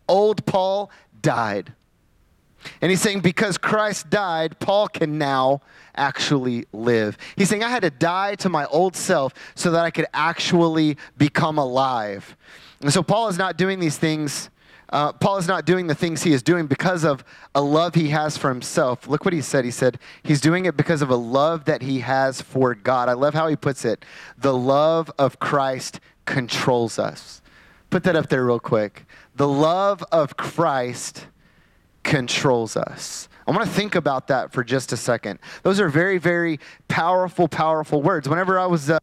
old 0.08 0.46
Paul 0.46 0.92
died. 1.22 1.74
And 2.82 2.90
he's 2.90 3.02
saying 3.02 3.22
because 3.22 3.58
Christ 3.58 4.10
died, 4.10 4.60
Paul 4.60 4.88
can 4.88 5.18
now 5.18 5.62
actually 5.96 6.66
live. 6.72 7.18
He's 7.36 7.50
saying 7.50 7.64
I 7.64 7.70
had 7.70 7.84
to 7.84 7.90
die 7.90 8.36
to 8.36 8.50
my 8.50 8.66
old 8.68 8.96
self 8.96 9.34
so 9.56 9.72
that 9.72 9.84
I 9.86 9.92
could 9.92 10.08
actually 10.14 10.98
become 11.18 11.58
alive. 11.58 12.36
And 12.82 12.94
so 12.94 13.04
Paul 13.04 13.28
is 13.28 13.38
not 13.38 13.58
doing 13.58 13.80
these 13.80 13.98
things. 13.98 14.50
Uh, 14.92 15.14
Paul 15.14 15.38
is 15.38 15.48
not 15.48 15.66
doing 15.66 15.88
the 15.88 15.94
things 15.94 16.24
he 16.24 16.34
is 16.34 16.42
doing 16.42 16.66
because 16.66 17.04
of 17.04 17.24
a 17.54 17.62
love 17.62 17.94
he 17.94 18.10
has 18.10 18.38
for 18.38 18.50
himself. 18.50 19.08
Look 19.08 19.24
what 19.24 19.34
he 19.34 19.42
said. 19.42 19.66
He 19.66 19.72
said 19.72 20.00
he's 20.24 20.42
doing 20.42 20.66
it 20.66 20.76
because 20.76 21.02
of 21.02 21.12
a 21.12 21.16
love 21.16 21.66
that 21.66 21.84
he 21.84 22.00
has 22.00 22.42
for 22.42 22.74
God. 22.74 23.08
I 23.08 23.14
love 23.14 23.36
how 23.36 23.48
he 23.48 23.56
puts 23.56 23.86
it. 23.86 24.04
The 24.38 24.56
love 24.56 25.12
of 25.20 25.38
Christ 25.40 26.00
controls 26.26 26.98
us. 26.98 27.42
Put 27.90 28.04
that 28.04 28.16
up 28.16 28.30
there 28.30 28.46
real 28.46 28.60
quick. 28.60 29.06
The 29.36 29.48
love 29.48 30.04
of 30.12 30.38
Christ 30.38 31.28
controls 32.04 32.78
us. 32.78 33.30
I 33.48 33.52
want 33.52 33.64
to 33.66 33.72
think 33.72 33.96
about 33.96 34.28
that 34.28 34.52
for 34.52 34.64
just 34.64 34.92
a 34.92 34.98
second. 34.98 35.40
Those 35.64 35.80
are 35.80 35.90
very, 35.90 36.20
very 36.20 36.60
powerful, 36.88 37.48
powerful 37.48 38.02
words. 38.02 38.30
Whenever 38.30 38.60
I 38.60 38.68
was, 38.68 38.92
uh, 38.92 39.00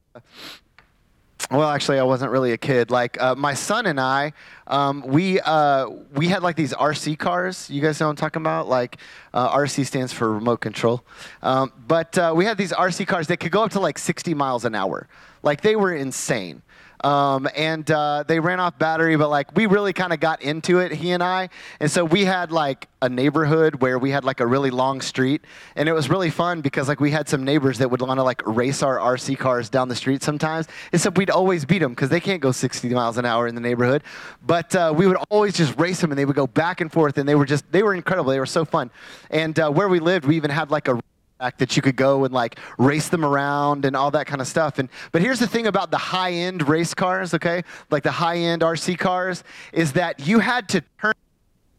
well, 1.51 1.68
actually, 1.68 1.99
I 1.99 2.03
wasn't 2.03 2.30
really 2.30 2.53
a 2.53 2.57
kid. 2.57 2.90
Like 2.90 3.20
uh, 3.20 3.34
my 3.34 3.55
son 3.55 3.86
and 3.86 4.01
I, 4.01 4.32
um, 4.66 5.03
we 5.07 5.40
uh, 5.40 5.88
we 6.14 6.28
had 6.28 6.42
like 6.42 6.57
these 6.57 6.72
RC 6.72 7.18
cars. 7.18 7.70
You 7.70 7.80
guys 7.80 8.01
know 8.01 8.07
what 8.07 8.11
I'm 8.11 8.16
talking 8.16 8.42
about? 8.42 8.68
Like 8.68 8.99
uh, 9.32 9.57
RC 9.57 9.86
stands 9.86 10.12
for 10.12 10.32
remote 10.32 10.61
control. 10.61 11.05
Um, 11.42 11.72
but 11.86 12.16
uh, 12.18 12.32
we 12.36 12.44
had 12.44 12.57
these 12.57 12.72
RC 12.72 13.07
cars 13.07 13.26
that 13.28 13.38
could 13.38 13.53
go 13.53 13.64
up 13.64 13.72
to 13.72 13.80
like 13.80 13.99
60 13.99 14.34
miles 14.34 14.64
an 14.64 14.74
hour. 14.74 15.09
Like 15.42 15.61
they 15.61 15.76
were 15.76 15.94
insane. 15.94 16.62
Um, 17.05 17.49
and 17.55 17.88
uh, 17.90 18.24
they 18.26 18.40
ran 18.40 18.61
off 18.61 18.78
battery, 18.78 19.16
but 19.16 19.28
like 19.28 19.55
we 19.57 19.66
really 19.66 19.92
kind 19.92 20.12
of 20.12 20.20
got 20.20 20.42
into 20.42 20.78
it, 20.78 20.92
he 20.92 21.11
and 21.12 21.22
I. 21.22 21.49
And 21.80 21.90
so 21.90 22.05
we 22.05 22.24
had 22.24 22.53
like 22.53 22.88
a 23.03 23.09
neighborhood 23.09 23.76
where 23.82 23.99
we 23.99 24.11
had 24.11 24.24
like 24.24 24.40
a 24.40 24.47
really 24.47 24.70
long 24.70 25.01
street, 25.01 25.42
and 25.76 25.88
it 25.88 25.92
was 25.92 26.09
really 26.09 26.30
fun 26.30 26.61
because 26.61 26.88
like 26.88 27.01
we 27.01 27.11
had 27.11 27.28
some 27.28 27.44
neighbors 27.44 27.78
that 27.78 27.90
would 27.90 28.01
want 28.03 28.18
to 28.18 28.22
like 28.22 28.47
race 28.47 28.82
our 28.82 28.99
RC 28.99 29.38
cars 29.38 29.68
down 29.68 29.88
the 29.88 29.97
street 29.97 30.22
sometimes. 30.22 30.68
Except 30.92 31.16
we'd 31.18 31.30
always 31.30 31.64
beat 31.64 31.80
them 31.80 31.92
because 31.92 32.09
they 32.09 32.20
can't 32.20 32.40
go 32.40 32.53
60 32.53 32.88
miles 32.90 33.18
an 33.18 33.24
hour 33.24 33.47
in 33.47 33.55
the 33.55 33.61
neighborhood. 33.61 34.03
But 34.44 34.74
uh, 34.74 34.92
we 34.97 35.07
would 35.07 35.18
always 35.30 35.55
just 35.55 35.78
race 35.78 36.01
them, 36.01 36.11
and 36.11 36.18
they 36.18 36.24
would 36.24 36.36
go 36.36 36.47
back 36.47 36.80
and 36.80 36.90
forth, 36.90 37.18
and 37.18 37.28
they 37.28 37.34
were 37.34 37.47
just 37.47 37.70
they 37.72 37.82
were 37.82 37.94
incredible. 37.94 38.30
They 38.30 38.40
were 38.40 38.47
so 38.47 38.64
fun. 38.64 38.90
And 39.30 39.59
uh, 39.59 39.70
where 39.70 39.88
we 39.88 40.01
lived, 40.01 40.24
we 40.24 40.36
even 40.36 40.51
had 40.51 40.70
like 40.70 40.88
a 40.88 41.01
that 41.39 41.76
you 41.76 41.82
could 41.82 41.97
go 41.97 42.24
and 42.24 42.32
like 42.32 42.59
race 42.78 43.09
them 43.09 43.24
around 43.24 43.84
and 43.84 43.95
all 43.95 44.11
that 44.11 44.26
kind 44.26 44.41
of 44.41 44.47
stuff. 44.47 44.78
And 44.78 44.89
but 45.12 45.22
here's 45.22 45.39
the 45.39 45.47
thing 45.47 45.66
about 45.66 45.91
the 45.91 45.99
high 45.99 46.32
end 46.32 46.66
race 46.68 46.95
cars, 46.95 47.34
okay? 47.34 47.62
Like 47.91 48.03
the 48.03 48.11
high 48.11 48.39
end 48.39 48.62
RC 48.62 48.99
cars 48.99 49.45
is 49.72 49.93
that 49.93 50.26
you 50.26 50.39
had 50.39 50.68
to 50.70 50.82
turn 51.01 51.12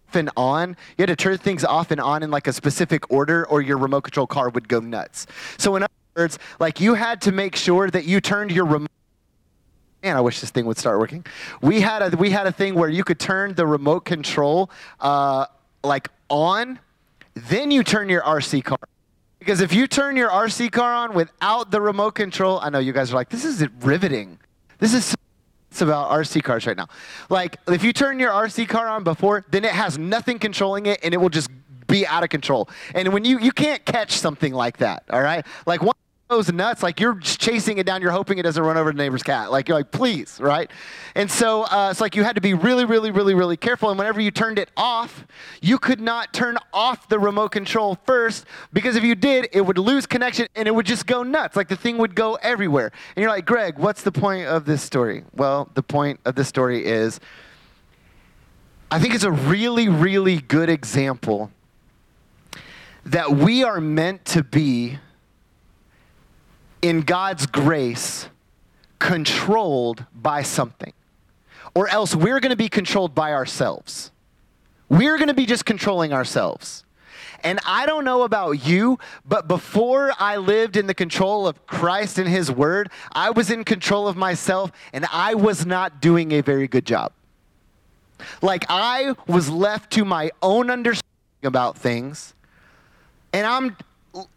off 0.10 0.16
and 0.16 0.30
on. 0.38 0.78
You 0.98 1.04
had 1.04 1.08
to 1.08 1.16
turn 1.16 1.38
things 1.38 1.64
off 1.64 1.92
and 1.92 2.00
on 2.00 2.24
in 2.24 2.32
like 2.32 2.48
a 2.48 2.54
specific 2.54 3.12
order 3.12 3.48
or 3.48 3.62
your 3.62 3.78
remote 3.78 4.02
control 4.02 4.28
car 4.28 4.50
would 4.50 4.68
go 4.68 4.80
nuts. 4.80 5.26
So 5.58 5.76
in 5.76 5.84
other 5.84 5.92
words, 6.16 6.40
like 6.60 6.80
you 6.80 6.94
had 6.94 7.22
to 7.22 7.32
make 7.32 7.56
sure 7.56 7.90
that 7.90 8.06
you 8.06 8.22
turned 8.22 8.52
your 8.52 8.66
remote 8.66 8.92
Man, 10.04 10.16
I 10.16 10.22
wish 10.22 10.42
this 10.42 10.52
thing 10.52 10.68
would 10.68 10.78
start 10.78 11.00
working. 11.00 11.26
We 11.60 11.82
had 11.82 12.14
a 12.14 12.16
we 12.16 12.30
had 12.30 12.46
a 12.46 12.52
thing 12.52 12.76
where 12.76 12.88
you 12.88 13.04
could 13.04 13.20
turn 13.20 13.56
the 13.56 13.66
remote 13.66 14.02
control 14.02 14.70
uh, 15.00 15.48
like 15.84 16.10
on, 16.30 16.78
then 17.34 17.72
you 17.72 17.84
turn 17.84 18.08
your 18.08 18.22
RC 18.22 18.64
car 18.64 18.78
because 19.40 19.62
if 19.62 19.74
you 19.74 19.88
turn 19.88 20.16
your 20.16 20.30
RC 20.30 20.72
car 20.72 20.94
on 20.94 21.14
without 21.14 21.72
the 21.72 21.82
remote 21.82 22.16
control, 22.16 22.60
I 22.62 22.70
know 22.70 22.80
you 22.80 22.94
guys 22.94 23.12
are 23.12 23.16
like, 23.16 23.30
this 23.30 23.46
is 23.46 23.66
riveting. 23.82 24.40
This 24.80 24.94
is 24.94 25.16
it's 25.70 25.82
about 25.82 26.10
RC 26.10 26.44
cars 26.44 26.66
right 26.66 26.78
now. 26.78 26.88
Like, 27.30 27.58
if 27.68 27.84
you 27.84 27.94
turn 27.94 28.20
your 28.20 28.32
RC 28.32 28.68
car 28.68 28.88
on 28.88 29.04
before, 29.04 29.46
then 29.52 29.64
it 29.64 29.74
has 29.74 29.98
nothing 29.98 30.40
controlling 30.40 30.86
it 30.86 31.00
and 31.04 31.14
it 31.14 31.18
will 31.18 31.30
just 31.30 31.50
be 31.88 32.08
out 32.08 32.24
of 32.24 32.30
control. 32.30 32.70
And 32.96 33.14
when 33.14 33.26
you, 33.26 33.38
you 33.40 33.52
can't 33.52 33.84
catch 33.86 34.14
something 34.14 34.54
like 34.54 34.78
that, 34.78 35.04
all 35.10 35.22
right? 35.22 35.46
Like, 35.66 35.82
one 35.84 35.94
goes 36.30 36.52
nuts. 36.52 36.84
Like 36.84 37.00
you're 37.00 37.16
just 37.16 37.40
chasing 37.40 37.78
it 37.78 37.86
down. 37.86 38.02
You're 38.02 38.12
hoping 38.12 38.38
it 38.38 38.44
doesn't 38.44 38.62
run 38.62 38.78
over 38.78 38.92
the 38.92 38.98
neighbor's 38.98 39.24
cat. 39.24 39.50
Like 39.50 39.70
you're 39.70 39.78
like, 39.78 39.92
please, 39.92 40.40
right? 40.42 40.70
And 41.16 41.32
so 41.32 41.64
uh, 41.64 41.88
it's 41.90 42.02
like 42.02 42.16
you 42.16 42.24
had 42.24 42.36
to 42.36 42.42
be 42.42 42.54
really, 42.54 42.84
really, 42.84 43.12
really, 43.12 43.34
really 43.34 43.56
careful. 43.56 43.90
And 43.90 43.98
whenever 43.98 44.20
you 44.20 44.30
turned 44.30 44.60
it 44.60 44.70
off, 44.76 45.26
you 45.62 45.78
could 45.78 46.02
not 46.02 46.34
turn 46.34 46.58
off 46.74 47.08
the 47.08 47.18
remote 47.18 47.50
control 47.50 47.98
first 48.06 48.46
because 48.74 48.98
if 48.98 49.04
you 49.04 49.16
did, 49.16 49.48
it 49.54 49.62
would 49.62 49.78
lose 49.78 50.06
connection 50.06 50.48
and 50.56 50.68
it 50.68 50.72
would 50.76 50.86
just 50.86 51.08
go 51.08 51.24
nuts. 51.24 51.56
Like 51.56 51.70
the 51.70 51.78
thing 51.78 51.98
would 51.98 52.14
go 52.14 52.36
everywhere. 52.36 52.92
And 53.16 53.22
you're 53.22 53.32
like, 53.32 53.46
Gregg, 53.46 53.78
what's 53.78 54.04
the 54.04 54.12
point 54.12 54.48
of 54.48 54.66
this 54.66 54.82
story? 54.84 55.24
Well, 55.34 55.70
the 55.76 55.84
point 55.84 56.20
of 56.26 56.36
this 56.36 56.50
story 56.50 56.86
is 56.86 57.22
I 58.92 59.00
think 59.00 59.16
it's 59.16 59.24
a 59.24 59.32
really, 59.32 59.88
really 59.88 60.40
good 60.40 60.70
example 60.70 61.52
that 63.06 63.32
we 63.32 63.64
are 63.64 63.80
meant 63.80 64.26
to 64.26 64.44
be 64.44 65.00
in 66.82 67.02
God's 67.02 67.46
grace 67.46 68.30
controlled 69.00 70.06
by 70.14 70.42
something. 70.42 70.94
Or 71.76 71.88
else 71.88 72.16
we're 72.16 72.40
going 72.40 72.52
to 72.52 72.56
be 72.56 72.70
controlled 72.70 73.14
by 73.14 73.34
ourselves. 73.34 74.12
We're 74.90 75.18
going 75.18 75.28
to 75.28 75.34
be 75.34 75.46
just 75.46 75.66
controlling 75.66 76.14
ourselves. 76.14 76.84
And 77.44 77.60
I 77.66 77.86
don't 77.86 78.04
know 78.04 78.24
about 78.24 78.66
you, 78.66 78.98
but 79.26 79.48
before 79.48 80.12
I 80.18 80.38
lived 80.38 80.76
in 80.76 80.88
the 80.88 80.94
control 80.94 81.48
of 81.48 81.68
Christ 81.68 82.18
and 82.18 82.28
His 82.28 82.52
Word, 82.52 82.90
I 83.12 83.30
was 83.30 83.52
in 83.52 83.64
control 83.64 84.08
of 84.08 84.18
myself 84.18 84.72
and 84.92 85.06
I 85.12 85.36
was 85.36 85.66
not 85.66 86.02
doing 86.02 86.32
a 86.32 86.42
very 86.42 86.68
good 86.68 86.86
job. 86.86 87.12
Like 88.42 88.66
I 88.70 89.14
was 89.28 89.50
left 89.50 89.92
to 89.94 90.06
my 90.06 90.32
own 90.42 90.72
understanding 90.72 91.04
about 91.44 91.78
things, 91.78 92.34
and 93.32 93.46
I'm 93.46 93.78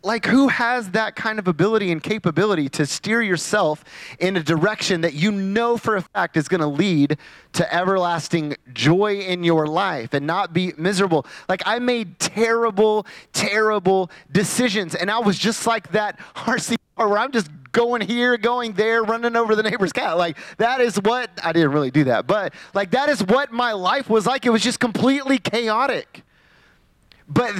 like 0.02 0.26
who 0.26 0.48
has 0.48 0.90
that 0.90 1.16
kind 1.16 1.38
of 1.38 1.48
ability 1.48 1.92
and 1.92 2.02
capability 2.02 2.68
to 2.68 2.86
steer 2.86 3.22
yourself 3.22 3.84
in 4.18 4.36
a 4.36 4.42
direction 4.42 5.00
that 5.02 5.14
you 5.14 5.30
know 5.30 5.76
for 5.76 5.96
a 5.96 6.02
fact 6.02 6.36
is 6.36 6.48
going 6.48 6.60
to 6.60 6.66
lead 6.66 7.16
to 7.52 7.74
everlasting 7.74 8.56
joy 8.72 9.20
in 9.20 9.44
your 9.44 9.66
life 9.66 10.14
and 10.14 10.26
not 10.26 10.52
be 10.52 10.72
miserable? 10.76 11.26
Like 11.48 11.62
i 11.66 11.78
made 11.78 12.18
terrible 12.18 13.06
terrible 13.32 14.10
decisions 14.32 14.94
and 14.94 15.10
i 15.10 15.18
was 15.18 15.38
just 15.38 15.66
like 15.66 15.90
that 15.92 16.18
rc 16.34 16.76
where 16.96 17.18
i'm 17.18 17.32
just 17.32 17.50
going 17.72 18.00
here 18.00 18.36
going 18.36 18.72
there 18.72 19.02
running 19.02 19.36
over 19.36 19.54
the 19.54 19.62
neighbor's 19.62 19.92
cat. 19.92 20.16
Like 20.16 20.36
that 20.58 20.80
is 20.80 20.96
what 20.96 21.30
i 21.42 21.52
didn't 21.52 21.70
really 21.72 21.90
do 21.90 22.04
that 22.04 22.26
but 22.26 22.52
like 22.74 22.90
that 22.90 23.08
is 23.08 23.22
what 23.22 23.52
my 23.52 23.72
life 23.72 24.10
was 24.10 24.26
like. 24.26 24.44
It 24.46 24.50
was 24.50 24.62
just 24.62 24.80
completely 24.80 25.38
chaotic. 25.38 26.22
But 27.28 27.54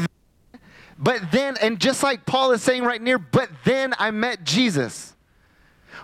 but 1.01 1.33
then, 1.33 1.57
and 1.61 1.81
just 1.81 2.03
like 2.03 2.27
Paul 2.27 2.53
is 2.53 2.63
saying 2.63 2.85
right 2.85 3.01
near, 3.01 3.19
but 3.19 3.49
then 3.65 3.95
I 3.99 4.11
met 4.11 4.45
Jesus. 4.45 5.17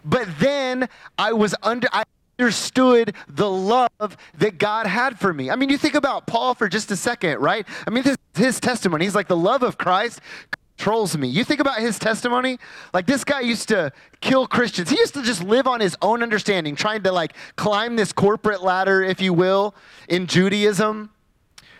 But 0.04 0.26
then 0.38 0.88
I 1.18 1.34
was 1.34 1.54
under, 1.62 1.86
I 1.92 2.04
understood 2.38 3.14
the 3.28 3.48
love 3.50 4.16
that 4.38 4.58
God 4.58 4.86
had 4.86 5.18
for 5.18 5.34
me. 5.34 5.50
I 5.50 5.56
mean, 5.56 5.68
you 5.68 5.76
think 5.76 5.94
about 5.94 6.26
Paul 6.26 6.54
for 6.54 6.68
just 6.68 6.90
a 6.90 6.96
second, 6.96 7.40
right? 7.40 7.66
I 7.86 7.90
mean, 7.90 8.04
this 8.04 8.16
his 8.34 8.60
testimony. 8.60 9.04
He's 9.04 9.14
like, 9.14 9.28
the 9.28 9.36
love 9.36 9.62
of 9.62 9.78
Christ 9.78 10.20
controls 10.76 11.16
me. 11.16 11.28
You 11.28 11.44
think 11.44 11.60
about 11.60 11.78
his 11.78 11.98
testimony? 11.98 12.58
Like, 12.92 13.06
this 13.06 13.24
guy 13.24 13.40
used 13.40 13.68
to 13.68 13.92
kill 14.20 14.46
Christians. 14.46 14.90
He 14.90 14.98
used 14.98 15.14
to 15.14 15.22
just 15.22 15.42
live 15.42 15.66
on 15.66 15.80
his 15.80 15.96
own 16.02 16.22
understanding, 16.22 16.74
trying 16.74 17.02
to 17.02 17.12
like 17.12 17.34
climb 17.56 17.96
this 17.96 18.12
corporate 18.12 18.62
ladder, 18.62 19.02
if 19.02 19.20
you 19.20 19.32
will, 19.32 19.74
in 20.08 20.26
Judaism 20.26 21.10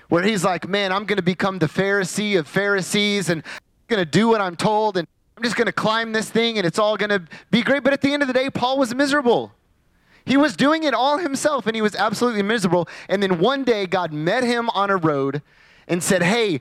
where 0.09 0.23
he's 0.23 0.45
like, 0.45 0.69
man, 0.69 0.93
I'm 0.93 1.05
going 1.05 1.17
to 1.17 1.23
become 1.23 1.59
the 1.59 1.67
Pharisee 1.67 2.39
of 2.39 2.47
Pharisees 2.47 3.29
and 3.29 3.43
I'm 3.45 3.61
going 3.89 4.05
to 4.05 4.11
do 4.11 4.29
what 4.29 4.41
I'm 4.41 4.57
told 4.57 4.97
and 4.97 5.07
I'm 5.37 5.43
just 5.43 5.57
going 5.57 5.67
to 5.67 5.73
climb 5.73 6.13
this 6.13 6.31
thing 6.31 6.59
and 6.59 6.67
it's 6.67 6.79
all 6.79 6.97
going 6.97 7.11
to 7.11 7.23
be 7.51 7.63
great. 7.63 7.83
But 7.83 7.93
at 7.93 8.01
the 8.01 8.13
end 8.13 8.23
of 8.23 8.29
the 8.29 8.35
day, 8.35 8.49
Paul 8.51 8.79
was 8.79 8.95
miserable. 8.95 9.53
He 10.25 10.37
was 10.37 10.57
doing 10.57 10.85
it 10.85 10.95
all 10.95 11.19
himself 11.19 11.67
and 11.67 11.77
he 11.77 11.83
was 11.83 11.95
absolutely 11.95 12.43
miserable. 12.43 12.89
And 13.09 13.23
then 13.23 13.39
one 13.39 13.63
day, 13.63 13.87
God 13.87 14.13
met 14.13 14.43
him 14.43 14.71
on 14.71 14.91
a 14.91 14.97
road 14.97 15.43
and 15.87 16.03
said, 16.03 16.23
Hey, 16.23 16.61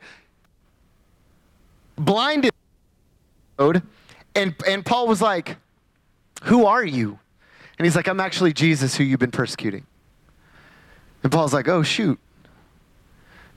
blinded 1.96 2.52
road. 3.58 3.82
And, 4.36 4.54
and 4.68 4.86
Paul 4.86 5.08
was 5.08 5.22
like, 5.22 5.58
Who 6.44 6.66
are 6.66 6.84
you? 6.84 7.20
And 7.78 7.86
he's 7.86 7.96
like, 7.96 8.08
I'm 8.08 8.20
actually 8.20 8.54
Jesus 8.54 8.96
who 8.96 9.04
you've 9.04 9.20
been 9.20 9.32
persecuting. 9.32 9.86
And 11.24 11.32
Paul's 11.32 11.54
like, 11.54 11.68
Oh, 11.68 11.82
shoot. 11.82 12.20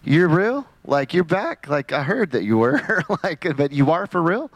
You're 0.08 0.28
real? 0.28 0.66
Like, 0.86 1.12
you're 1.12 1.22
back? 1.22 1.68
Like, 1.68 1.92
I 1.92 2.02
heard 2.02 2.30
that 2.30 2.42
you 2.42 2.56
were. 2.56 3.04
like, 3.22 3.46
but 3.58 3.72
you 3.72 3.90
are 3.90 4.06
for 4.06 4.22
real? 4.22 4.50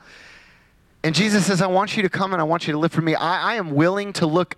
And 1.02 1.14
Jesus 1.14 1.44
says, 1.44 1.60
I 1.60 1.66
want 1.66 1.94
you 1.94 2.02
to 2.04 2.08
come 2.08 2.32
and 2.32 2.40
I 2.40 2.44
want 2.44 2.66
you 2.66 2.72
to 2.72 2.78
live 2.78 2.90
for 2.90 3.02
me. 3.02 3.14
I, 3.14 3.52
I 3.52 3.54
am 3.56 3.72
willing 3.72 4.14
to 4.14 4.26
look, 4.26 4.56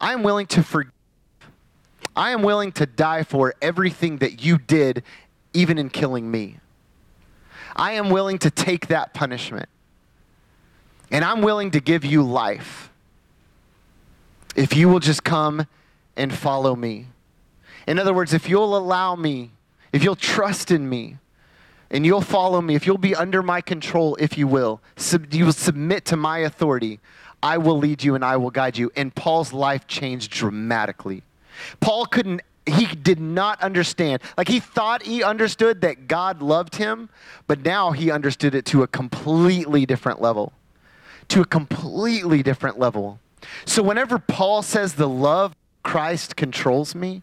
I 0.00 0.12
am 0.12 0.22
willing 0.22 0.46
to 0.46 0.62
forgive. 0.62 0.92
I 2.14 2.30
am 2.30 2.42
willing 2.42 2.70
to 2.72 2.86
die 2.86 3.24
for 3.24 3.54
everything 3.60 4.18
that 4.18 4.44
you 4.44 4.56
did, 4.56 5.02
even 5.52 5.78
in 5.78 5.90
killing 5.90 6.30
me. 6.30 6.58
I 7.74 7.92
am 7.92 8.08
willing 8.08 8.38
to 8.38 8.50
take 8.50 8.86
that 8.86 9.14
punishment. 9.14 9.68
And 11.10 11.24
I'm 11.24 11.42
willing 11.42 11.72
to 11.72 11.80
give 11.80 12.04
you 12.04 12.22
life 12.22 12.88
if 14.54 14.76
you 14.76 14.88
will 14.88 15.00
just 15.00 15.24
come 15.24 15.66
and 16.16 16.32
follow 16.32 16.76
me. 16.76 17.08
In 17.88 17.98
other 17.98 18.14
words, 18.14 18.32
if 18.32 18.48
you'll 18.48 18.76
allow 18.76 19.16
me, 19.16 19.50
if 19.96 20.04
you'll 20.04 20.14
trust 20.14 20.70
in 20.70 20.88
me, 20.88 21.16
and 21.90 22.04
you'll 22.04 22.20
follow 22.20 22.60
me, 22.60 22.74
if 22.74 22.86
you'll 22.86 22.98
be 22.98 23.14
under 23.14 23.42
my 23.42 23.62
control, 23.62 24.14
if 24.16 24.36
you 24.36 24.46
will, 24.46 24.82
sub- 24.96 25.32
you 25.32 25.46
will 25.46 25.52
submit 25.52 26.04
to 26.06 26.16
my 26.16 26.38
authority, 26.38 27.00
I 27.42 27.58
will 27.58 27.78
lead 27.78 28.02
you 28.02 28.14
and 28.14 28.24
I 28.24 28.36
will 28.36 28.50
guide 28.50 28.76
you. 28.76 28.90
And 28.94 29.14
Paul's 29.14 29.52
life 29.52 29.86
changed 29.86 30.32
dramatically. 30.32 31.22
Paul 31.80 32.04
couldn't, 32.06 32.42
he 32.66 32.86
did 32.86 33.20
not 33.20 33.62
understand. 33.62 34.20
Like 34.36 34.48
he 34.48 34.60
thought 34.60 35.02
he 35.02 35.22
understood 35.22 35.80
that 35.80 36.08
God 36.08 36.42
loved 36.42 36.76
him, 36.76 37.08
but 37.46 37.64
now 37.64 37.92
he 37.92 38.10
understood 38.10 38.54
it 38.54 38.66
to 38.66 38.82
a 38.82 38.86
completely 38.86 39.86
different 39.86 40.20
level. 40.20 40.52
To 41.28 41.40
a 41.40 41.46
completely 41.46 42.42
different 42.42 42.78
level. 42.78 43.18
So 43.64 43.82
whenever 43.82 44.18
Paul 44.18 44.62
says 44.62 44.94
the 44.94 45.08
love 45.08 45.54
Christ 45.82 46.36
controls 46.36 46.94
me, 46.94 47.22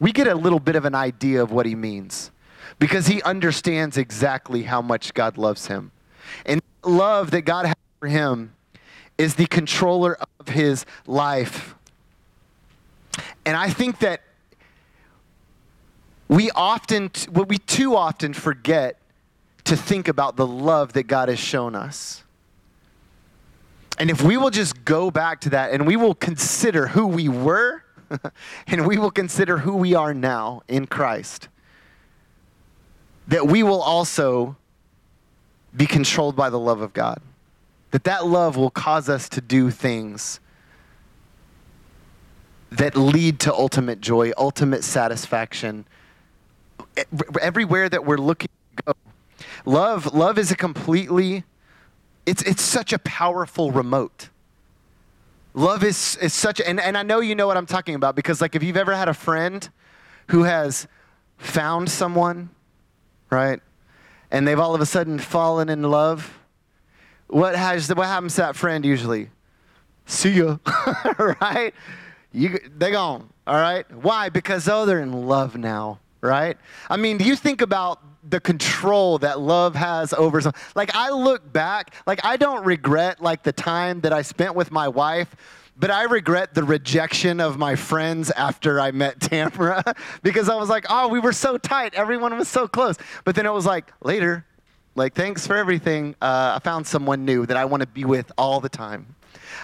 we 0.00 0.12
get 0.12 0.26
a 0.26 0.34
little 0.34 0.60
bit 0.60 0.76
of 0.76 0.84
an 0.84 0.94
idea 0.94 1.42
of 1.42 1.50
what 1.50 1.66
he 1.66 1.74
means 1.74 2.30
because 2.78 3.06
he 3.06 3.22
understands 3.22 3.96
exactly 3.96 4.62
how 4.64 4.80
much 4.80 5.14
God 5.14 5.38
loves 5.38 5.66
him. 5.66 5.90
And 6.44 6.60
love 6.84 7.30
that 7.32 7.42
God 7.42 7.66
has 7.66 7.76
for 7.98 8.08
him 8.08 8.54
is 9.16 9.34
the 9.34 9.46
controller 9.46 10.16
of 10.38 10.48
his 10.48 10.86
life. 11.06 11.74
And 13.44 13.56
I 13.56 13.70
think 13.70 13.98
that 14.00 14.22
we 16.28 16.50
often, 16.52 17.10
what 17.30 17.48
we 17.48 17.58
too 17.58 17.96
often 17.96 18.32
forget 18.32 19.00
to 19.64 19.76
think 19.76 20.08
about 20.08 20.36
the 20.36 20.46
love 20.46 20.92
that 20.92 21.04
God 21.04 21.28
has 21.28 21.38
shown 21.38 21.74
us. 21.74 22.22
And 23.98 24.10
if 24.10 24.22
we 24.22 24.36
will 24.36 24.50
just 24.50 24.84
go 24.84 25.10
back 25.10 25.40
to 25.42 25.50
that 25.50 25.72
and 25.72 25.86
we 25.86 25.96
will 25.96 26.14
consider 26.14 26.86
who 26.86 27.06
we 27.06 27.28
were 27.28 27.82
and 28.66 28.86
we 28.86 28.98
will 28.98 29.10
consider 29.10 29.58
who 29.58 29.76
we 29.76 29.94
are 29.94 30.14
now 30.14 30.62
in 30.68 30.86
Christ, 30.86 31.48
that 33.26 33.46
we 33.46 33.62
will 33.62 33.82
also 33.82 34.56
be 35.76 35.86
controlled 35.86 36.36
by 36.36 36.50
the 36.50 36.58
love 36.58 36.80
of 36.80 36.92
God. 36.92 37.20
That 37.90 38.04
that 38.04 38.26
love 38.26 38.56
will 38.56 38.70
cause 38.70 39.08
us 39.08 39.28
to 39.30 39.40
do 39.40 39.70
things 39.70 40.40
that 42.70 42.96
lead 42.96 43.40
to 43.40 43.54
ultimate 43.54 44.00
joy, 44.00 44.32
ultimate 44.36 44.84
satisfaction. 44.84 45.86
Everywhere 47.40 47.88
that 47.88 48.04
we're 48.04 48.18
looking 48.18 48.50
to 48.76 48.82
go. 48.84 48.92
Love, 49.64 50.12
love 50.14 50.38
is 50.38 50.50
a 50.50 50.56
completely, 50.56 51.44
it's, 52.26 52.42
it's 52.42 52.62
such 52.62 52.92
a 52.92 52.98
powerful 52.98 53.70
remote. 53.70 54.28
Love 55.58 55.82
is, 55.82 56.16
is 56.22 56.32
such, 56.32 56.60
and, 56.60 56.78
and 56.78 56.96
I 56.96 57.02
know 57.02 57.18
you 57.18 57.34
know 57.34 57.48
what 57.48 57.56
I'm 57.56 57.66
talking 57.66 57.96
about 57.96 58.14
because, 58.14 58.40
like, 58.40 58.54
if 58.54 58.62
you've 58.62 58.76
ever 58.76 58.94
had 58.94 59.08
a 59.08 59.12
friend 59.12 59.68
who 60.28 60.44
has 60.44 60.86
found 61.36 61.90
someone, 61.90 62.50
right, 63.28 63.58
and 64.30 64.46
they've 64.46 64.60
all 64.60 64.76
of 64.76 64.80
a 64.80 64.86
sudden 64.86 65.18
fallen 65.18 65.68
in 65.68 65.82
love, 65.82 66.38
what, 67.26 67.56
has, 67.56 67.92
what 67.92 68.06
happens 68.06 68.36
to 68.36 68.42
that 68.42 68.54
friend 68.54 68.84
usually? 68.84 69.30
See 70.06 70.30
ya, 70.30 70.58
right? 71.40 71.74
You, 72.32 72.60
they 72.76 72.92
gone, 72.92 73.28
all 73.44 73.60
right? 73.60 73.84
Why? 73.92 74.28
Because, 74.28 74.68
oh, 74.68 74.86
they're 74.86 75.00
in 75.00 75.26
love 75.26 75.56
now, 75.56 75.98
right? 76.20 76.56
I 76.88 76.96
mean, 76.96 77.18
do 77.18 77.24
you 77.24 77.34
think 77.34 77.62
about 77.62 78.00
the 78.28 78.40
control 78.40 79.18
that 79.18 79.40
love 79.40 79.74
has 79.74 80.12
over 80.12 80.40
some 80.40 80.52
like 80.74 80.94
i 80.94 81.10
look 81.10 81.52
back 81.52 81.94
like 82.06 82.24
i 82.24 82.36
don't 82.36 82.64
regret 82.64 83.22
like 83.22 83.42
the 83.42 83.52
time 83.52 84.00
that 84.00 84.12
i 84.12 84.22
spent 84.22 84.54
with 84.54 84.70
my 84.70 84.88
wife 84.88 85.34
but 85.80 85.92
I 85.92 86.04
regret 86.04 86.54
the 86.54 86.64
rejection 86.64 87.40
of 87.40 87.56
my 87.56 87.76
friends 87.76 88.30
after 88.32 88.80
I 88.80 88.90
met 88.90 89.20
Tamara 89.20 89.84
because 90.22 90.48
I 90.48 90.56
was 90.56 90.68
like, 90.68 90.86
oh, 90.90 91.08
we 91.08 91.20
were 91.20 91.32
so 91.32 91.56
tight. 91.56 91.94
Everyone 91.94 92.36
was 92.36 92.48
so 92.48 92.66
close. 92.66 92.96
But 93.24 93.36
then 93.36 93.46
it 93.46 93.52
was 93.52 93.64
like, 93.64 93.92
later, 94.02 94.44
like, 94.96 95.14
thanks 95.14 95.46
for 95.46 95.56
everything. 95.56 96.16
Uh, 96.20 96.54
I 96.56 96.58
found 96.58 96.86
someone 96.86 97.24
new 97.24 97.46
that 97.46 97.56
I 97.56 97.64
want 97.64 97.82
to 97.82 97.86
be 97.86 98.04
with 98.04 98.32
all 98.36 98.60
the 98.60 98.68
time. 98.68 99.14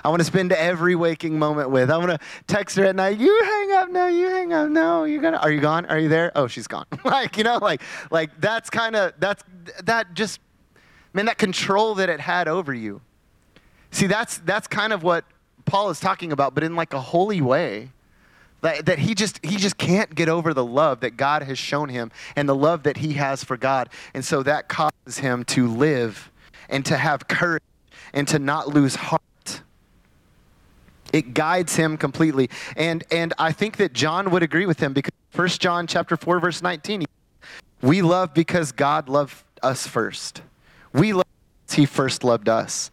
I 0.04 0.10
want 0.10 0.20
to 0.20 0.24
spend 0.24 0.52
every 0.52 0.94
waking 0.94 1.38
moment 1.38 1.70
with. 1.70 1.90
I 1.90 1.96
want 1.96 2.10
to 2.10 2.18
text 2.46 2.76
her 2.76 2.84
at 2.84 2.94
night. 2.94 3.18
You 3.18 3.42
hang 3.42 3.72
up 3.72 3.90
now. 3.90 4.06
You 4.08 4.28
hang 4.28 4.52
up. 4.52 4.68
No, 4.68 5.04
you're 5.04 5.22
gonna. 5.22 5.38
Are 5.38 5.50
you 5.50 5.62
gone? 5.62 5.86
Are 5.86 5.98
you 5.98 6.10
there? 6.10 6.30
Oh, 6.34 6.46
she's 6.46 6.66
gone. 6.66 6.84
like 7.04 7.38
you 7.38 7.44
know, 7.44 7.56
like 7.56 7.80
like 8.10 8.38
that's 8.38 8.68
kind 8.68 8.96
of 8.96 9.14
that's 9.18 9.42
that 9.84 10.12
just 10.12 10.40
man 11.14 11.24
that 11.24 11.38
control 11.38 11.94
that 11.94 12.10
it 12.10 12.20
had 12.20 12.48
over 12.48 12.74
you. 12.74 13.00
See, 13.92 14.06
that's 14.06 14.38
that's 14.38 14.66
kind 14.66 14.92
of 14.92 15.02
what 15.02 15.24
Paul 15.64 15.88
is 15.88 16.00
talking 16.00 16.32
about, 16.32 16.54
but 16.54 16.62
in 16.64 16.76
like 16.76 16.92
a 16.92 17.00
holy 17.00 17.40
way. 17.40 17.90
That, 18.60 18.86
that 18.86 18.98
he 18.98 19.14
just 19.14 19.44
he 19.44 19.56
just 19.56 19.76
can't 19.76 20.14
get 20.14 20.30
over 20.30 20.54
the 20.54 20.64
love 20.64 21.00
that 21.00 21.18
God 21.18 21.42
has 21.42 21.58
shown 21.58 21.90
him 21.90 22.10
and 22.34 22.48
the 22.48 22.54
love 22.54 22.84
that 22.84 22.96
he 22.96 23.12
has 23.12 23.44
for 23.44 23.58
God. 23.58 23.90
And 24.14 24.24
so 24.24 24.42
that 24.42 24.68
causes 24.70 25.18
him 25.18 25.44
to 25.44 25.68
live 25.68 26.30
and 26.70 26.82
to 26.86 26.96
have 26.96 27.28
courage 27.28 27.62
and 28.14 28.26
to 28.28 28.38
not 28.38 28.68
lose 28.68 28.94
heart. 28.94 29.20
It 31.14 31.32
guides 31.32 31.76
him 31.76 31.96
completely. 31.96 32.50
And 32.76 33.04
and 33.10 33.32
I 33.38 33.52
think 33.52 33.76
that 33.76 33.92
John 33.92 34.30
would 34.32 34.42
agree 34.42 34.66
with 34.66 34.80
him 34.80 34.92
because 34.92 35.12
1 35.34 35.48
John 35.48 35.86
chapter 35.86 36.16
4 36.16 36.40
verse 36.40 36.60
19 36.60 37.04
we 37.82 38.02
love 38.02 38.34
because 38.34 38.72
God 38.72 39.08
loved 39.08 39.44
us 39.62 39.86
first. 39.86 40.42
We 40.92 41.12
love 41.12 41.24
he 41.70 41.86
first 41.86 42.24
loved 42.24 42.48
us. 42.48 42.90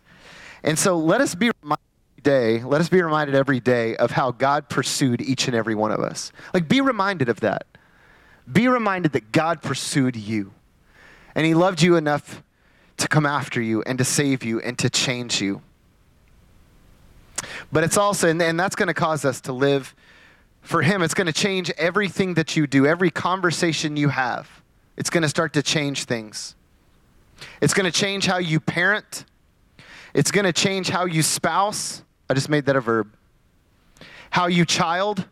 And 0.64 0.78
so 0.78 0.98
let 0.98 1.22
us 1.22 1.34
be 1.34 1.52
reminded 1.64 1.86
day, 2.24 2.62
let 2.64 2.82
us 2.82 2.90
be 2.90 3.02
reminded 3.02 3.36
every 3.36 3.60
day 3.60 3.96
of 3.96 4.12
how 4.12 4.32
God 4.32 4.70
pursued 4.70 5.22
each 5.22 5.48
and 5.48 5.56
every 5.56 5.74
one 5.74 5.92
of 5.92 6.00
us. 6.00 6.32
Like, 6.54 6.68
be 6.68 6.82
reminded 6.82 7.30
of 7.30 7.40
that. 7.40 7.66
Be 8.52 8.68
reminded 8.68 9.14
that 9.14 9.32
God 9.32 9.62
pursued 9.64 10.16
you. 10.16 10.54
And 11.34 11.46
He 11.46 11.54
loved 11.54 11.82
you 11.82 11.96
enough 11.96 12.44
to 12.98 13.08
come 13.08 13.26
after 13.26 13.60
you 13.62 13.82
and 13.84 13.98
to 13.98 14.06
save 14.06 14.44
you 14.44 14.60
and 14.60 14.78
to 14.78 14.90
change 14.90 15.42
you. 15.42 15.62
But 17.72 17.84
it's 17.84 17.98
also, 17.98 18.28
and, 18.28 18.42
and 18.42 18.60
that's 18.60 18.76
going 18.76 18.88
to 18.88 18.94
cause 18.94 19.24
us 19.24 19.42
to 19.42 19.54
live 19.54 19.96
for 20.62 20.82
Him. 20.82 21.02
It's 21.02 21.14
going 21.14 21.28
to 21.28 21.34
change 21.34 21.72
everything 21.78 22.34
that 22.36 22.56
you 22.56 22.68
do, 22.68 22.86
every 22.86 23.10
conversation 23.10 23.98
you 23.98 24.10
have. 24.10 24.50
It's 24.98 25.10
going 25.10 25.24
to 25.24 25.30
start 25.30 25.54
to 25.54 25.64
change 25.64 26.04
things. 26.04 26.56
It's 27.62 27.74
going 27.74 27.92
to 27.92 27.98
change 27.98 28.26
how 28.26 28.38
you 28.38 28.60
parent. 28.60 29.26
It's 30.14 30.32
going 30.32 30.46
to 30.46 30.54
change 30.54 30.90
how 30.90 31.06
you 31.06 31.24
spouse. 31.24 32.04
I 32.30 32.34
just 32.34 32.50
made 32.50 32.66
that 32.66 32.76
a 32.76 32.82
verb. 32.82 33.14
How 34.30 34.48
you 34.48 34.66
child, 34.66 35.26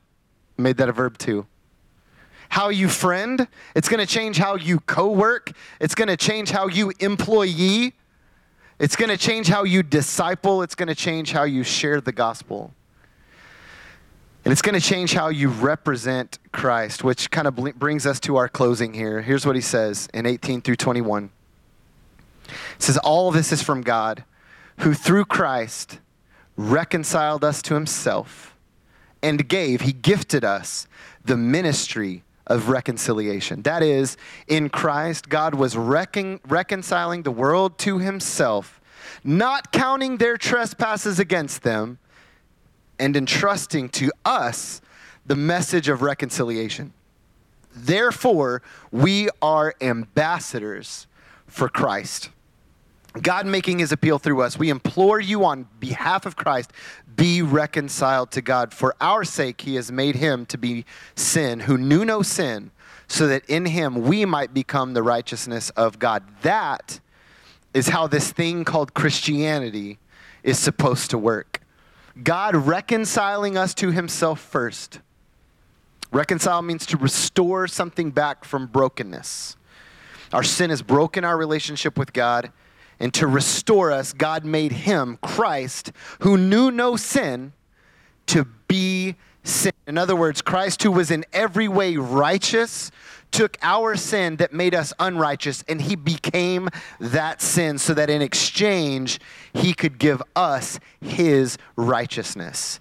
made 0.57 0.77
that 0.77 0.89
a 0.89 0.91
verb 0.91 1.17
too. 1.17 1.45
How 2.49 2.69
you 2.69 2.89
friend, 2.89 3.47
it's 3.75 3.87
going 3.87 3.99
to 3.99 4.11
change 4.11 4.37
how 4.37 4.55
you 4.55 4.79
co-work. 4.79 5.51
It's 5.79 5.93
going 5.93 6.07
to 6.07 6.17
change 6.17 6.49
how 6.49 6.67
you 6.67 6.91
employee. 6.99 7.93
It's 8.79 8.95
going 8.95 9.09
to 9.09 9.17
change 9.17 9.47
how 9.47 9.63
you 9.63 9.83
disciple. 9.83 10.61
It's 10.61 10.75
going 10.75 10.87
to 10.87 10.95
change 10.95 11.31
how 11.31 11.43
you 11.43 11.63
share 11.63 11.99
the 11.99 12.13
gospel. 12.13 12.73
And 14.45 14.53
it's 14.53 14.61
going 14.61 14.79
to 14.79 14.85
change 14.85 15.13
how 15.13 15.27
you 15.27 15.49
represent 15.49 16.39
Christ, 16.53 17.03
which 17.03 17.29
kind 17.29 17.45
of 17.45 17.55
brings 17.77 18.05
us 18.05 18.21
to 18.21 18.37
our 18.37 18.47
closing 18.47 18.93
here. 18.93 19.21
Here's 19.21 19.45
what 19.45 19.55
he 19.55 19.61
says 19.61 20.07
in 20.13 20.25
18 20.25 20.61
through 20.61 20.77
21. 20.77 21.29
It 22.47 22.53
says, 22.79 22.97
All 22.97 23.31
this 23.31 23.51
is 23.51 23.61
from 23.61 23.81
God, 23.81 24.23
who 24.77 24.93
through 24.93 25.25
Christ 25.25 25.99
reconciled 26.55 27.43
us 27.43 27.61
to 27.63 27.73
himself, 27.73 28.55
and 29.21 29.47
gave, 29.47 29.81
he 29.81 29.91
gifted 29.91 30.45
us 30.45 30.87
the 31.23 31.35
ministry 31.35 32.23
of 32.49 32.67
reconciliation. 32.69 33.61
That 33.61 33.83
is, 33.83 34.17
in 34.47 34.69
Christ, 34.69 35.29
God 35.29 35.55
was 35.55 35.77
recon- 35.77 36.39
reconciling 36.47 37.23
the 37.23 37.31
world 37.31 37.77
to 37.79 37.99
himself, 37.99 38.81
not 39.23 39.71
counting 39.71 40.17
their 40.17 40.35
trespasses 40.35 41.19
against 41.19 41.61
them, 41.61 41.99
and 42.99 43.15
entrusting 43.15 43.89
to 43.89 44.11
us 44.25 44.81
the 45.25 45.35
message 45.35 45.87
of 45.87 46.01
reconciliation. 46.01 46.91
Therefore, 47.73 48.61
we 48.91 49.29
are 49.41 49.75
ambassadors 49.79 51.07
for 51.47 51.69
Christ. 51.69 52.29
God 53.21 53.45
making 53.45 53.79
his 53.79 53.91
appeal 53.91 54.19
through 54.19 54.41
us, 54.41 54.57
we 54.57 54.69
implore 54.69 55.19
you 55.19 55.45
on 55.45 55.67
behalf 55.79 56.25
of 56.25 56.35
Christ, 56.35 56.71
be 57.19 57.41
reconciled 57.41 58.31
to 58.31 58.41
God. 58.41 58.73
For 58.73 58.95
our 59.01 59.23
sake, 59.23 59.61
he 59.61 59.75
has 59.75 59.91
made 59.91 60.15
him 60.15 60.45
to 60.47 60.57
be 60.57 60.85
sin, 61.15 61.61
who 61.61 61.77
knew 61.77 62.05
no 62.05 62.21
sin, 62.21 62.71
so 63.07 63.27
that 63.27 63.43
in 63.45 63.65
him 63.65 64.03
we 64.03 64.23
might 64.23 64.53
become 64.53 64.93
the 64.93 65.03
righteousness 65.03 65.69
of 65.71 65.99
God. 65.99 66.23
That 66.43 66.99
is 67.73 67.89
how 67.89 68.07
this 68.07 68.31
thing 68.31 68.63
called 68.63 68.93
Christianity 68.93 69.99
is 70.43 70.57
supposed 70.57 71.09
to 71.11 71.17
work. 71.17 71.61
God 72.23 72.55
reconciling 72.55 73.57
us 73.57 73.73
to 73.75 73.91
himself 73.91 74.39
first. 74.39 74.99
Reconcile 76.11 76.61
means 76.61 76.85
to 76.87 76.97
restore 76.97 77.67
something 77.67 78.11
back 78.11 78.45
from 78.45 78.65
brokenness. 78.65 79.57
Our 80.31 80.43
sin 80.43 80.69
has 80.69 80.81
broken 80.81 81.23
our 81.23 81.37
relationship 81.37 81.97
with 81.97 82.13
God 82.13 82.51
and 82.99 83.13
to 83.13 83.27
restore 83.27 83.91
us, 83.91 84.13
God 84.13 84.43
made 84.45 84.71
him, 84.71 85.17
Christ, 85.21 85.91
who 86.19 86.37
knew 86.37 86.71
no 86.71 86.95
sin, 86.95 87.53
to 88.27 88.45
be 88.67 89.15
sin. 89.43 89.71
In 89.87 89.97
other 89.97 90.15
words, 90.15 90.41
Christ, 90.41 90.83
who 90.83 90.91
was 90.91 91.11
in 91.11 91.25
every 91.33 91.67
way 91.67 91.95
righteous, 91.95 92.91
took 93.31 93.57
our 93.61 93.95
sin 93.95 94.37
that 94.37 94.53
made 94.53 94.73
us 94.73 94.93
unrighteous 94.99 95.63
and 95.67 95.81
he 95.81 95.95
became 95.95 96.69
that 96.99 97.41
sin 97.41 97.77
so 97.77 97.93
that 97.93 98.09
in 98.09 98.21
exchange 98.21 99.19
he 99.53 99.73
could 99.73 99.99
give 99.99 100.21
us 100.35 100.79
his 101.01 101.57
righteousness. 101.75 102.79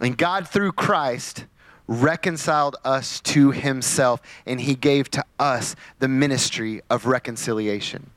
And 0.00 0.18
God, 0.18 0.48
through 0.48 0.72
Christ, 0.72 1.44
reconciled 1.86 2.76
us 2.84 3.20
to 3.20 3.50
himself 3.52 4.20
and 4.46 4.60
he 4.60 4.74
gave 4.74 5.10
to 5.12 5.24
us 5.38 5.76
the 5.98 6.08
ministry 6.08 6.80
of 6.90 7.06
reconciliation. 7.06 8.10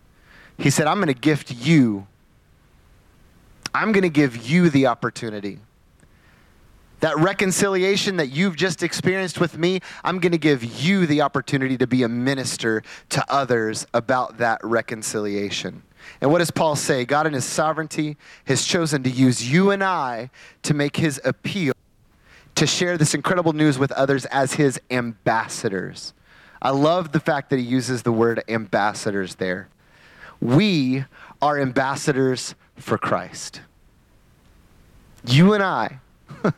He 0.58 0.70
said, 0.70 0.88
I'm 0.88 0.98
going 0.98 1.08
to 1.08 1.14
gift 1.14 1.52
you, 1.52 2.08
I'm 3.74 3.92
going 3.92 4.04
to 4.04 4.10
give 4.10 4.50
you 4.50 4.70
the 4.70 4.88
opportunity. 4.88 5.60
That 7.00 7.16
reconciliation 7.18 8.18
that 8.18 8.30
you've 8.30 8.56
just 8.56 8.82
experienced 8.82 9.40
with 9.40 9.56
me, 9.56 9.82
I'm 10.04 10.18
going 10.18 10.32
to 10.32 10.40
give 10.40 10.64
you 10.64 11.06
the 11.06 11.22
opportunity 11.22 11.78
to 11.78 11.86
be 11.86 12.02
a 12.02 12.10
minister 12.10 12.82
to 13.10 13.24
others 13.30 13.86
about 13.94 14.40
that 14.40 14.60
reconciliation. 14.64 15.84
And 16.22 16.32
what 16.32 16.40
does 16.40 16.50
Paul 16.50 16.76
say? 16.76 17.06
God, 17.06 17.28
in 17.28 17.34
his 17.34 17.46
sovereignty, 17.46 18.18
has 18.46 18.66
chosen 18.66 19.04
to 19.04 19.12
use 19.12 19.48
you 19.48 19.70
and 19.70 19.84
I 19.84 20.32
to 20.64 20.74
make 20.74 20.96
his 20.96 21.22
appeal, 21.24 21.74
to 22.56 22.66
share 22.66 22.98
this 22.98 23.14
incredible 23.14 23.54
news 23.54 23.78
with 23.78 23.92
others 23.92 24.26
as 24.26 24.54
his 24.54 24.80
ambassadors. 24.90 26.14
I 26.62 26.72
love 26.72 27.12
the 27.12 27.20
fact 27.20 27.52
that 27.52 27.60
he 27.60 27.66
uses 27.66 28.02
the 28.02 28.12
word 28.12 28.44
ambassadors 28.48 29.36
there. 29.36 29.70
We 30.42 31.06
are 31.42 31.60
ambassadors 31.60 32.56
for 32.76 32.98
Christ. 32.98 33.62
You 35.26 35.54
and 35.54 35.64
I, 35.64 36.00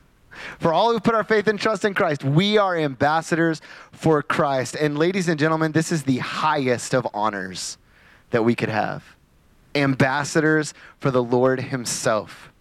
for 0.60 0.74
all 0.74 0.92
who 0.92 1.00
put 1.00 1.16
our 1.16 1.24
faith 1.24 1.48
and 1.48 1.60
trust 1.60 1.86
in 1.86 1.94
Christ, 1.94 2.24
we 2.24 2.58
are 2.58 2.78
ambassadors 2.78 3.62
for 3.92 4.22
Christ. 4.22 4.76
And 4.76 4.98
ladies 4.98 5.28
and 5.28 5.40
gentlemen, 5.40 5.72
this 5.72 5.92
is 5.92 6.04
the 6.04 6.18
highest 6.18 6.94
of 6.94 7.08
honors 7.14 7.78
that 8.32 8.44
we 8.44 8.56
could 8.56 8.70
have. 8.70 9.04
Ambassadors 9.76 10.74
for 11.00 11.12
the 11.12 11.24
Lord 11.24 11.60
Himself. 11.62 12.52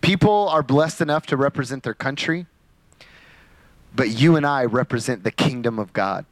People 0.00 0.48
are 0.48 0.62
blessed 0.62 1.00
enough 1.00 1.26
to 1.26 1.36
represent 1.36 1.82
their 1.82 1.94
country, 1.94 2.46
but 3.94 4.08
you 4.08 4.36
and 4.36 4.46
I 4.46 4.64
represent 4.64 5.24
the 5.24 5.30
kingdom 5.30 5.78
of 5.78 5.92
God. 5.92 6.24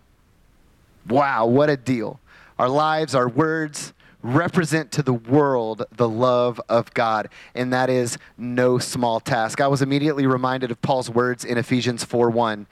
Wow, 1.09 1.47
what 1.47 1.71
a 1.71 1.77
deal. 1.77 2.21
Our 2.59 2.69
lives, 2.69 3.15
our 3.15 3.29
words 3.29 3.93
represent 4.23 4.91
to 4.93 5.03
the 5.03 5.13
world 5.13 5.85
the 5.93 6.09
love 6.09 6.61
of 6.69 6.93
God, 6.95 7.29
and 7.55 7.73
that 7.73 7.91
is 7.91 8.19
no 8.39 8.79
small 8.79 9.21
task. 9.21 9.61
I 9.61 9.69
was 9.69 9.83
immediately 9.83 10.27
reminded 10.27 10.71
of 10.71 10.81
Paul's 10.81 11.11
words 11.11 11.45
in 11.45 11.59
Ephesians 11.59 12.05
4:1. 12.05 12.67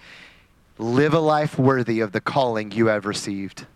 Live 0.78 1.14
a 1.14 1.20
life 1.20 1.58
worthy 1.58 2.00
of 2.00 2.12
the 2.12 2.20
calling 2.20 2.72
you 2.72 2.86
have 2.86 3.06
received. 3.06 3.66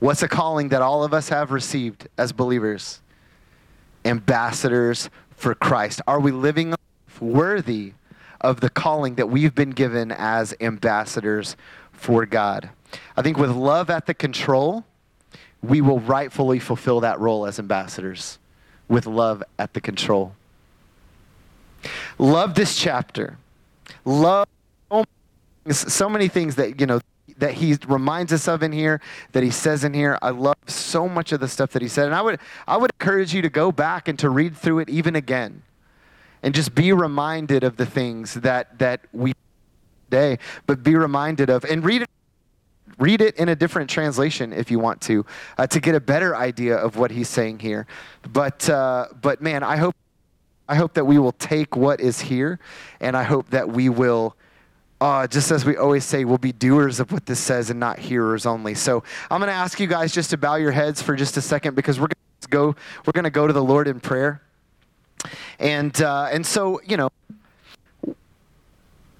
What's 0.00 0.22
a 0.22 0.28
calling 0.28 0.70
that 0.70 0.82
all 0.82 1.04
of 1.04 1.14
us 1.14 1.28
have 1.28 1.52
received 1.52 2.08
as 2.18 2.32
believers? 2.32 3.00
Ambassadors 4.04 5.08
for 5.36 5.54
Christ. 5.54 6.00
Are 6.06 6.18
we 6.20 6.32
living 6.32 6.74
worthy 7.20 7.92
of 8.40 8.60
the 8.60 8.70
calling 8.70 9.14
that 9.14 9.28
we've 9.28 9.54
been 9.54 9.70
given 9.70 10.10
as 10.10 10.54
ambassadors 10.60 11.56
for 11.92 12.26
God? 12.26 12.70
I 13.16 13.22
think 13.22 13.38
with 13.38 13.50
love 13.50 13.88
at 13.88 14.06
the 14.06 14.14
control, 14.14 14.84
we 15.68 15.80
will 15.80 16.00
rightfully 16.00 16.58
fulfill 16.58 17.00
that 17.00 17.20
role 17.20 17.46
as 17.46 17.58
ambassadors 17.58 18.38
with 18.88 19.06
love 19.06 19.42
at 19.58 19.74
the 19.74 19.80
control. 19.80 20.34
Love 22.18 22.54
this 22.54 22.76
chapter. 22.76 23.38
Love 24.04 24.46
so 25.70 26.08
many 26.08 26.28
things 26.28 26.56
that, 26.56 26.80
you 26.80 26.86
know, 26.86 27.00
that 27.38 27.54
he 27.54 27.76
reminds 27.88 28.32
us 28.32 28.46
of 28.46 28.62
in 28.62 28.70
here, 28.72 29.00
that 29.32 29.42
he 29.42 29.50
says 29.50 29.82
in 29.82 29.94
here. 29.94 30.18
I 30.22 30.30
love 30.30 30.56
so 30.66 31.08
much 31.08 31.32
of 31.32 31.40
the 31.40 31.48
stuff 31.48 31.70
that 31.72 31.82
he 31.82 31.88
said. 31.88 32.06
And 32.06 32.14
I 32.14 32.22
would, 32.22 32.38
I 32.66 32.76
would 32.76 32.90
encourage 33.00 33.34
you 33.34 33.42
to 33.42 33.48
go 33.48 33.72
back 33.72 34.08
and 34.08 34.18
to 34.20 34.30
read 34.30 34.56
through 34.56 34.80
it 34.80 34.90
even 34.90 35.16
again 35.16 35.62
and 36.42 36.54
just 36.54 36.74
be 36.74 36.92
reminded 36.92 37.64
of 37.64 37.76
the 37.76 37.86
things 37.86 38.34
that, 38.34 38.78
that 38.78 39.00
we 39.12 39.32
day, 40.10 40.38
but 40.66 40.82
be 40.82 40.94
reminded 40.94 41.50
of, 41.50 41.64
and 41.64 41.84
read 41.84 42.02
it 42.02 42.08
read 42.98 43.20
it 43.20 43.36
in 43.36 43.48
a 43.48 43.56
different 43.56 43.90
translation 43.90 44.52
if 44.52 44.70
you 44.70 44.78
want 44.78 45.00
to, 45.02 45.24
uh, 45.58 45.66
to 45.66 45.80
get 45.80 45.94
a 45.94 46.00
better 46.00 46.36
idea 46.36 46.76
of 46.76 46.96
what 46.96 47.10
he's 47.10 47.28
saying 47.28 47.58
here. 47.58 47.86
But, 48.32 48.68
uh, 48.68 49.08
but 49.20 49.40
man, 49.40 49.62
I 49.62 49.76
hope, 49.76 49.94
I 50.68 50.76
hope 50.76 50.94
that 50.94 51.04
we 51.04 51.18
will 51.18 51.32
take 51.32 51.76
what 51.76 52.00
is 52.00 52.20
here, 52.20 52.58
and 53.00 53.16
I 53.16 53.22
hope 53.22 53.50
that 53.50 53.68
we 53.68 53.88
will. 53.88 54.36
Uh, 55.00 55.26
just 55.26 55.50
as 55.50 55.66
we 55.66 55.76
always 55.76 56.04
say, 56.04 56.24
we'll 56.24 56.38
be 56.38 56.52
doers 56.52 57.00
of 57.00 57.12
what 57.12 57.26
this 57.26 57.38
says 57.38 57.68
and 57.68 57.78
not 57.78 57.98
hearers 57.98 58.46
only. 58.46 58.74
So 58.74 59.02
I'm 59.30 59.40
going 59.40 59.50
to 59.50 59.54
ask 59.54 59.78
you 59.78 59.86
guys 59.86 60.14
just 60.14 60.30
to 60.30 60.38
bow 60.38 60.54
your 60.54 60.70
heads 60.70 61.02
for 61.02 61.14
just 61.14 61.36
a 61.36 61.42
second 61.42 61.74
because 61.74 62.00
we're 62.00 62.06
going 62.06 62.40
to 62.40 62.48
go. 62.48 62.76
We're 63.04 63.12
going 63.12 63.24
to 63.24 63.30
go 63.30 63.46
to 63.46 63.52
the 63.52 63.62
Lord 63.62 63.86
in 63.88 64.00
prayer, 64.00 64.40
and 65.58 66.00
uh, 66.00 66.28
and 66.32 66.46
so 66.46 66.80
you 66.86 66.96
know, 66.96 67.10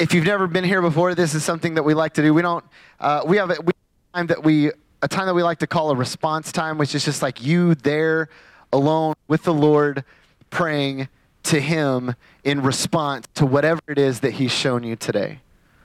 if 0.05 0.13
you've 0.13 0.27
never 0.27 0.47
been 0.47 0.65
here 0.65 0.83
before, 0.83 1.15
this 1.15 1.35
is 1.35 1.43
something 1.43 1.77
that 1.77 1.83
we 1.83 1.95
like 1.95 2.13
to 2.13 2.23
do. 2.23 2.35
We 2.35 2.43
don't. 2.43 2.63
Uh, 3.01 3.23
we 3.25 3.39
have 3.39 3.49
a, 3.49 3.55
we 3.55 3.73
have 3.73 4.13
time 4.13 4.27
that 4.27 4.45
we 4.45 4.71
a 5.01 5.09
time 5.09 5.25
that 5.25 5.33
we 5.33 5.43
like 5.43 5.61
to 5.61 5.67
call 5.67 5.91
a 5.91 5.97
response 5.97 6.53
time, 6.53 6.77
which 6.77 6.95
is 6.95 7.07
just 7.07 7.23
like 7.23 7.43
you 7.43 7.75
there 7.75 8.29
alone 8.71 9.15
with 9.29 9.45
the 9.45 9.55
Lord, 9.55 10.05
praying 10.51 11.09
to 11.45 11.59
Him 11.59 12.17
in 12.45 12.61
response 12.61 13.27
to 13.37 13.47
whatever 13.47 13.81
it 13.89 13.97
is 13.97 14.21
that 14.21 14.33
He's 14.33 14.53
shown 14.53 14.83
you 14.83 14.95
today, 14.95 15.41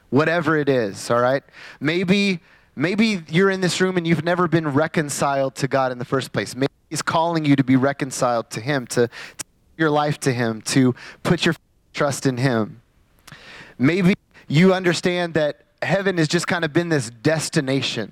whatever 0.09 0.57
it 0.57 0.67
is. 0.67 1.09
All 1.09 1.22
right. 1.22 1.43
Maybe 1.80 2.41
maybe 2.76 3.24
you're 3.30 3.49
in 3.49 3.61
this 3.61 3.80
room 3.80 3.95
and 3.95 4.05
you've 4.05 4.26
never 4.26 4.49
been 4.49 4.67
reconciled 4.67 5.55
to 5.55 5.70
God 5.70 5.93
in 5.93 5.97
the 5.97 6.03
first 6.03 6.34
place. 6.34 6.57
Maybe 6.57 6.74
He's 6.89 7.01
calling 7.01 7.45
you 7.45 7.55
to 7.55 7.63
be 7.63 7.78
reconciled 7.78 8.49
to 8.49 8.59
Him, 8.59 8.86
to, 8.88 9.07
to 9.07 9.45
your 9.78 9.89
life 9.89 10.20
to 10.20 10.34
Him, 10.34 10.61
to 10.63 10.93
put 11.24 11.45
your 11.45 11.55
trust 11.93 12.26
in 12.26 12.36
Him. 12.36 12.82
Maybe 13.80 14.13
you 14.49 14.73
understand 14.73 15.34
that 15.36 15.61
heaven 15.82 16.17
has 16.17 16.27
just 16.27 16.45
kind 16.47 16.65
of 16.65 16.73
been 16.73 16.89
this 16.89 17.09
destination. 17.09 18.11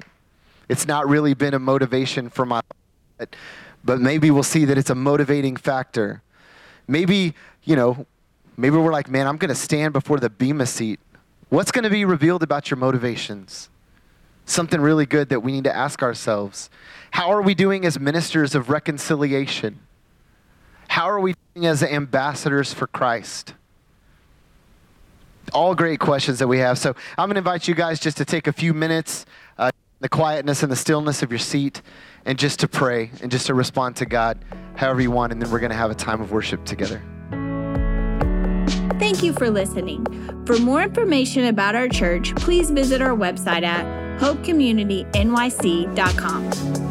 It's 0.69 0.87
not 0.87 1.07
really 1.07 1.33
been 1.33 1.53
a 1.53 1.59
motivation 1.59 2.29
for 2.29 2.45
my 2.45 2.61
life, 3.19 3.29
but 3.83 3.99
maybe 3.99 4.31
we'll 4.31 4.43
see 4.43 4.65
that 4.65 4.77
it's 4.77 4.89
a 4.89 4.95
motivating 4.95 5.57
factor. 5.57 6.21
Maybe, 6.87 7.33
you 7.63 7.75
know, 7.75 8.05
maybe 8.55 8.77
we're 8.77 8.91
like, 8.91 9.09
man, 9.09 9.27
I'm 9.27 9.37
going 9.37 9.49
to 9.49 9.55
stand 9.55 9.91
before 9.91 10.19
the 10.19 10.29
Bema 10.29 10.65
seat. 10.65 11.01
What's 11.49 11.71
going 11.71 11.83
to 11.83 11.89
be 11.89 12.05
revealed 12.05 12.43
about 12.43 12.71
your 12.71 12.77
motivations? 12.77 13.69
Something 14.45 14.79
really 14.79 15.05
good 15.05 15.27
that 15.29 15.41
we 15.41 15.51
need 15.51 15.65
to 15.65 15.75
ask 15.75 16.01
ourselves. 16.01 16.69
How 17.11 17.29
are 17.29 17.41
we 17.41 17.53
doing 17.53 17.85
as 17.85 17.99
ministers 17.99 18.55
of 18.55 18.69
reconciliation? 18.69 19.79
How 20.87 21.09
are 21.09 21.19
we 21.19 21.35
doing 21.53 21.65
as 21.65 21.83
ambassadors 21.83 22.73
for 22.73 22.87
Christ? 22.87 23.53
All 25.53 25.75
great 25.75 25.99
questions 25.99 26.39
that 26.39 26.47
we 26.47 26.59
have. 26.59 26.77
So 26.77 26.95
I'm 27.17 27.27
going 27.27 27.35
to 27.35 27.39
invite 27.39 27.67
you 27.67 27.75
guys 27.75 27.99
just 27.99 28.17
to 28.17 28.25
take 28.25 28.47
a 28.47 28.53
few 28.53 28.73
minutes, 28.73 29.25
uh, 29.57 29.71
the 29.99 30.09
quietness 30.09 30.63
and 30.63 30.71
the 30.71 30.75
stillness 30.75 31.23
of 31.23 31.31
your 31.31 31.39
seat, 31.39 31.81
and 32.25 32.37
just 32.37 32.59
to 32.59 32.67
pray 32.67 33.11
and 33.21 33.31
just 33.31 33.47
to 33.47 33.53
respond 33.53 33.95
to 33.97 34.05
God 34.05 34.43
however 34.75 35.01
you 35.01 35.11
want. 35.11 35.31
And 35.31 35.41
then 35.41 35.49
we're 35.51 35.59
going 35.59 35.71
to 35.71 35.77
have 35.77 35.91
a 35.91 35.95
time 35.95 36.21
of 36.21 36.31
worship 36.31 36.65
together. 36.65 37.01
Thank 38.99 39.23
you 39.23 39.33
for 39.33 39.49
listening. 39.49 40.05
For 40.45 40.59
more 40.59 40.81
information 40.81 41.45
about 41.45 41.75
our 41.75 41.87
church, 41.87 42.35
please 42.35 42.71
visit 42.71 43.01
our 43.01 43.15
website 43.15 43.63
at 43.63 43.85
hopecommunitynyc.com. 44.19 46.86